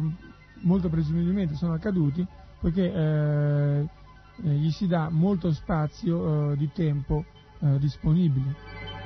[0.62, 2.26] molto presumibilmente sono accaduti
[2.58, 3.88] poiché eh,
[4.42, 7.24] eh, gli si dà molto spazio eh, di tempo
[7.78, 8.99] disponibile.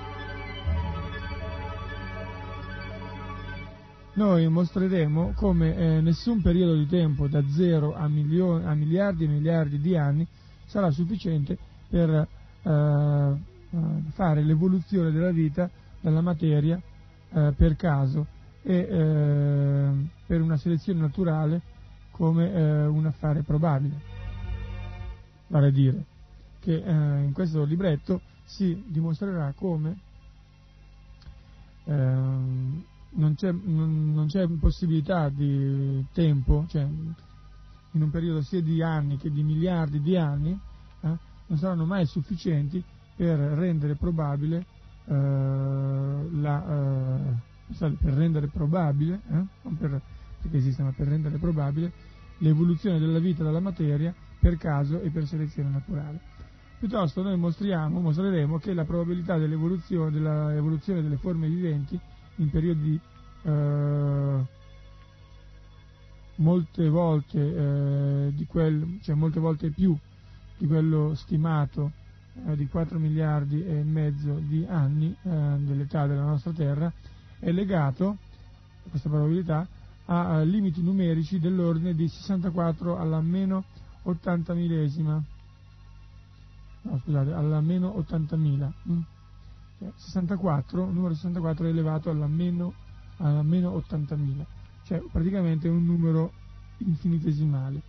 [4.14, 9.80] Noi mostreremo come nessun periodo di tempo da 0 a, milioni, a miliardi e miliardi
[9.80, 10.24] di anni
[10.66, 11.58] sarà sufficiente
[11.88, 13.76] per eh, eh,
[14.12, 15.68] fare l'evoluzione della vita
[16.00, 16.80] dalla materia
[17.32, 18.26] eh, per caso
[18.62, 19.90] e eh,
[20.26, 21.60] per una selezione naturale
[22.12, 24.00] come eh, un affare probabile.
[25.48, 26.04] Vale a dire
[26.60, 29.98] che eh, in questo libretto si dimostrerà come
[33.14, 39.16] non c'è, non, non c'è possibilità di tempo, cioè in un periodo sia di anni
[39.16, 42.82] che di miliardi di anni, eh, non saranno mai sufficienti
[43.16, 44.66] per rendere probabile
[45.06, 46.64] eh, la,
[47.78, 50.00] eh, per rendere probabile, eh, non per,
[50.42, 51.92] perché esiste, ma per rendere probabile
[52.38, 56.20] l'evoluzione della vita dalla materia per caso e per selezione naturale.
[56.78, 61.98] Piuttosto noi mostriamo, mostreremo che la probabilità dell'evoluzione, dell'evoluzione delle forme viventi
[62.36, 63.00] in periodi
[63.42, 64.44] eh,
[66.36, 69.96] molte volte, eh, di quel, cioè molte volte più
[70.56, 71.92] di quello stimato
[72.46, 75.28] eh, di 4 miliardi e mezzo di anni eh,
[75.58, 76.92] dell'età della nostra Terra,
[77.38, 78.18] è legato,
[78.88, 79.66] questa probabilità,
[80.06, 83.64] a, a limiti numerici dell'ordine di 64 alla meno
[84.02, 85.22] 80 millesima,
[86.82, 88.72] no scusate, alla meno 80.000.
[88.88, 89.00] Mm?
[89.84, 92.74] Cioè 64, il numero 64 è elevato alla meno,
[93.18, 94.44] alla meno 80.000
[94.84, 96.32] cioè praticamente un numero
[96.78, 97.80] infinitesimale.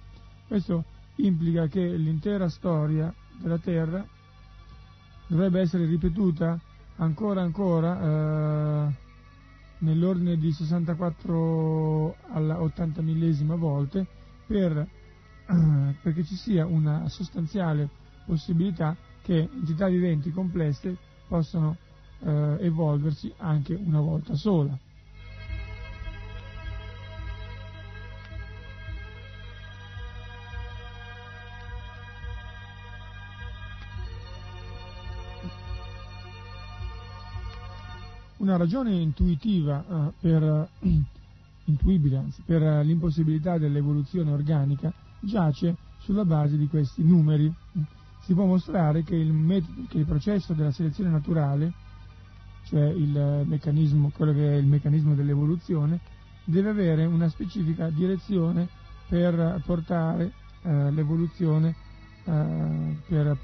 [0.47, 0.84] Questo
[1.15, 4.05] implica che l'intera storia della Terra
[5.27, 6.59] dovrebbe essere ripetuta
[6.97, 8.93] ancora ancora eh,
[9.80, 14.05] nell'ordine di 64 alla 80 millesima volte
[14.45, 17.89] per, eh, perché ci sia una sostanziale
[18.26, 20.95] possibilità che entità viventi complesse
[21.27, 21.77] possano
[22.19, 24.77] eh, evolversi anche una volta sola.
[38.45, 40.69] una ragione intuitiva eh, per,
[41.65, 47.51] intuibile anzi, per l'impossibilità dell'evoluzione organica giace sulla base di questi numeri.
[48.21, 51.73] Si può mostrare che il, metodo, che il processo della selezione naturale,
[52.65, 55.99] cioè quello che è il meccanismo dell'evoluzione,
[56.43, 58.67] deve avere una specifica direzione
[59.07, 60.31] per portare
[60.63, 61.75] eh, l'evoluzione,
[62.23, 63.37] eh, per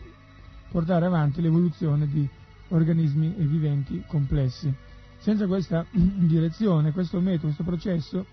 [0.70, 2.28] portare avanti l'evoluzione di
[2.70, 4.74] organismi viventi complessi.
[5.18, 8.26] Senza questa direzione, questo metodo, questo processo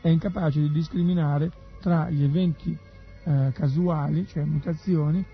[0.00, 2.76] è incapace di discriminare tra gli eventi
[3.24, 5.24] eh, casuali, cioè mutazioni,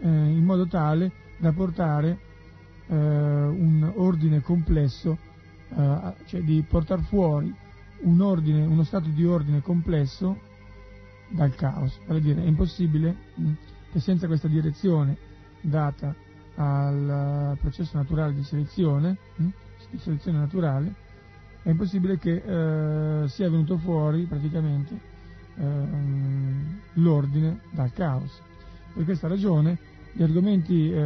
[0.00, 2.18] eh, in modo tale da portare
[2.90, 5.16] eh, un ordine complesso,
[5.68, 7.54] eh, cioè di portare fuori
[8.02, 10.38] un ordine, uno stato di ordine complesso
[11.28, 11.98] dal caos.
[12.06, 13.50] Vale dire, è impossibile mh,
[13.92, 15.16] che senza questa direzione
[15.60, 16.14] data
[16.56, 19.46] al processo naturale di selezione, mh,
[19.90, 20.94] di selezione naturale,
[21.62, 24.98] è impossibile che eh, sia venuto fuori praticamente
[25.56, 25.86] eh,
[26.94, 28.40] l'ordine dal caos.
[28.94, 29.78] Per questa ragione
[30.12, 31.00] gli argomenti eh,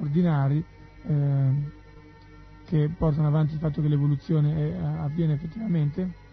[0.00, 0.62] ordinari
[1.08, 1.76] eh,
[2.66, 6.26] che portano avanti il fatto che l'evoluzione è, avviene effettivamente,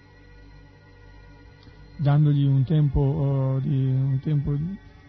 [1.95, 4.53] dandogli un tempo, di, un tempo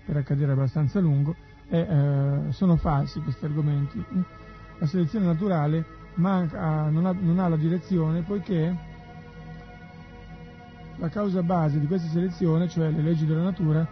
[0.05, 1.35] per accadere abbastanza lungo,
[1.69, 4.03] è, eh, sono falsi questi argomenti.
[4.79, 5.85] La selezione naturale
[6.15, 8.95] manca, non, ha, non ha la direzione poiché
[10.99, 13.87] la causa base di questa selezione, cioè le leggi della natura,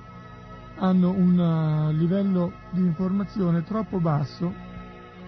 [0.77, 4.53] hanno un uh, livello di informazione troppo basso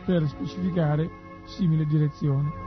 [0.06, 1.10] per specificare
[1.44, 2.64] simile direzione.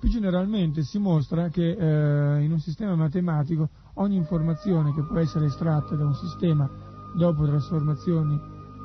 [0.00, 5.46] Più generalmente si mostra che eh, in un sistema matematico ogni informazione che può essere
[5.46, 6.68] estratta da un sistema
[7.14, 8.40] dopo trasformazioni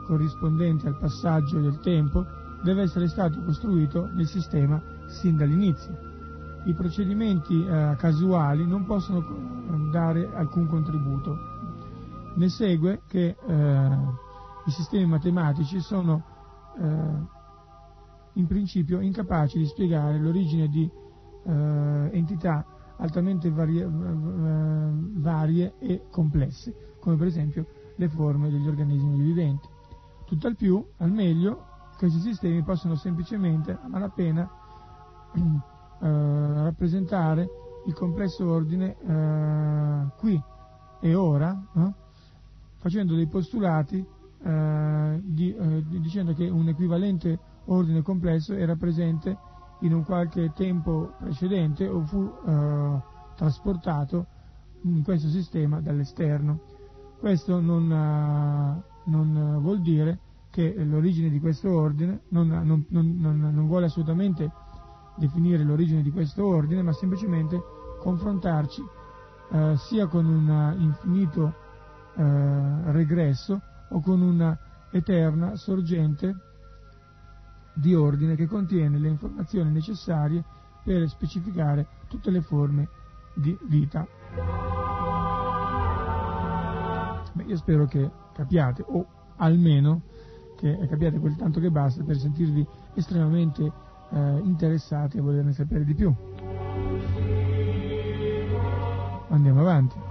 [0.06, 2.26] corrispondenti al passaggio del tempo
[2.64, 5.98] deve essere stato costruito nel sistema sin dall'inizio.
[6.66, 9.24] I procedimenti eh, casuali non possono
[9.92, 11.38] dare alcun contributo.
[12.36, 14.24] Ne segue che eh,
[14.66, 16.24] i sistemi matematici sono
[16.80, 17.34] eh,
[18.34, 20.90] in principio incapaci di spiegare l'origine di
[21.46, 22.66] eh, entità
[22.98, 29.68] altamente varie, eh, varie e complesse, come per esempio le forme degli organismi viventi.
[30.26, 31.66] Tutt'al più, al meglio,
[31.98, 34.50] questi sistemi possono semplicemente, a malapena,
[35.36, 37.48] eh, rappresentare
[37.86, 40.42] il complesso ordine eh, qui
[41.00, 41.94] e ora, eh,
[42.78, 44.06] facendo dei postulati
[44.46, 49.36] eh, di, eh, dicendo che un equivalente ordine complesso era presente
[49.82, 53.02] in un qualche tempo precedente o fu eh,
[53.36, 54.28] trasportato
[54.84, 56.60] in questo sistema dall'esterno.
[57.18, 60.20] Questo non, non vuol dire
[60.52, 64.52] che l'origine di questo ordine non, non, non, vuole assolutamente
[65.18, 67.60] definire l'origine di questo ordine, ma semplicemente
[68.00, 68.84] confrontarci
[69.54, 71.52] eh, sia con un infinito
[72.16, 73.60] eh, regresso
[73.90, 74.58] o con una
[74.92, 76.36] eterna sorgente
[77.74, 80.44] di ordine che contiene le informazioni necessarie
[80.84, 82.88] per specificare tutte le forme
[83.34, 84.08] di vita.
[87.34, 89.06] Beh, io spero che capiate, o
[89.38, 90.04] almeno
[90.56, 93.64] che capiate quel tanto che basta per sentirvi estremamente
[94.10, 96.14] eh, interessati a volerne sapere di più.
[99.30, 100.05] Andiamo avanti.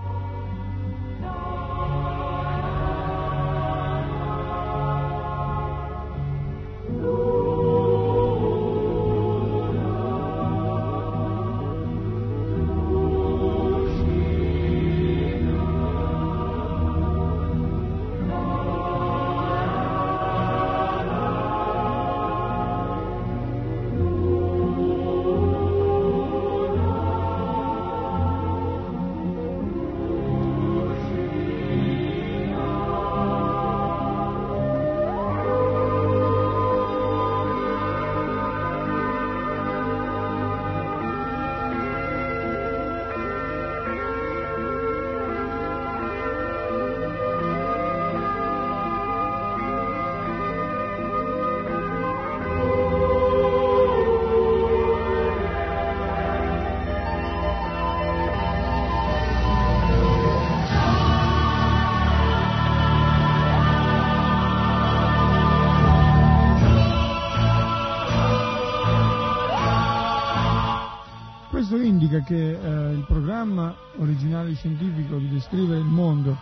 [72.24, 76.36] Che eh, il programma originale scientifico di descrivere il mondo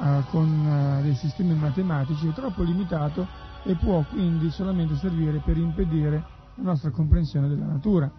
[0.00, 3.26] eh, con eh, dei sistemi matematici è troppo limitato
[3.62, 6.24] e può quindi solamente servire per impedire
[6.56, 8.10] la nostra comprensione della natura.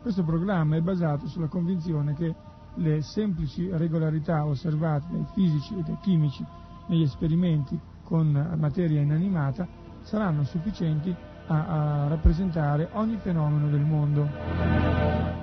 [0.00, 2.34] Questo programma è basato sulla convinzione che
[2.76, 6.44] le semplici regolarità osservate dai fisici e dai chimici
[6.86, 9.66] negli esperimenti con materia inanimata
[10.02, 11.14] saranno sufficienti
[11.46, 14.28] a, a rappresentare ogni fenomeno del mondo.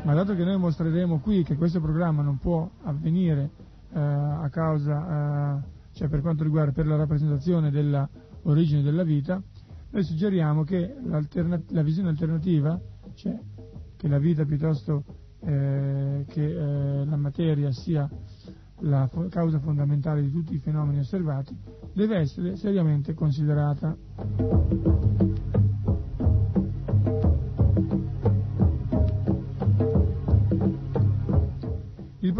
[0.03, 3.49] Ma dato che noi mostreremo qui che questo programma non può avvenire
[3.93, 9.41] eh, a causa, eh, cioè per quanto riguarda per la rappresentazione dell'origine della vita,
[9.91, 12.79] Noi suggeriamo che la visione alternativa,
[13.15, 13.39] cioè
[13.97, 15.03] che la vita piuttosto
[15.39, 18.07] eh, che eh, la materia sia
[18.81, 21.57] la fo- causa fondamentale di tutti i fenomeni osservati,
[21.93, 23.97] deve essere seriamente considerata.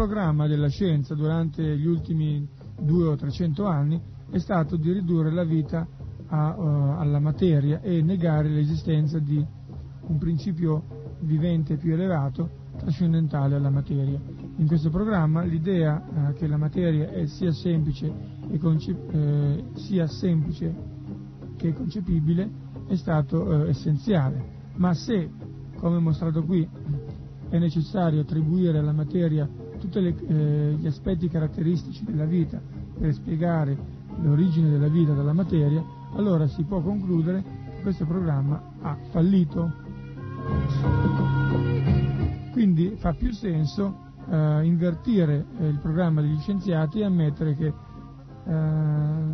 [0.00, 2.48] Programma della scienza durante gli ultimi
[2.80, 4.00] due o trecento anni
[4.30, 5.86] è stato di ridurre la vita
[6.28, 9.44] a, uh, alla materia e negare l'esistenza di
[10.06, 12.48] un principio vivente più elevato
[12.78, 14.18] trascendentale alla materia.
[14.56, 18.10] In questo programma l'idea eh, che la materia è sia semplice,
[18.58, 20.74] concep- eh, sia semplice
[21.56, 22.48] che concepibile
[22.86, 24.42] è stato eh, essenziale,
[24.76, 25.28] ma se,
[25.76, 26.66] come mostrato qui,
[27.50, 29.46] è necessario attribuire alla materia
[29.80, 32.60] tutti eh, gli aspetti caratteristici della vita
[32.98, 33.76] per spiegare
[34.20, 35.82] l'origine della vita dalla materia,
[36.14, 37.42] allora si può concludere
[37.76, 39.72] che questo programma ha fallito.
[42.52, 47.72] Quindi fa più senso eh, invertire eh, il programma degli scienziati e ammettere che,
[48.44, 49.24] eh,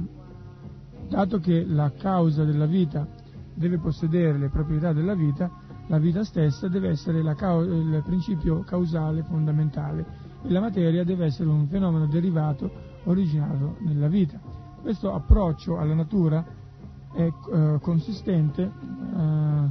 [1.09, 3.07] dato che la causa della vita
[3.55, 5.51] deve possedere le proprietà della vita,
[5.89, 11.67] la vita stessa deve essere causa, il principio causale fondamentale la materia deve essere un
[11.67, 12.71] fenomeno derivato
[13.05, 14.39] originato nella vita.
[14.81, 16.45] Questo approccio alla natura
[17.13, 19.69] è eh, consistente, eh,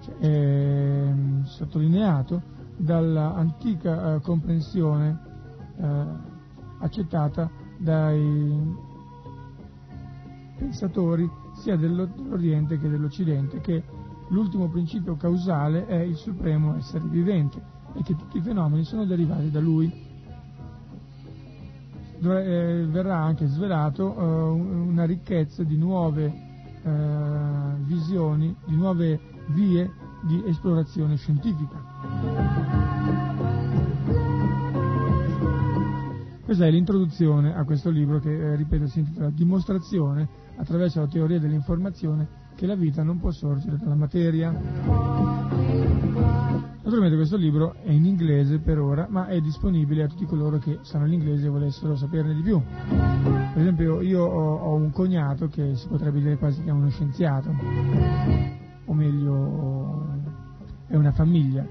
[0.00, 2.42] cioè è mm, sottolineato
[2.76, 5.20] dall'antica eh, comprensione
[5.76, 6.04] eh,
[6.80, 8.86] accettata dai
[10.56, 13.82] pensatori sia dell'Oriente che dell'Occidente, che
[14.28, 19.50] l'ultimo principio causale è il supremo essere vivente e che tutti i fenomeni sono derivati
[19.50, 20.06] da lui.
[22.20, 26.32] Dove, eh, verrà anche svelato eh, una ricchezza di nuove
[26.82, 29.90] eh, visioni, di nuove vie
[30.22, 31.76] di esplorazione scientifica.
[36.44, 41.38] Questa è l'introduzione a questo libro che, eh, ripeto, si intitola Dimostrazione attraverso la teoria
[41.38, 46.07] dell'informazione che la vita non può sorgere dalla materia.
[46.88, 50.78] Naturalmente questo libro è in inglese per ora, ma è disponibile a tutti coloro che
[50.80, 52.58] sanno l'inglese e volessero saperne di più.
[52.62, 56.88] Per esempio io ho, ho un cognato che si potrebbe dire quasi che è uno
[56.88, 57.50] scienziato,
[58.86, 60.16] o meglio
[60.86, 61.62] è una famiglia.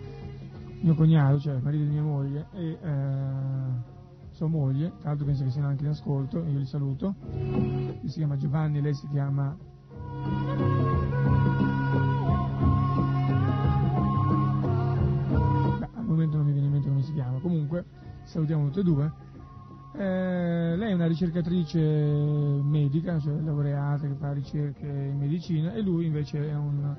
[0.81, 5.44] Mio cognato, cioè il marito di mia moglie, e eh, sua moglie, tra l'altro penso
[5.45, 7.15] che siano anche in ascolto, io li saluto.
[7.31, 9.57] Lui si chiama Giovanni, lei si chiama
[18.28, 19.12] salutiamo tutte e due.
[19.94, 26.06] Eh, lei è una ricercatrice medica, cioè laureata che fa ricerche in medicina e lui
[26.06, 26.95] invece è un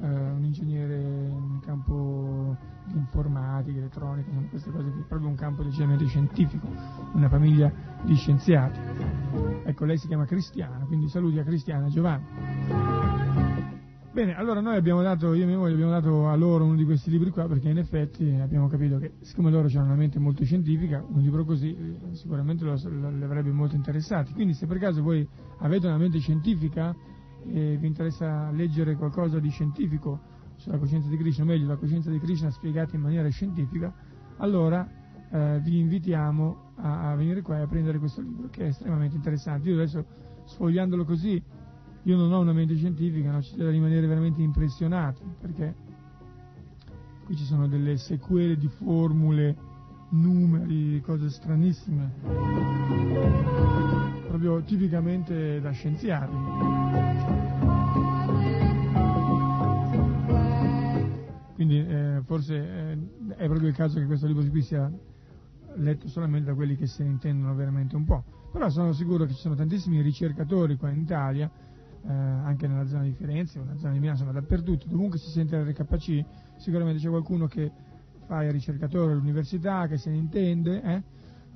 [0.00, 6.06] eh, un ingegnere in campo di informatica, elettronica, queste cose qui, proprio un campo decisamente
[6.06, 6.68] scientifico,
[7.12, 7.70] una famiglia
[8.02, 8.78] di scienziati.
[9.64, 13.15] Ecco, lei si chiama Cristiana, quindi saluti a Cristiana Giovanni.
[14.16, 16.86] Bene, allora noi abbiamo dato, io e mia moglie abbiamo dato a loro uno di
[16.86, 20.42] questi libri qua perché in effetti abbiamo capito che siccome loro hanno una mente molto
[20.42, 24.32] scientifica, un libro così eh, sicuramente lo, lo, li avrebbe molto interessati.
[24.32, 25.28] Quindi se per caso voi
[25.58, 26.96] avete una mente scientifica,
[27.46, 30.18] e vi interessa leggere qualcosa di scientifico
[30.54, 33.92] sulla coscienza di Krishna, o meglio la coscienza di Krishna spiegata in maniera scientifica,
[34.38, 34.88] allora
[35.30, 39.14] eh, vi invitiamo a, a, venire qua e a prendere questo libro che è estremamente
[39.14, 39.68] interessante.
[39.68, 40.02] Io adesso
[40.46, 41.42] sfogliandolo così,
[42.06, 43.40] io non ho una mente scientifica, no?
[43.40, 45.74] c'è da rimanere veramente impressionati perché
[47.24, 49.56] qui ci sono delle sequele di formule,
[50.10, 52.12] numeri, cose stranissime,
[54.28, 56.36] proprio tipicamente da scienziati.
[61.54, 62.98] Quindi eh, forse eh,
[63.34, 64.88] è proprio il caso che questo libro qui sia
[65.74, 68.22] letto solamente da quelli che se ne intendono veramente un po'.
[68.52, 71.50] Però sono sicuro che ci sono tantissimi ricercatori qua in Italia,
[72.06, 75.58] eh, anche nella zona di Firenze, nella zona di Milano, insomma dappertutto, dovunque si sente
[75.58, 76.24] l'RKC,
[76.56, 77.70] sicuramente c'è qualcuno che
[78.26, 81.02] fa il ricercatore all'università, che se ne intende eh,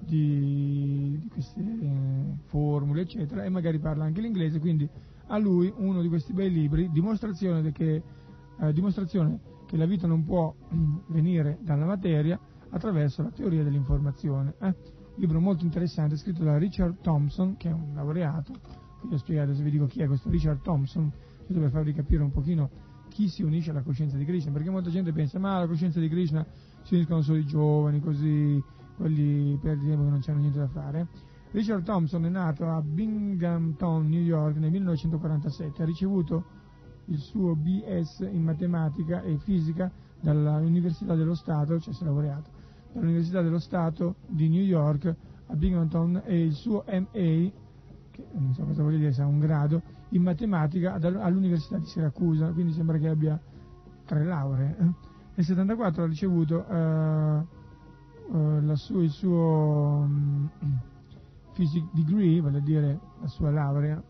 [0.01, 4.89] di, di, queste eh, formule, eccetera, e magari parla anche l'inglese, quindi
[5.29, 8.03] a lui uno di questi bei libri, dimostrazione che,
[8.59, 12.39] eh, dimostrazione che la vita non può mm, venire dalla materia
[12.71, 14.55] attraverso la teoria dell'informazione.
[14.61, 14.75] Eh?
[15.17, 18.55] Libro molto interessante scritto da Richard Thompson, che è un laureato,
[19.01, 21.11] quindi ho spiegato se vi dico chi è questo Richard Thompson,
[21.47, 22.71] giusto per farvi capire un pochino
[23.09, 26.09] chi si unisce alla coscienza di Krishna, perché molta gente pensa ma la coscienza di
[26.09, 26.47] Krishna
[26.83, 28.63] si uniscono solo i giovani, così
[28.97, 31.09] quelli per tempo che non c'hanno niente da fare.
[31.53, 36.45] Richard Thompson è nato a Binghamton, New York nel 1947, ha ricevuto
[37.07, 39.91] il suo BS in matematica e fisica
[40.21, 42.51] dall'Università dello Stato, cioè si è laureato,
[42.93, 45.13] dall'Università dello Stato di New York
[45.47, 47.51] a Binghamton e il suo MA,
[48.31, 52.51] che non so cosa voglia dire, se ha un grado, in matematica all'Università di Siracusa,
[52.51, 53.41] quindi sembra che abbia
[54.05, 54.77] tre lauree.
[55.35, 60.51] Nel 74 ha ricevuto uh, uh, su, il suo um,
[61.55, 64.03] physics degree, vale a dire la sua laurea,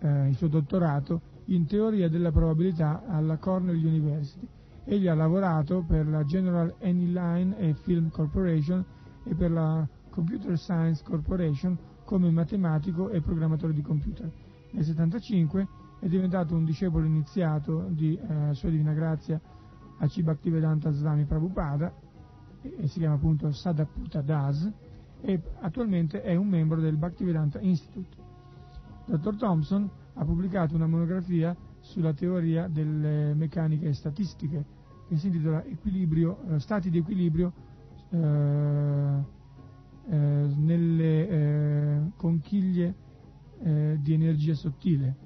[0.00, 4.46] uh, il suo dottorato in teoria della probabilità alla Cornell University.
[4.84, 8.84] Egli ha lavorato per la General Anyline e Film Corporation
[9.24, 11.76] e per la Computer Science Corporation
[12.06, 14.24] come matematico e programmatore di computer.
[14.24, 15.68] Nel 1975
[15.98, 19.38] è diventato un discepolo iniziato di eh, Sua Divina Grazia
[19.98, 21.92] Aci Bhaktivedanta Swami Prabhupada
[22.62, 24.70] e, e, si chiama appunto Sadaputa Das
[25.20, 28.24] e attualmente è un membro del Bhaktivedanta Institute.
[29.06, 29.36] Dr.
[29.36, 34.64] Thompson ha pubblicato una monografia sulla teoria delle meccaniche statistiche
[35.08, 37.52] che si intitola eh, Stati di equilibrio
[38.10, 39.34] eh,
[40.14, 42.94] nelle eh, conchiglie
[43.62, 45.16] eh, di energia sottile.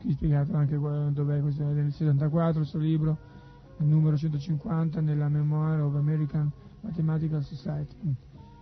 [0.00, 3.18] Qui spiegato anche dov'è questo, nel 74 il suo libro,
[3.78, 6.50] il numero 150 nella Memoir of American
[6.82, 8.14] Mathematical Society.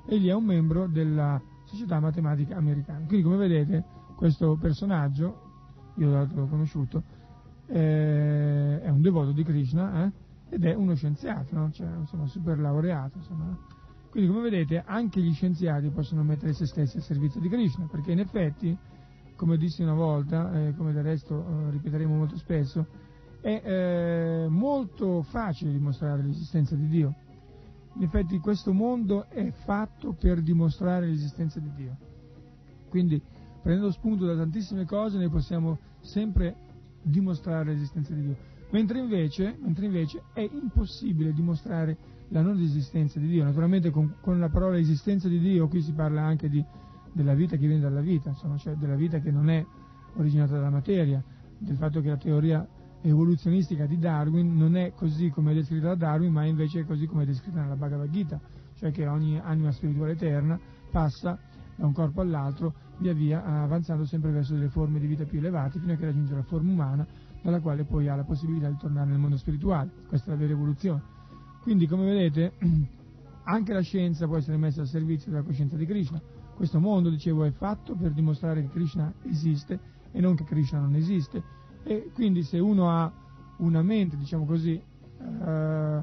[0.07, 3.05] Egli è un membro della Società Matematica Americana.
[3.07, 3.85] Quindi come vedete
[4.16, 5.51] questo personaggio,
[5.97, 7.03] io l'ho conosciuto,
[7.66, 10.12] eh, è un devoto di Krishna eh,
[10.51, 11.70] ed è uno scienziato, no?
[11.73, 13.19] cioè, insomma, super laureato.
[13.19, 13.72] Insomma.
[14.13, 18.13] Quindi come vedete anche gli scienziati possono mettere se stessi al servizio di Krishna, perché
[18.13, 18.77] in effetti,
[19.37, 22.87] come dissi una volta, eh, come del resto eh, ripeteremo molto spesso,
[23.41, 27.15] è eh, molto facile dimostrare l'esistenza di Dio.
[27.95, 31.97] In effetti questo mondo è fatto per dimostrare l'esistenza di Dio.
[32.91, 33.19] Quindi
[33.63, 36.55] prendendo spunto da tantissime cose noi possiamo sempre
[37.01, 38.37] dimostrare l'esistenza di Dio.
[38.73, 43.45] Mentre invece, mentre invece è impossibile dimostrare la non esistenza di Dio.
[43.45, 46.65] Naturalmente con, con, la parola esistenza di Dio qui si parla anche di,
[47.13, 49.65] della vita che viene dalla vita, insomma, cioè della vita che non è
[50.17, 51.23] originata dalla materia,
[51.59, 52.67] del fatto che la teoria
[53.03, 57.07] evoluzionistica di Darwin non è così come è descritta da Darwin, ma invece è così
[57.07, 58.41] come è descritta nella Bhagavad Gita,
[58.77, 60.59] cioè che ogni anima spirituale eterna
[60.91, 61.39] passa
[61.77, 65.79] da un corpo all'altro, via via avanzando sempre verso delle forme di vita più elevate,
[65.79, 67.07] fino a che raggiunge la forma umana,
[67.43, 69.91] dalla quale poi ha la possibilità di tornare nel mondo spirituale.
[70.07, 71.21] Questa è la vera evoluzione.
[71.63, 72.53] Quindi, come vedete,
[73.45, 76.21] anche la scienza può essere messa al servizio della coscienza di Krishna.
[76.55, 79.79] Questo mondo, dicevo, è fatto per dimostrare che Krishna esiste
[80.11, 81.43] e non che Krishna non esiste.
[81.85, 83.11] E quindi se uno ha
[83.59, 86.03] una mente, diciamo così, eh,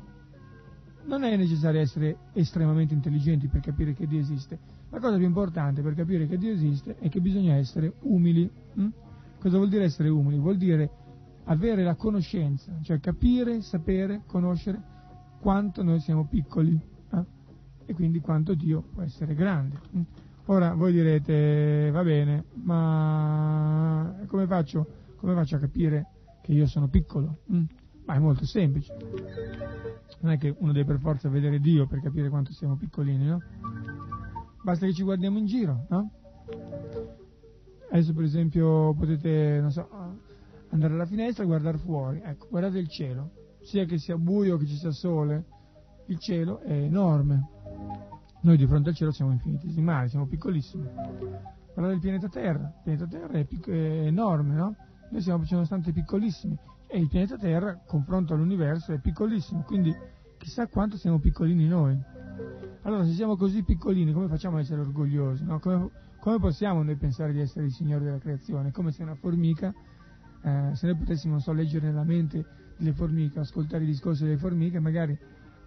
[1.06, 4.58] non è necessario essere estremamente intelligenti per capire che Dio esiste.
[4.90, 8.50] La cosa più importante per capire che Dio esiste è che bisogna essere umili.
[8.76, 8.88] Hm?
[9.40, 10.40] Cosa vuol dire essere umili?
[10.40, 10.90] Vuol dire
[11.46, 14.98] avere la conoscenza, cioè capire, sapere, conoscere
[15.40, 16.80] quanto noi siamo piccoli
[17.12, 17.24] eh?
[17.86, 19.80] e quindi quanto Dio può essere grande.
[20.46, 24.86] Ora voi direte, va bene, ma come faccio,
[25.18, 26.08] come faccio a capire
[26.42, 27.40] che io sono piccolo?
[27.52, 27.64] Hm?
[28.06, 28.96] Ma è molto semplice.
[30.22, 33.42] Non è che uno deve per forza vedere Dio per capire quanto siamo piccolini, no?
[34.64, 36.12] Basta che ci guardiamo in giro, no?
[37.92, 39.88] Adesso per esempio potete, non so,
[40.70, 42.22] andare alla finestra e guardare fuori.
[42.24, 43.30] Ecco, guardate il cielo.
[43.70, 45.46] Sia che sia buio che ci sia sole,
[46.08, 47.48] il cielo è enorme.
[48.42, 50.88] Noi di fronte al cielo siamo infinitesimali, siamo piccolissimi.
[50.88, 54.76] Guardate il pianeta Terra, il pianeta Terra è, pic- è enorme, no?
[55.12, 59.96] Noi siamo nonostante piccolissimi e il pianeta Terra, confronto all'universo, è piccolissimo, quindi
[60.40, 61.96] chissà quanto siamo piccolini noi.
[62.82, 65.44] Allora, se siamo così piccolini, come facciamo ad essere orgogliosi?
[65.44, 65.60] No?
[65.60, 68.72] Come, come, possiamo noi pensare di essere i signori della creazione?
[68.72, 69.72] Come se una formica,
[70.42, 74.38] eh, se noi potessimo, non so, leggere nella mente delle formiche, ascoltare i discorsi delle
[74.38, 75.18] formiche, magari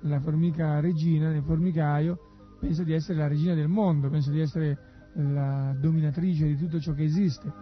[0.01, 2.19] la formica regina nel formicaio
[2.59, 4.79] pensa di essere la regina del mondo, pensa di essere
[5.15, 7.53] la dominatrice di tutto ciò che esiste.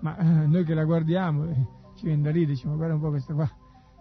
[0.00, 3.10] Ma eh, noi che la guardiamo eh, ci viene da ridere, diciamo, guarda un po'
[3.10, 3.48] questa qua,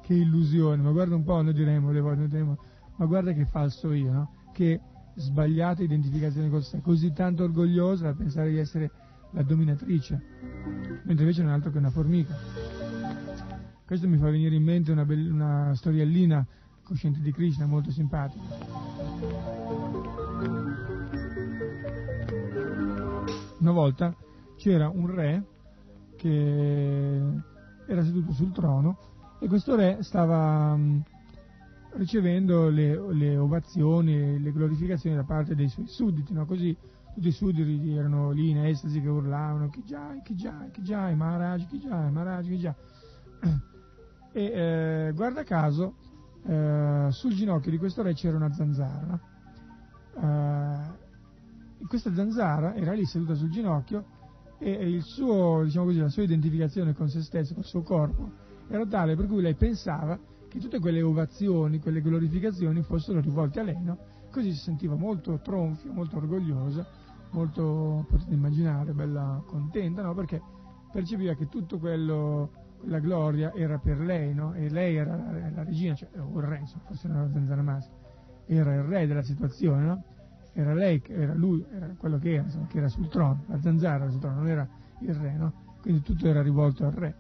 [0.01, 2.57] che illusione, ma guarda un po', noi diremo, noi diremo
[2.95, 4.33] ma guarda che falso io, no?
[4.53, 4.79] Che
[5.15, 8.91] sbagliata identificazione con sé, così tanto orgogliosa da pensare di essere
[9.31, 10.21] la dominatrice,
[11.03, 12.82] mentre invece non è altro che una formica.
[13.93, 16.43] Questo mi fa venire in mente una, be- una storiellina
[16.81, 18.41] cosciente di Krishna molto simpatica.
[23.59, 24.15] Una volta
[24.57, 25.45] c'era un re
[26.15, 27.21] che
[27.85, 28.97] era seduto sul trono
[29.39, 31.03] e questo re stava mh,
[31.97, 36.47] ricevendo le, le, ovazioni le glorificazioni da parte dei suoi sudditi, no?
[36.47, 36.75] così
[37.13, 42.47] tutti i sudditi erano lì in estasi che urlavano Kijai, Kijai, Kijai, Maharaj, Kijai, Maharaj,
[42.47, 42.75] Kijai.
[44.33, 45.93] E eh, guarda caso,
[46.45, 49.19] eh, sul ginocchio di questo re c'era una zanzara.
[50.15, 51.01] Eh,
[51.87, 54.05] questa zanzara era lì seduta sul ginocchio
[54.57, 58.31] e il suo, diciamo così, la sua identificazione con se stesso, con il suo corpo,
[58.67, 63.63] era tale per cui lei pensava che tutte quelle ovazioni, quelle glorificazioni fossero rivolte a
[63.63, 63.97] lei, no?
[64.31, 66.85] Così si sentiva molto tronfia, molto orgogliosa,
[67.31, 70.13] molto, potete immaginare, bella contenta, no?
[70.13, 70.41] Perché
[70.91, 72.51] percepiva che tutto quello,
[72.83, 74.53] quella gloria era per lei, no?
[74.53, 77.61] E lei era la, la regina, cioè, o il re, insomma, forse era una zanzara
[77.61, 77.97] maschera,
[78.45, 80.03] era il re della situazione, no?
[80.51, 84.03] Era lei, era lui, era quello che era, insomma, che era sul trono, la zanzara
[84.03, 84.67] era sul trono, non era
[84.99, 85.53] il re, no?
[85.81, 87.15] Quindi tutto era rivolto al re.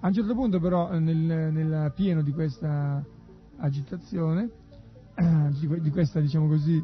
[0.00, 3.04] A un certo punto però, nel, nel pieno di questa
[3.58, 4.50] agitazione,
[5.60, 6.82] di, di questa, diciamo così,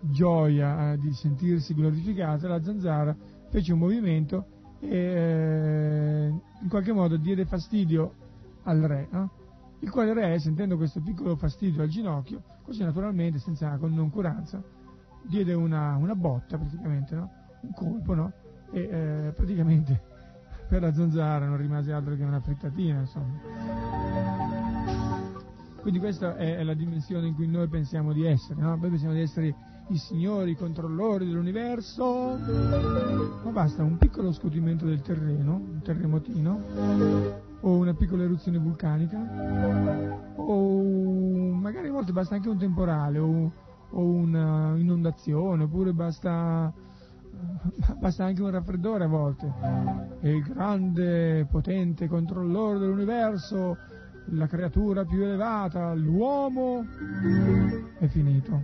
[0.00, 3.14] gioia eh, di sentirsi glorificata, la zanzara
[3.50, 4.46] fece un movimento
[4.88, 6.26] e eh,
[6.60, 8.12] in qualche modo diede fastidio
[8.64, 9.30] al re, no?
[9.80, 14.62] il quale re, sentendo questo piccolo fastidio al ginocchio, così naturalmente, senza noncuranza,
[15.22, 17.30] diede una, una botta praticamente, no?
[17.60, 18.32] un colpo, no?
[18.70, 20.00] e eh, praticamente
[20.68, 24.44] per la zanzara non rimase altro che una frittatina, insomma.
[25.80, 28.70] Quindi questa è la dimensione in cui noi pensiamo di essere, no?
[28.70, 29.54] Noi pensiamo di essere
[29.88, 32.36] i signori, controllori dell'universo,
[33.44, 36.60] ma basta un piccolo scuotimento del terreno, un terremotino,
[37.60, 39.18] o una piccola eruzione vulcanica,
[40.34, 43.52] o magari a volte basta anche un temporale, o,
[43.90, 46.72] o un'inondazione, oppure basta,
[48.00, 49.52] basta anche un raffreddore a volte.
[50.20, 53.76] E il grande, potente controllore dell'universo
[54.30, 56.84] la creatura più elevata, l'uomo,
[57.98, 58.62] è finito.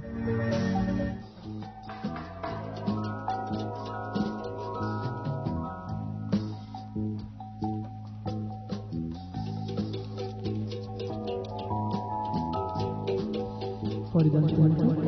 [14.10, 15.02] Fuori dal tempo.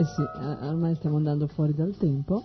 [0.00, 2.42] Eh sì, eh, ormai stiamo andando fuori dal tempo.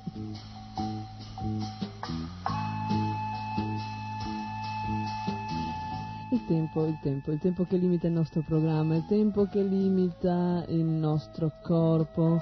[6.32, 10.66] Il tempo, il tempo, il tempo che limita il nostro programma, il tempo che limita
[10.68, 12.40] il nostro corpo.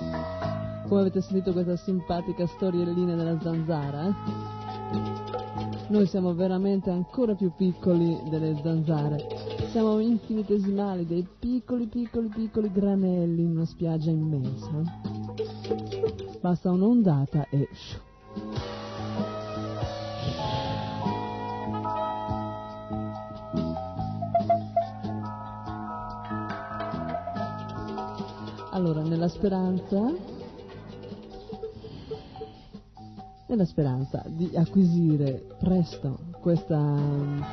[0.88, 5.23] Come avete sentito questa simpatica storiellina della zanzara?
[5.89, 9.26] Noi siamo veramente ancora più piccoli delle zanzare.
[9.69, 14.81] Siamo infinitesimali, dei piccoli, piccoli, piccoli granelli in una spiaggia immensa.
[16.39, 17.68] Basta un'ondata e...
[28.72, 30.32] Allora, nella speranza
[33.54, 36.96] nella speranza di acquisire presto questa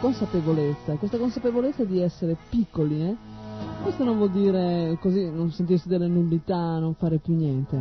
[0.01, 3.17] consapevolezza, questa consapevolezza di essere piccoli, eh?
[3.83, 7.77] Questo non vuol dire così non sentirsi delle nullità, non fare più niente.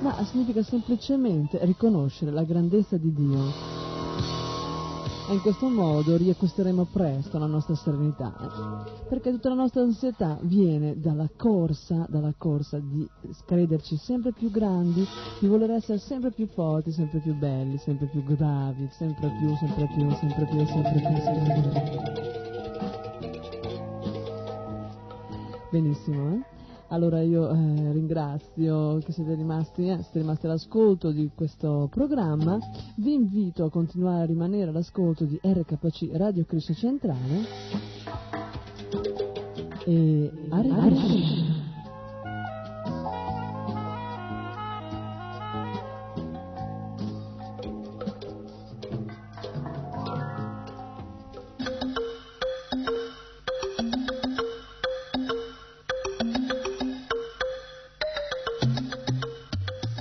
[0.00, 3.77] Ma significa semplicemente riconoscere la grandezza di Dio.
[5.28, 8.32] E in questo modo riacquisteremo presto la nostra serenità,
[9.10, 13.06] perché tutta la nostra ansietà viene dalla corsa, dalla corsa di
[13.44, 15.06] crederci sempre più grandi,
[15.38, 19.86] di voler essere sempre più forti, sempre più belli, sempre più bravi, sempre più, sempre
[19.94, 22.28] più, sempre più, sempre più, sempre più.
[25.70, 26.57] Benissimo, eh?
[26.90, 32.58] Allora io eh, ringrazio che siete rimasti, eh, siete rimasti all'ascolto di questo programma,
[32.96, 37.44] vi invito a continuare a rimanere all'ascolto di RKC Radio Cristo Centrale
[39.84, 41.57] e arrivederci.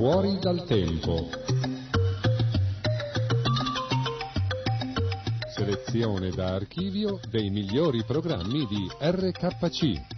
[0.09, 1.27] Fuori dal tempo.
[5.53, 10.15] Selezione da archivio dei migliori programmi di RKC.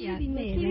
[0.00, 0.62] chili di mele,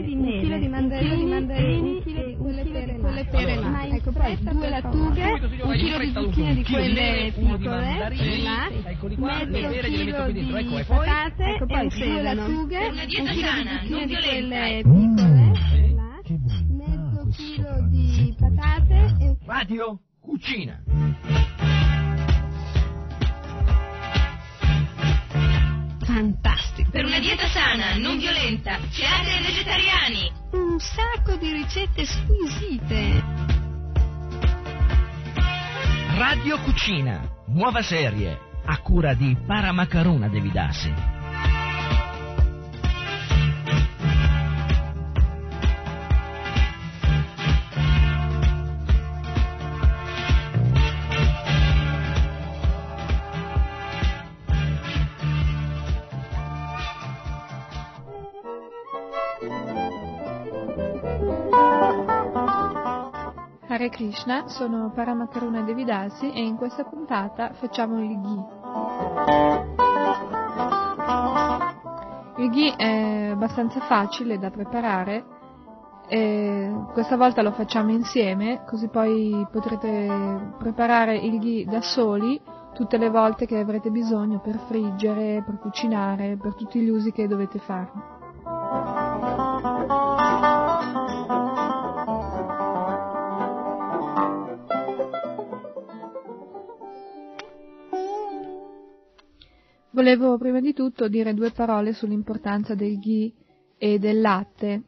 [2.04, 3.86] chilo di quelle quelle pere là.
[3.88, 5.34] Ecco, poi due lattughe,
[5.64, 8.70] un chilo di zucchine di quelle piccole, là,
[9.18, 10.50] mezzo chilo di
[10.88, 11.39] patate e
[11.88, 16.22] due lattughe, un chilo di zucchine di quelle piccole, là,
[16.68, 20.84] mezzo chilo di patate Radio Cucina.
[26.04, 26.90] Fantastico.
[26.90, 30.32] Per una dieta sana, non violenta, fiate ai vegetariani.
[30.52, 33.24] Un sacco di ricette squisite.
[36.18, 41.19] Radio Cucina, nuova serie, a cura di Paramacaruna Devidasi.
[63.90, 68.46] Krishna, sono Paramakaruna Devidasi e in questa puntata facciamo il ghee.
[72.38, 75.26] Il ghee è abbastanza facile da preparare,
[76.94, 82.42] questa volta lo facciamo insieme, così poi potrete preparare il ghee da soli
[82.74, 87.28] tutte le volte che avrete bisogno per friggere, per cucinare, per tutti gli usi che
[87.28, 88.18] dovete fare.
[100.00, 103.34] Volevo prima di tutto dire due parole sull'importanza del ghee
[103.78, 104.84] e del latte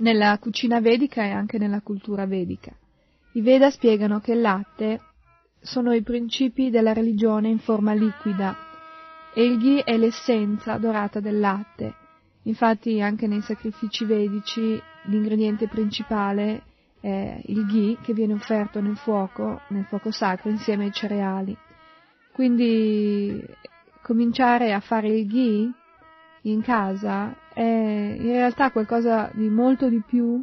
[0.00, 2.70] nella cucina vedica e anche nella cultura vedica.
[3.32, 5.00] I Veda spiegano che il latte
[5.58, 8.54] sono i principi della religione in forma liquida
[9.32, 11.94] e il ghee è l'essenza dorata del latte.
[12.42, 16.62] Infatti anche nei sacrifici vedici l'ingrediente principale
[17.00, 21.56] è il ghee che viene offerto nel fuoco, nel fuoco sacro insieme ai cereali.
[22.32, 23.42] Quindi
[24.06, 25.72] cominciare a fare il ghee
[26.42, 30.40] in casa è in realtà qualcosa di molto di più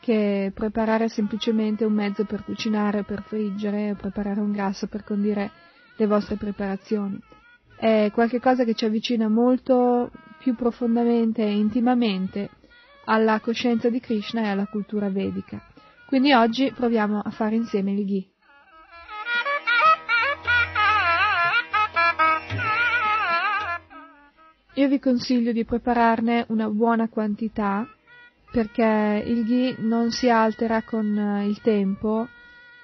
[0.00, 5.50] che preparare semplicemente un mezzo per cucinare, per friggere, preparare un grasso per condire
[5.96, 7.20] le vostre preparazioni.
[7.76, 12.48] È qualcosa che ci avvicina molto più profondamente e intimamente
[13.04, 15.62] alla coscienza di Krishna e alla cultura vedica.
[16.06, 18.37] Quindi oggi proviamo a fare insieme il ghee.
[24.78, 27.84] Io vi consiglio di prepararne una buona quantità
[28.52, 32.28] perché il ghee non si altera con eh, il tempo,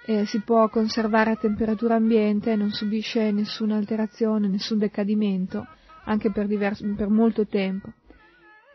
[0.04, 5.64] eh, si può conservare a temperatura ambiente, non subisce nessuna alterazione, nessun decadimento,
[6.06, 7.92] anche per, diverso, per molto tempo.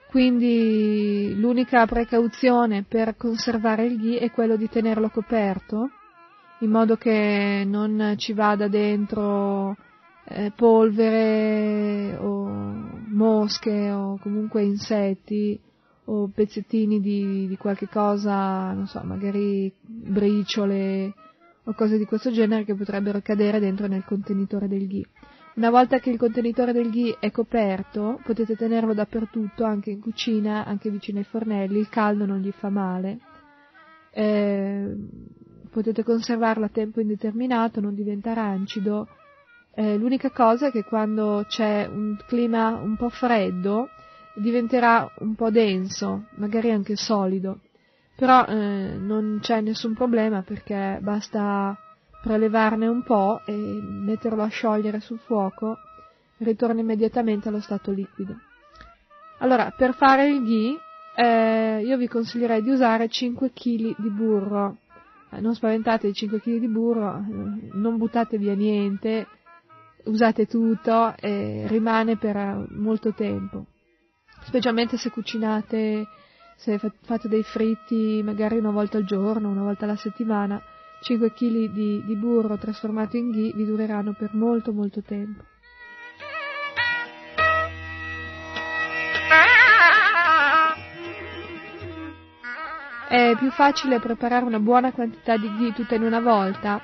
[0.10, 5.90] Quindi l'unica precauzione per conservare il ghee è quello di tenerlo coperto,
[6.60, 9.76] in modo che non ci vada dentro
[10.24, 15.60] eh, polvere o mosche o comunque insetti
[16.06, 21.14] o pezzettini di, di qualche cosa, non so, magari briciole
[21.64, 25.06] o cose di questo genere che potrebbero cadere dentro nel contenitore del ghee.
[25.56, 30.66] Una volta che il contenitore del ghee è coperto, potete tenerlo dappertutto, anche in cucina,
[30.66, 33.20] anche vicino ai fornelli, il caldo non gli fa male.
[34.12, 34.96] Eh,
[35.70, 39.08] potete conservarlo a tempo indeterminato, non diventa rancido,
[39.74, 43.90] eh, l'unica cosa è che quando c'è un clima un po' freddo
[44.36, 47.60] diventerà un po' denso, magari anche solido,
[48.16, 51.78] però eh, non c'è nessun problema perché basta
[52.22, 55.78] prelevarne un po' e metterlo a sciogliere sul fuoco,
[56.38, 58.36] ritorna immediatamente allo stato liquido.
[59.40, 60.80] Allora, per fare il ghee
[61.16, 64.78] eh, io vi consiglierei di usare 5 kg di burro.
[65.32, 69.28] Eh, non spaventatevi 5 kg di burro, eh, non buttate via niente,
[70.06, 73.66] usate tutto e rimane per molto tempo.
[74.44, 76.08] Specialmente se cucinate,
[76.56, 80.62] se fate dei fritti magari una volta al giorno, una volta alla settimana,
[81.02, 85.44] 5 kg di, di burro trasformato in ghee vi dureranno per molto molto tempo.
[93.08, 96.80] È più facile preparare una buona quantità di ghee tutta in una volta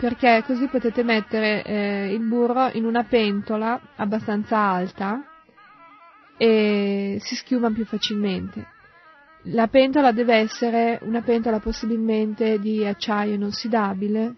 [0.00, 5.22] perché così potete mettere eh, il burro in una pentola abbastanza alta
[6.38, 8.66] e si schiuma più facilmente.
[9.44, 14.36] La pentola deve essere una pentola possibilmente di acciaio inossidabile,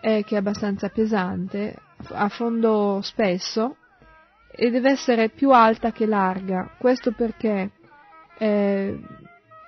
[0.00, 1.74] eh, che è abbastanza pesante,
[2.10, 3.78] a fondo spesso,
[4.52, 6.70] e deve essere più alta che larga.
[6.78, 7.72] Questo perché
[8.38, 9.00] eh,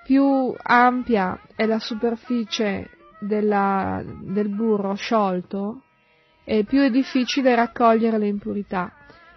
[0.04, 5.82] più ampia è la superficie della, del burro sciolto,
[6.44, 8.92] è più è difficile raccogliere le impurità,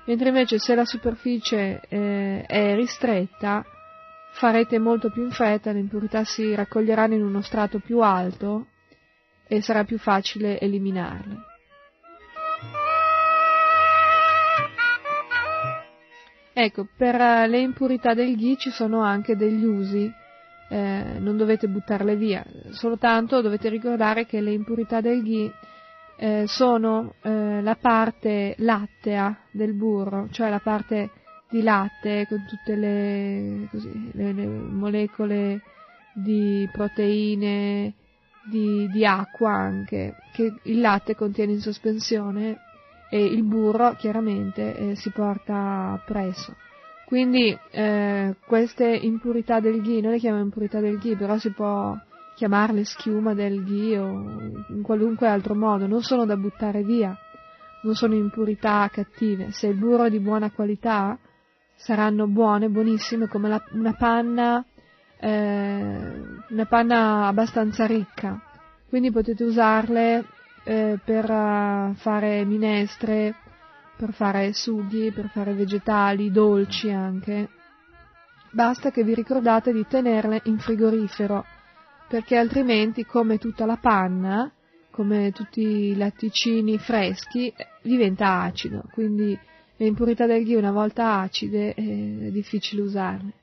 [0.05, 3.63] mentre invece se la superficie eh, è ristretta
[4.31, 8.67] farete molto più in fretta, le impurità si raccoglieranno in uno strato più alto
[9.47, 11.49] e sarà più facile eliminarle.
[16.53, 20.11] Ecco, per eh, le impurità del ghi ci sono anche degli usi,
[20.71, 25.51] eh, non dovete buttarle via, soltanto dovete ricordare che le impurità del ghi
[26.15, 31.09] eh, sono eh, la parte lattea del burro, cioè la parte
[31.49, 35.61] di latte con tutte le, così, le, le molecole
[36.13, 37.93] di proteine,
[38.49, 42.57] di, di acqua anche, che il latte contiene in sospensione
[43.09, 46.55] e il burro chiaramente eh, si porta presso.
[47.11, 51.93] Quindi eh, queste impurità del ghi, noi le chiamiamo impurità del ghi, però si può
[52.35, 54.07] chiamarle schiuma del ghi o
[54.69, 57.13] in qualunque altro modo, non sono da buttare via,
[57.81, 59.51] non sono impurità cattive.
[59.51, 61.19] Se il burro è di buona qualità,
[61.75, 64.63] saranno buone, buonissime, come la, una panna,
[65.19, 66.11] eh,
[66.47, 68.41] una panna abbastanza ricca.
[68.87, 70.23] Quindi potete usarle
[70.63, 73.35] eh, per uh, fare minestre,
[74.01, 77.49] per fare sughi, per fare vegetali, dolci anche.
[78.49, 81.45] Basta che vi ricordate di tenerle in frigorifero,
[82.09, 84.51] perché altrimenti, come tutta la panna,
[84.89, 88.85] come tutti i latticini freschi, diventa acido.
[88.91, 89.37] Quindi
[89.77, 91.81] le impurità del ghi una volta acide è
[92.31, 93.33] difficile usarle.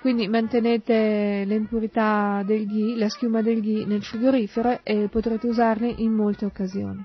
[0.00, 5.86] Quindi mantenete le impurità del ghi, la schiuma del ghi nel frigorifero e potrete usarle
[5.98, 7.04] in molte occasioni.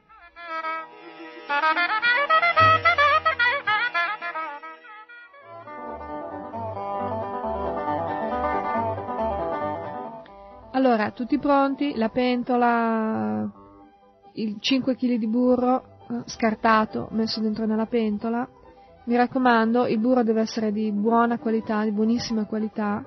[10.73, 11.97] Allora, tutti pronti?
[11.97, 13.49] La pentola,
[14.35, 18.47] il 5 kg di burro eh, scartato, messo dentro nella pentola,
[19.03, 23.03] mi raccomando, il burro deve essere di buona qualità, di buonissima qualità.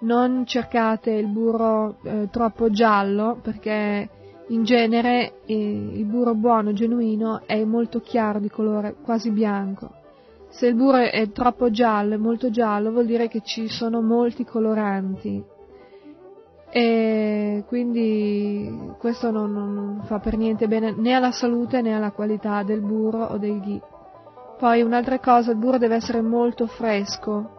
[0.00, 4.10] Non cercate il burro eh, troppo giallo perché
[4.48, 5.54] in genere eh,
[5.94, 9.90] il burro buono, genuino, è molto chiaro di colore, quasi bianco.
[10.50, 14.44] Se il burro è troppo giallo, è molto giallo, vuol dire che ci sono molti
[14.44, 15.54] coloranti.
[16.70, 22.62] E quindi questo non, non fa per niente bene né alla salute né alla qualità
[22.62, 23.80] del burro o del ghee.
[24.58, 27.56] Poi un'altra cosa, il burro deve essere molto fresco,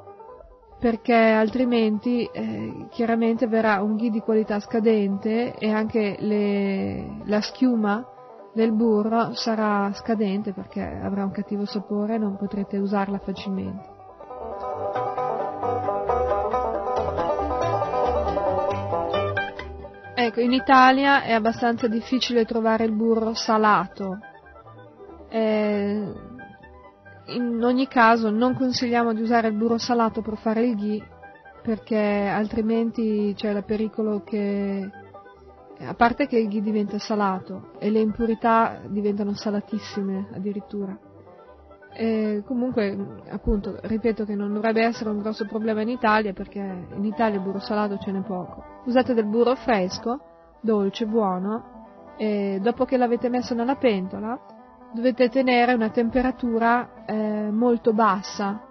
[0.80, 8.06] perché altrimenti eh, chiaramente verrà un ghee di qualità scadente e anche le, la schiuma
[8.54, 13.96] del burro sarà scadente perché avrà un cattivo sapore e non potrete usarla facilmente.
[20.28, 24.20] Ecco, in Italia è abbastanza difficile trovare il burro salato.
[25.30, 26.14] Eh,
[27.28, 31.08] in ogni caso non consigliamo di usare il burro salato per fare il ghee
[31.62, 34.90] perché altrimenti c'è il pericolo che
[35.80, 41.07] a parte che il ghee diventa salato e le impurità diventano salatissime addirittura.
[42.00, 42.96] E comunque,
[43.28, 47.44] appunto, ripeto che non dovrebbe essere un grosso problema in Italia perché in Italia il
[47.44, 48.64] burro salato ce n'è poco.
[48.86, 50.20] Usate del burro fresco,
[50.62, 54.40] dolce, buono, e dopo che l'avete messo nella pentola
[54.94, 58.62] dovete tenere una temperatura eh, molto bassa.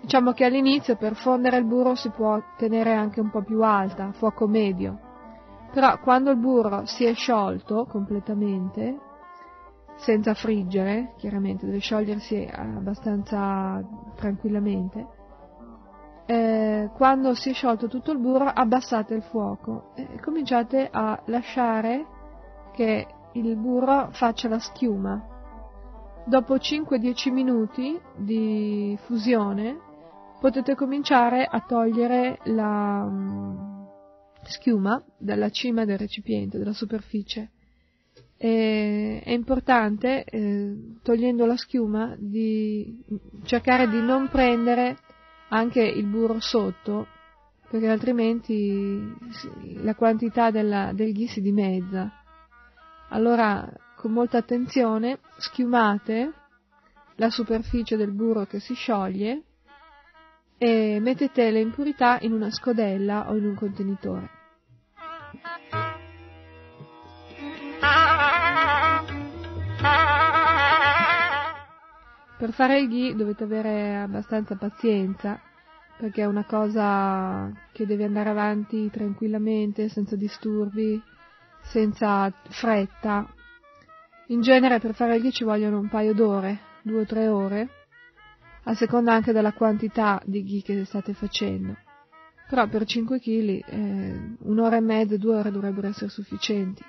[0.00, 4.10] Diciamo che all'inizio per fondere il burro si può tenere anche un po' più alta,
[4.10, 4.98] fuoco medio.
[5.72, 8.98] Però quando il burro si è sciolto completamente,
[9.96, 13.82] senza friggere, chiaramente deve sciogliersi abbastanza
[14.16, 15.06] tranquillamente,
[16.26, 22.06] eh, quando si è sciolto tutto il burro abbassate il fuoco e cominciate a lasciare
[22.72, 25.32] che il burro faccia la schiuma
[26.26, 29.78] Dopo 5-10 minuti di fusione
[30.40, 33.86] potete cominciare a togliere la um,
[34.42, 37.50] schiuma dalla cima del recipiente, dalla superficie.
[38.36, 43.02] È importante, eh, togliendo la schiuma, di
[43.44, 44.98] cercare di non prendere
[45.48, 47.06] anche il burro sotto,
[47.68, 49.00] perché altrimenti
[49.82, 52.10] la quantità della, del ghee si dimezza.
[53.08, 56.32] Allora con molta attenzione schiumate
[57.16, 59.42] la superficie del burro che si scioglie
[60.58, 64.43] e mettete le impurità in una scodella o in un contenitore.
[72.44, 75.40] Per fare il ghee dovete avere abbastanza pazienza
[75.96, 81.02] perché è una cosa che deve andare avanti tranquillamente, senza disturbi,
[81.62, 83.26] senza fretta,
[84.26, 87.68] in genere per fare il ghee ci vogliono un paio d'ore, due o tre ore,
[88.64, 91.74] a seconda anche della quantità di ghee che state facendo.
[92.46, 96.84] Però per 5 kg eh, un'ora e mezza, due ore dovrebbero essere sufficienti.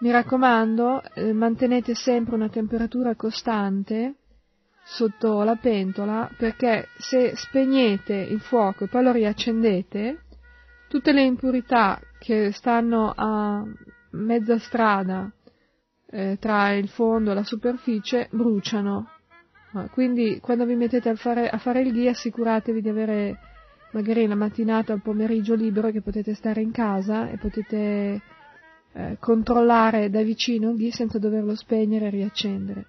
[0.00, 4.16] Mi raccomando, eh, mantenete sempre una temperatura costante
[4.90, 10.18] sotto la pentola perché se spegnete il fuoco e poi lo riaccendete,
[10.88, 13.62] tutte le impurità che stanno a
[14.12, 15.30] mezza strada
[16.10, 19.10] eh, tra il fondo e la superficie bruciano.
[19.92, 23.38] Quindi quando vi mettete a fare, a fare il ghee assicuratevi di avere
[23.92, 28.22] magari la mattinata o il pomeriggio libero che potete stare in casa e potete
[28.94, 32.86] eh, controllare da vicino il ghee senza doverlo spegnere e riaccendere.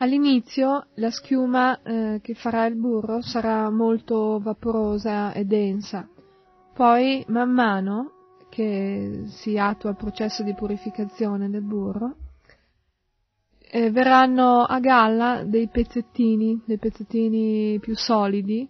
[0.00, 6.08] All'inizio la schiuma eh, che farà il burro sarà molto vaporosa e densa,
[6.72, 8.12] poi man mano
[8.48, 12.14] che si attua il processo di purificazione del burro,
[13.58, 18.68] eh, verranno a galla dei pezzettini, dei pezzettini più solidi,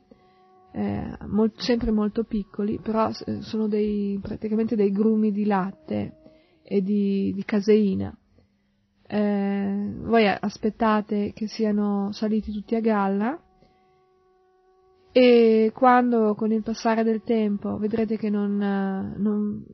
[0.73, 6.17] eh, molt, sempre molto piccoli, però eh, sono dei, praticamente dei grumi di latte
[6.63, 8.17] e di, di caseina
[9.09, 13.41] eh, voi aspettate che siano saliti tutti a galla.
[15.11, 18.57] E quando con il passare del tempo vedrete che non,
[19.17, 19.65] non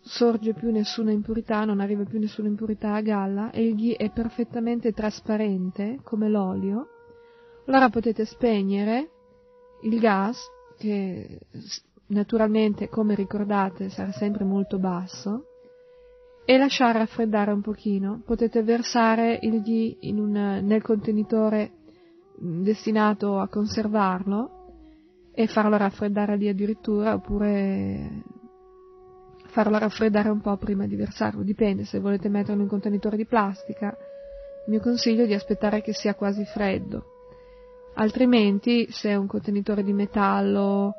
[0.00, 4.10] sorge più nessuna impurità, non arriva più nessuna impurità a galla e il ghee è
[4.10, 6.88] perfettamente trasparente come l'olio,
[7.66, 9.10] allora potete spegnere
[9.82, 10.38] il gas
[10.78, 11.40] che
[12.06, 15.47] naturalmente come ricordate sarà sempre molto basso
[16.50, 18.22] e lasciare raffreddare un pochino.
[18.24, 21.72] Potete versare il ghee un, nel contenitore
[22.42, 28.22] mm, destinato a conservarlo e farlo raffreddare lì addirittura oppure
[29.48, 33.26] farlo raffreddare un po' prima di versarlo, dipende se volete metterlo in un contenitore di
[33.26, 33.88] plastica.
[34.64, 37.04] Il mio consiglio è di aspettare che sia quasi freddo,
[37.96, 40.94] altrimenti se è un contenitore di metallo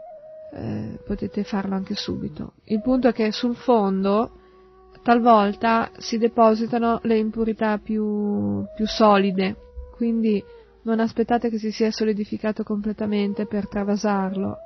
[0.53, 2.53] eh, potete farlo anche subito.
[2.65, 4.38] Il punto è che sul fondo
[5.03, 9.55] talvolta si depositano le impurità più, più solide,
[9.95, 10.43] quindi
[10.83, 14.59] non aspettate che si sia solidificato completamente per travasarlo,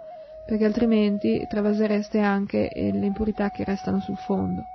[0.45, 4.66] perché altrimenti travasereste anche le impurità che restano sul fondo.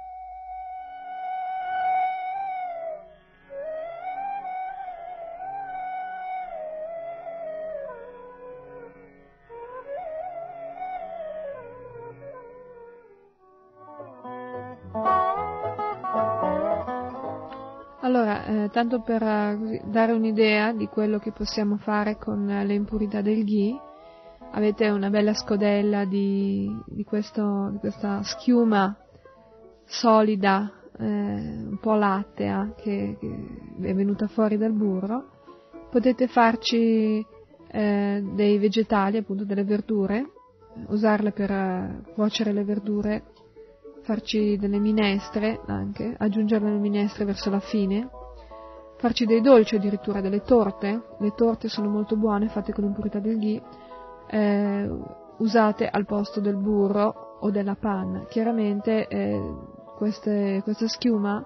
[18.78, 23.42] Tanto per eh, dare un'idea di quello che possiamo fare con eh, le impurità del
[23.42, 23.76] ghee,
[24.52, 28.96] avete una bella scodella di, di, questo, di questa schiuma
[29.84, 33.46] solida, eh, un po' lattea, che, che,
[33.80, 35.24] è venuta fuori dal burro.
[35.90, 37.26] Potete farci
[37.72, 40.30] eh, dei vegetali, appunto delle verdure,
[40.86, 43.24] usarle per eh, cuocere le verdure
[44.02, 48.08] farci delle minestre anche, aggiungere le minestre verso la fine,
[48.98, 53.38] farci dei dolci addirittura, delle torte, le torte sono molto buone, fatte con l'impurità del
[53.38, 53.62] ghee,
[54.28, 54.90] eh,
[55.38, 58.24] usate al posto del burro o della panna.
[58.28, 59.40] Chiaramente eh,
[59.96, 61.44] queste, questa schiuma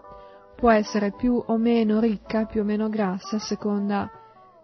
[0.57, 4.11] può essere più o meno ricca, più o meno grassa, a seconda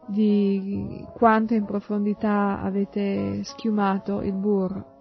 [0.07, 4.97] di quanto in profondità avete schiumato il burro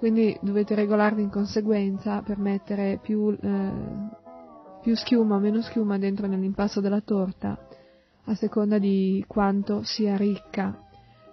[0.00, 3.72] quindi dovete regolarvi in conseguenza per mettere più, eh,
[4.80, 7.58] più schiuma o meno schiuma dentro nell'impasto della torta
[8.24, 10.78] a seconda di quanto sia ricca.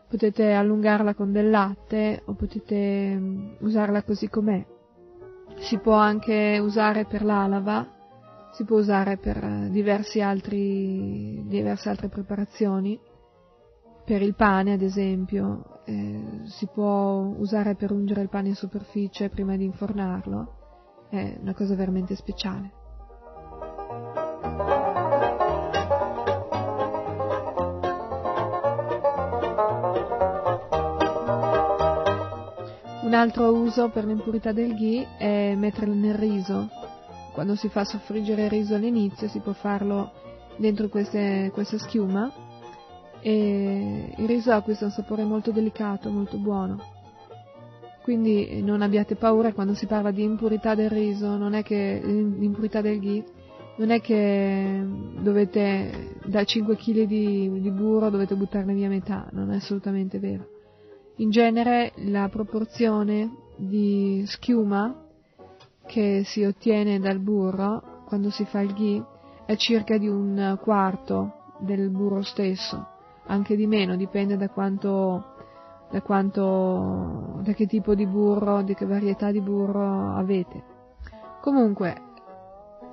[0.09, 4.66] Potete allungarla con del latte o potete um, usarla così com'è.
[5.58, 7.85] Si può anche usare per l'alava,
[8.53, 13.00] si può usare per diversi altri, diverse altre preparazioni
[14.08, 19.27] per il pane ad esempio, eh, si può usare per ungere il pane in superficie
[19.27, 22.77] prima di infornarlo, è una cosa veramente speciale.
[33.08, 36.68] Un altro uso per l'impurità del ghee è metterlo nel riso.
[37.32, 40.11] Quando si fa soffriggere il riso all'inizio si può farlo
[40.58, 42.30] dentro queste, questa schiuma
[43.22, 46.84] e il riso acquista un sapore molto delicato, molto buono.
[48.03, 52.82] Quindi non abbiate paura quando si parla di impurità del riso, non è che l'impurità
[52.82, 53.24] del ghee
[53.77, 54.86] non è che
[55.22, 60.56] dovete, da 5 kg di, di burro dovete buttarne via metà, non è assolutamente vero.
[61.20, 65.04] In genere la proporzione di schiuma
[65.88, 69.04] che si ottiene dal burro quando si fa il ghee
[69.48, 72.86] è circa di un quarto del burro stesso,
[73.26, 75.26] anche di meno, dipende da quanto,
[75.90, 80.64] da quanto, da che tipo di burro, di che varietà di burro avete.
[81.42, 82.00] Comunque,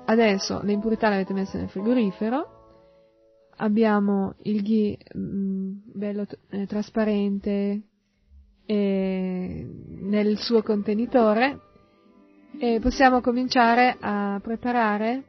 [0.05, 2.47] adesso le impurità le avete messe nel frigorifero,
[3.57, 7.83] abbiamo il ghee mh, mm, bello eh, trasparente
[8.65, 9.67] eh,
[10.01, 11.59] nel suo contenitore
[12.57, 15.23] e possiamo cominciare a preparare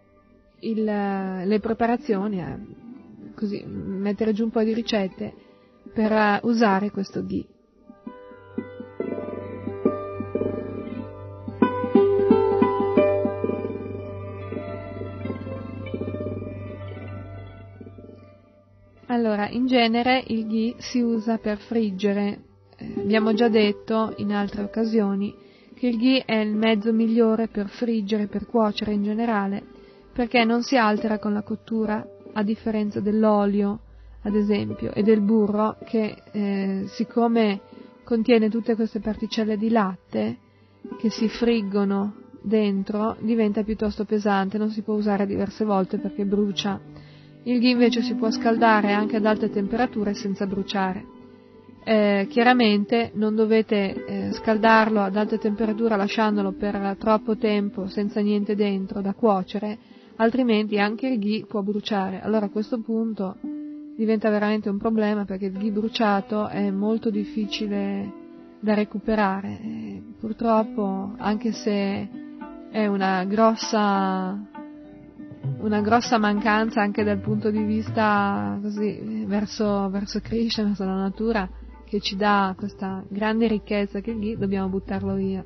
[0.60, 2.58] il, le preparazioni, a
[3.34, 5.34] così, mettere giù un po' di ricette
[5.92, 7.46] per eh, usare questo ghee.
[19.08, 22.45] Allora, in genere il ghee si usa per friggere.
[22.78, 25.34] Eh, abbiamo già detto in altre occasioni
[25.74, 29.62] che il ghee è il mezzo migliore per friggere, per cuocere in generale,
[30.12, 33.80] perché non si altera con la cottura, a differenza dell'olio,
[34.22, 37.60] ad esempio, e del burro, che eh, siccome
[38.04, 40.38] contiene tutte queste particelle di latte
[40.98, 46.80] che si friggono dentro, diventa piuttosto pesante, non si può usare diverse volte perché brucia.
[47.42, 51.14] Il ghee invece si può scaldare anche ad alte temperature senza bruciare
[51.88, 58.56] eh, chiaramente non dovete eh, scaldarlo ad alta temperatura lasciandolo per troppo tempo senza niente
[58.56, 59.78] dentro da cuocere,
[60.16, 62.20] altrimenti anche il ghee può bruciare.
[62.20, 63.36] Allora a questo punto
[63.96, 68.12] diventa veramente un problema perché il ghee bruciato è molto difficile
[68.58, 69.60] da recuperare.
[69.62, 72.08] E purtroppo, anche se
[72.68, 74.36] è una grossa,
[75.60, 81.48] una grossa mancanza anche dal punto di vista così, verso, verso Krishna, verso la natura,
[81.86, 85.44] che ci dà questa grande ricchezza che lì, dobbiamo buttarlo via.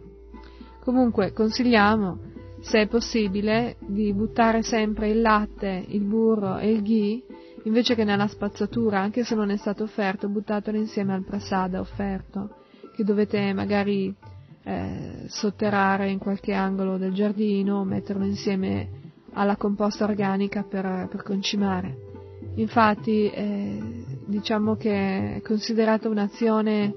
[0.80, 2.18] Comunque consigliamo,
[2.60, 7.22] se è possibile, di buttare sempre il latte, il burro e il ghee
[7.64, 12.56] invece che nella spazzatura, anche se non è stato offerto, buttatelo insieme al prasada offerto,
[12.94, 14.14] che dovete magari
[14.62, 18.88] eh, sotterrare in qualche angolo del giardino, metterlo insieme
[19.32, 22.08] alla composta organica per, per concimare.
[22.54, 26.94] Infatti eh, diciamo che è considerata un'azione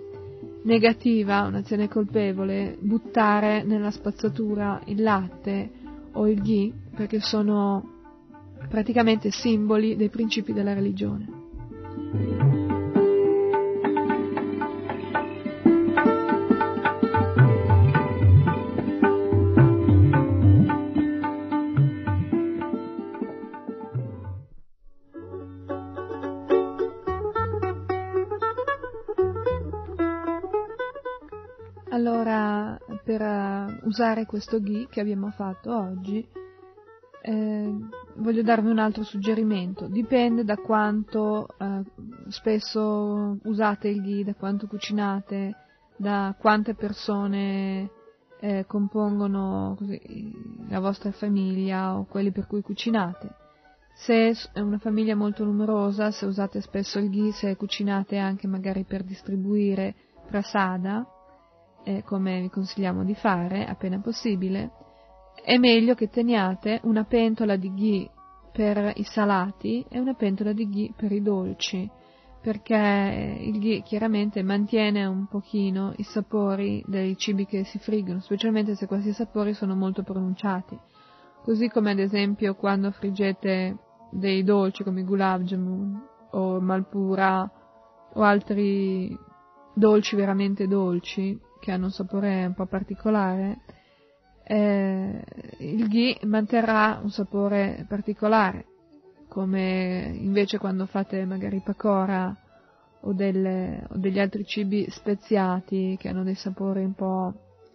[0.63, 5.69] negativa, un'azione colpevole, buttare nella spazzatura il latte
[6.13, 7.89] o il ghee perché sono
[8.69, 12.52] praticamente simboli dei principi della religione.
[33.93, 36.27] Usare questo ghee che abbiamo fatto oggi,
[37.21, 37.73] eh,
[38.15, 39.85] voglio darvi un altro suggerimento.
[39.87, 41.83] Dipende da quanto eh,
[42.29, 45.55] spesso usate il ghee, da quanto cucinate,
[45.95, 47.91] da quante persone
[48.39, 50.01] eh, compongono così,
[50.69, 53.41] la vostra famiglia o quelli per cui cucinate.
[53.93, 58.85] Se è una famiglia molto numerosa, se usate spesso il ghee, se cucinate anche magari
[58.85, 59.93] per distribuire
[60.27, 61.05] prasada,
[61.83, 64.71] eh, come vi consigliamo di fare appena possibile,
[65.43, 68.09] è meglio che teniate una pentola di ghee
[68.51, 71.89] per i salati e una pentola di ghee per i dolci,
[72.41, 78.75] perché il ghee chiaramente mantiene un pochino i sapori dei cibi che si friggono, specialmente
[78.75, 80.77] se questi sapori sono molto pronunciati.
[81.43, 83.77] Così come ad esempio quando friggete
[84.11, 87.51] dei dolci come gulab jamun o malpura
[88.13, 89.17] o altri
[89.73, 93.61] dolci veramente dolci, che hanno un sapore un po' particolare,
[94.43, 95.23] eh,
[95.59, 98.65] il ghee manterrà un sapore particolare,
[99.29, 102.35] come invece quando fate magari pakora
[102.99, 107.33] o, delle, o degli altri cibi speziati che hanno dei sapori un po'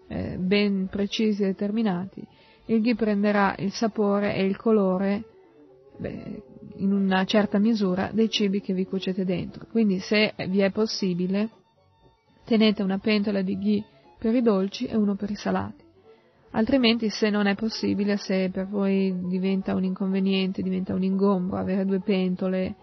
[0.08, 2.23] eh, ben precisi e determinati,
[2.67, 5.25] il ghee prenderà il sapore e il colore
[5.97, 6.42] beh,
[6.76, 9.65] in una certa misura dei cibi che vi cuocete dentro.
[9.70, 11.49] Quindi se vi è possibile
[12.48, 13.84] tenete una pentola di ghee
[14.18, 15.84] per i dolci e uno per i salati.
[16.52, 21.84] Altrimenti, se non è possibile, se per voi diventa un inconveniente, diventa un ingombro avere
[21.84, 22.74] due pentole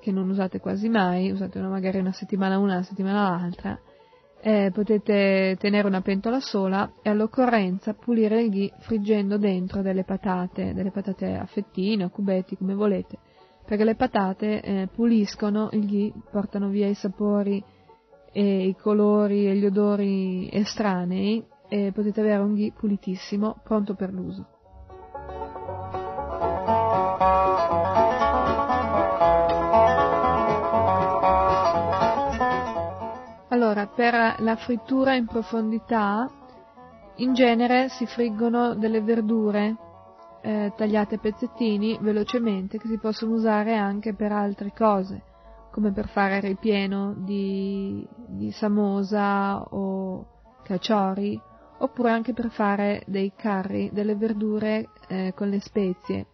[0.00, 3.76] che non usate quasi mai, usate una, magari una settimana una, una settimana l'altra,
[4.40, 10.74] Eh, potete tenere una pentola sola e all'occorrenza pulire il ghee friggendo dentro delle patate,
[10.74, 13.18] delle patate a fettine o cubetti come volete,
[13.66, 17.60] perché le patate eh, puliscono il ghee, portano via i sapori
[18.42, 24.46] i colori e gli odori estranei e potete avere un ghee pulitissimo, pronto per l'uso.
[33.50, 36.30] Allora, per la frittura in profondità,
[37.16, 39.76] in genere si friggono delle verdure
[40.42, 45.22] eh, tagliate a pezzettini velocemente che si possono usare anche per altre cose,
[45.70, 50.26] come per fare ripieno di, di samosa o
[50.62, 51.40] caciori,
[51.78, 56.26] oppure anche per fare dei curry, delle verdure eh, con le spezie.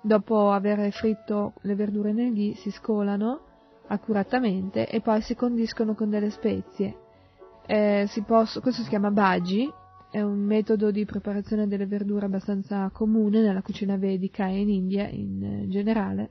[0.00, 3.40] Dopo aver fritto le verdure nel ghee si scolano
[3.88, 6.96] accuratamente e poi si condiscono con delle spezie.
[7.66, 9.68] Eh, posso, questo si chiama bhaji,
[10.10, 15.08] è un metodo di preparazione delle verdure abbastanza comune nella cucina vedica e in India
[15.08, 16.30] in eh, generale.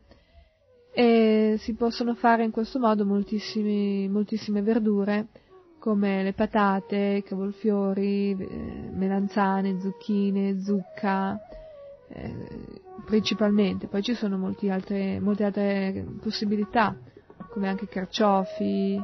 [0.98, 5.28] E si possono fare in questo modo moltissime verdure
[5.78, 11.38] come le patate, cavolfiori, eh, melanzane, zucchine, zucca,
[12.08, 12.48] eh,
[13.06, 13.88] principalmente.
[13.88, 16.96] Poi ci sono altre, molte altre possibilità
[17.50, 18.98] come anche carciofi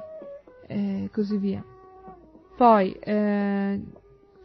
[0.68, 1.61] e così via.
[2.56, 3.82] Poi eh,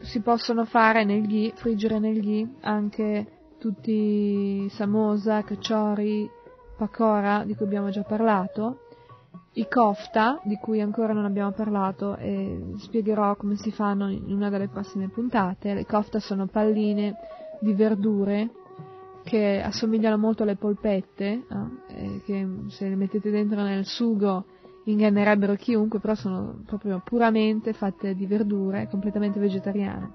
[0.00, 3.26] si possono fare nel ghee, friggere nel ghee anche
[3.58, 6.28] tutti samosa, cacciori,
[6.76, 8.80] pakora di cui abbiamo già parlato,
[9.54, 14.50] i kofta di cui ancora non abbiamo parlato e spiegherò come si fanno in una
[14.50, 15.72] delle prossime puntate.
[15.72, 17.16] Le kofta sono palline
[17.60, 18.50] di verdure
[19.24, 21.44] che assomigliano molto alle polpette,
[21.88, 24.44] eh, che se le mettete dentro nel sugo
[24.84, 30.10] ingannerebbero chiunque, però sono proprio puramente fatte di verdure, completamente vegetariane.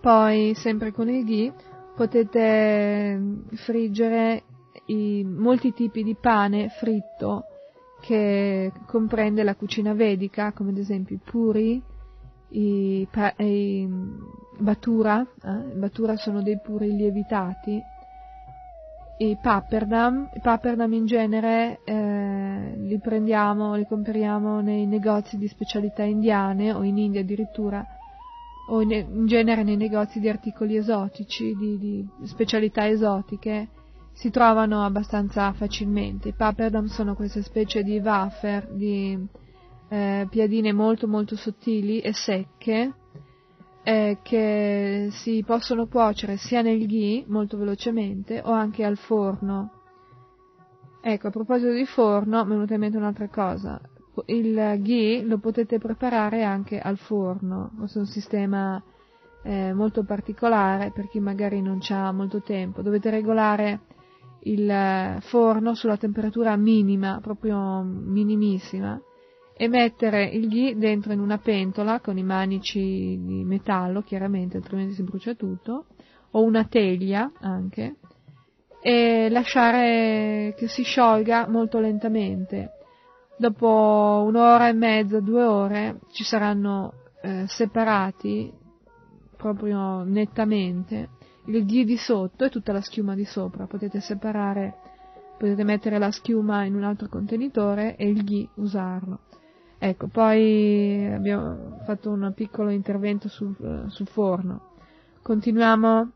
[0.00, 1.52] Poi, sempre con il ghee,
[1.94, 3.20] potete
[3.52, 4.42] friggere
[4.86, 7.46] i, molti tipi di pane fritto
[8.00, 11.82] che comprende la cucina vedica, come ad esempio i puri,
[12.50, 13.88] i, i
[14.58, 15.76] batura, eh?
[15.76, 17.80] batura sono dei puri lievitati,
[19.16, 26.02] i papperdam, i papperdam in genere eh, li prendiamo, li compriamo nei negozi di specialità
[26.02, 27.84] indiane o in India addirittura,
[28.68, 33.68] o in, in genere nei negozi di articoli esotici, di, di, specialità esotiche,
[34.14, 36.28] si trovano abbastanza facilmente.
[36.28, 39.18] I papperdam sono queste specie di wafer, di
[39.88, 42.94] eh, piadine molto molto sottili e secche,
[43.82, 49.70] eh, che si possono cuocere sia nel ghee molto velocemente o anche al forno.
[51.02, 53.80] Ecco, a proposito di forno, mi è venuta in mente un'altra cosa.
[54.26, 57.72] Il ghee lo potete preparare anche al forno.
[57.76, 58.82] Questo è un sistema
[59.42, 62.80] eh, molto particolare per chi magari non ha molto tempo.
[62.80, 63.80] Dovete regolare
[64.44, 69.00] il forno sulla temperatura minima, proprio minimissima,
[69.56, 74.94] e mettere il ghee dentro in una pentola con i manici di metallo, chiaramente, altrimenti
[74.94, 75.86] si brucia tutto,
[76.32, 77.96] o una teglia anche,
[78.80, 82.70] e lasciare che si sciolga molto lentamente.
[83.36, 86.92] Dopo un'ora e mezza, due ore, ci saranno
[87.22, 88.52] eh, separati
[89.36, 91.10] proprio nettamente
[91.46, 93.66] il ghee di sotto e tutta la schiuma di sopra.
[93.66, 94.74] Potete separare,
[95.38, 99.20] potete mettere la schiuma in un altro contenitore e il ghee usarlo.
[99.78, 104.72] Ecco, poi abbiamo fatto un piccolo intervento sul, sul forno.
[105.20, 106.10] Continuiamo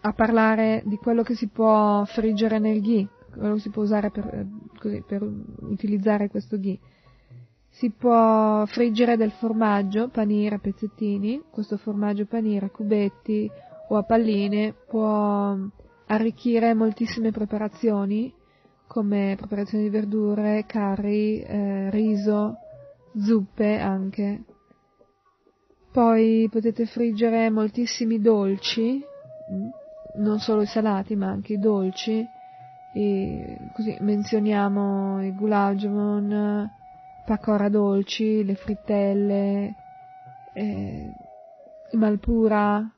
[0.00, 4.10] a parlare di quello che si può friggere nel ghee, quello che si può usare
[4.10, 4.46] per,
[4.78, 6.78] così, per utilizzare questo ghee.
[7.68, 13.50] Si può friggere del formaggio, panire a pezzettini, questo formaggio panire a cubetti
[13.88, 15.56] o a palline può
[16.06, 18.32] arricchire moltissime preparazioni
[18.86, 22.56] come preparazioni di verdure, curry, eh, riso,
[23.16, 24.44] zuppe anche.
[25.92, 29.02] Poi potete friggere moltissimi dolci,
[29.52, 29.68] mm,
[30.16, 32.26] non solo i salati ma anche i dolci.
[32.94, 36.70] E così menzioniamo i gulab jamun,
[37.26, 39.74] pakora dolci, le frittelle,
[40.54, 41.12] eh,
[41.92, 42.90] malpura,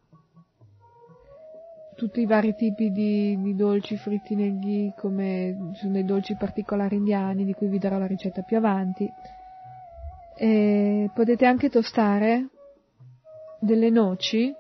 [2.00, 6.96] tutti i vari tipi di, di, dolci fritti nel ghee, come sono dei dolci particolari
[6.96, 9.06] indiani, di cui vi darò la ricetta più avanti.
[10.34, 12.48] E potete anche tostare
[13.60, 14.50] delle noci,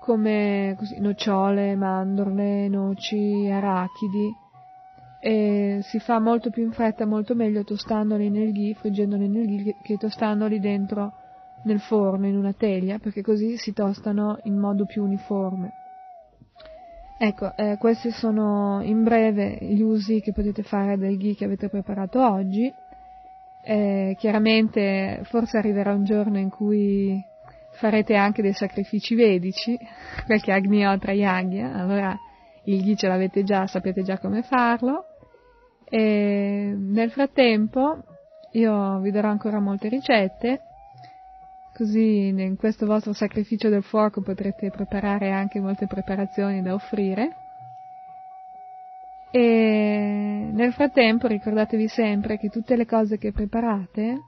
[0.00, 4.34] come così, nocciole, mandorle, noci, arachidi,
[5.20, 9.76] e si fa molto più in fretta, molto meglio tostandoli nel ghee, friggendoli nel ghee
[9.80, 11.12] che tostandoli dentro
[11.66, 15.81] nel forno in una teglia perché così si tostano in modo più uniforme.
[17.24, 21.68] Ecco, eh, questi sono in breve gli usi che potete fare del ghee che avete
[21.68, 22.68] preparato oggi.
[23.64, 27.24] Eh, chiaramente forse arriverà un giorno in cui
[27.74, 29.78] farete anche dei sacrifici vedici,
[30.26, 32.12] qualche agniotra yagya, allora
[32.64, 35.04] il ghee ce l'avete già, sapete già come farlo.
[35.88, 38.02] E nel frattempo
[38.54, 40.60] io vi darò ancora molte ricette,
[41.74, 47.36] così in questo vostro sacrificio del fuoco potrete preparare anche molte preparazioni da offrire.
[49.30, 54.18] E nel frattempo ricordatevi sempre che tutte le cose che preparate,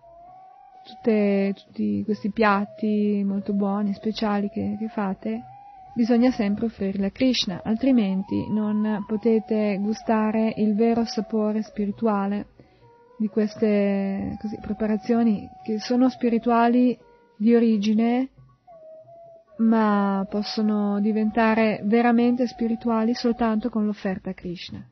[0.82, 5.42] tutte, tutti questi piatti molto buoni, speciali che, che fate,
[5.94, 12.46] bisogna sempre offrirle a Krishna, altrimenti non potete gustare il vero sapore spirituale
[13.18, 16.98] di queste così, preparazioni che sono spirituali
[17.36, 18.28] di origine
[19.56, 24.84] ma possono diventare veramente spirituali soltanto con l'offerta a Krishna.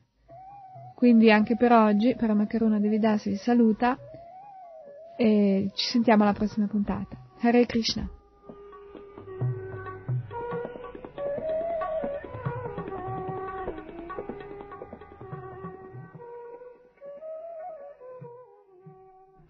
[0.95, 3.97] Quindi anche per oggi, per Amakaruna Devidasi vi saluta
[5.17, 7.17] e ci sentiamo alla prossima puntata.
[7.41, 8.09] Hare Krishna!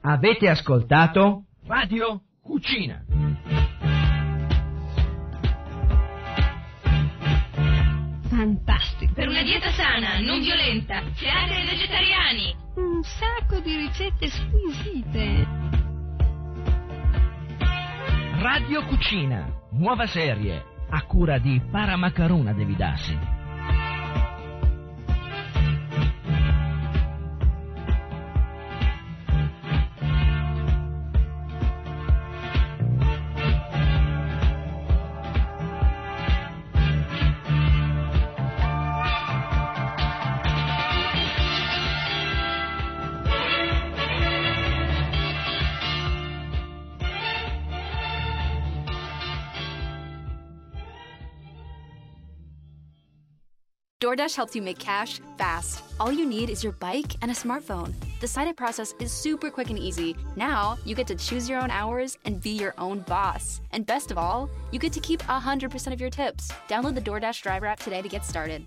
[0.05, 3.01] Avete ascoltato Radio Cucina.
[8.27, 9.13] Fantastico.
[9.13, 12.53] Per una dieta sana, non violenta, siate vegetariani.
[12.75, 15.47] Un sacco di ricette squisite.
[18.41, 23.42] Radio Cucina, nuova serie, a cura di Paramacaruna Devidasi.
[54.13, 55.83] DoorDash helps you make cash fast.
[55.99, 57.93] All you need is your bike and a smartphone.
[58.19, 60.15] The sign up process is super quick and easy.
[60.35, 63.59] Now you get to choose your own hours and be your own boss.
[63.71, 66.51] And best of all, you get to keep 100% of your tips.
[66.67, 68.63] Download the DoorDash driver app today to get started.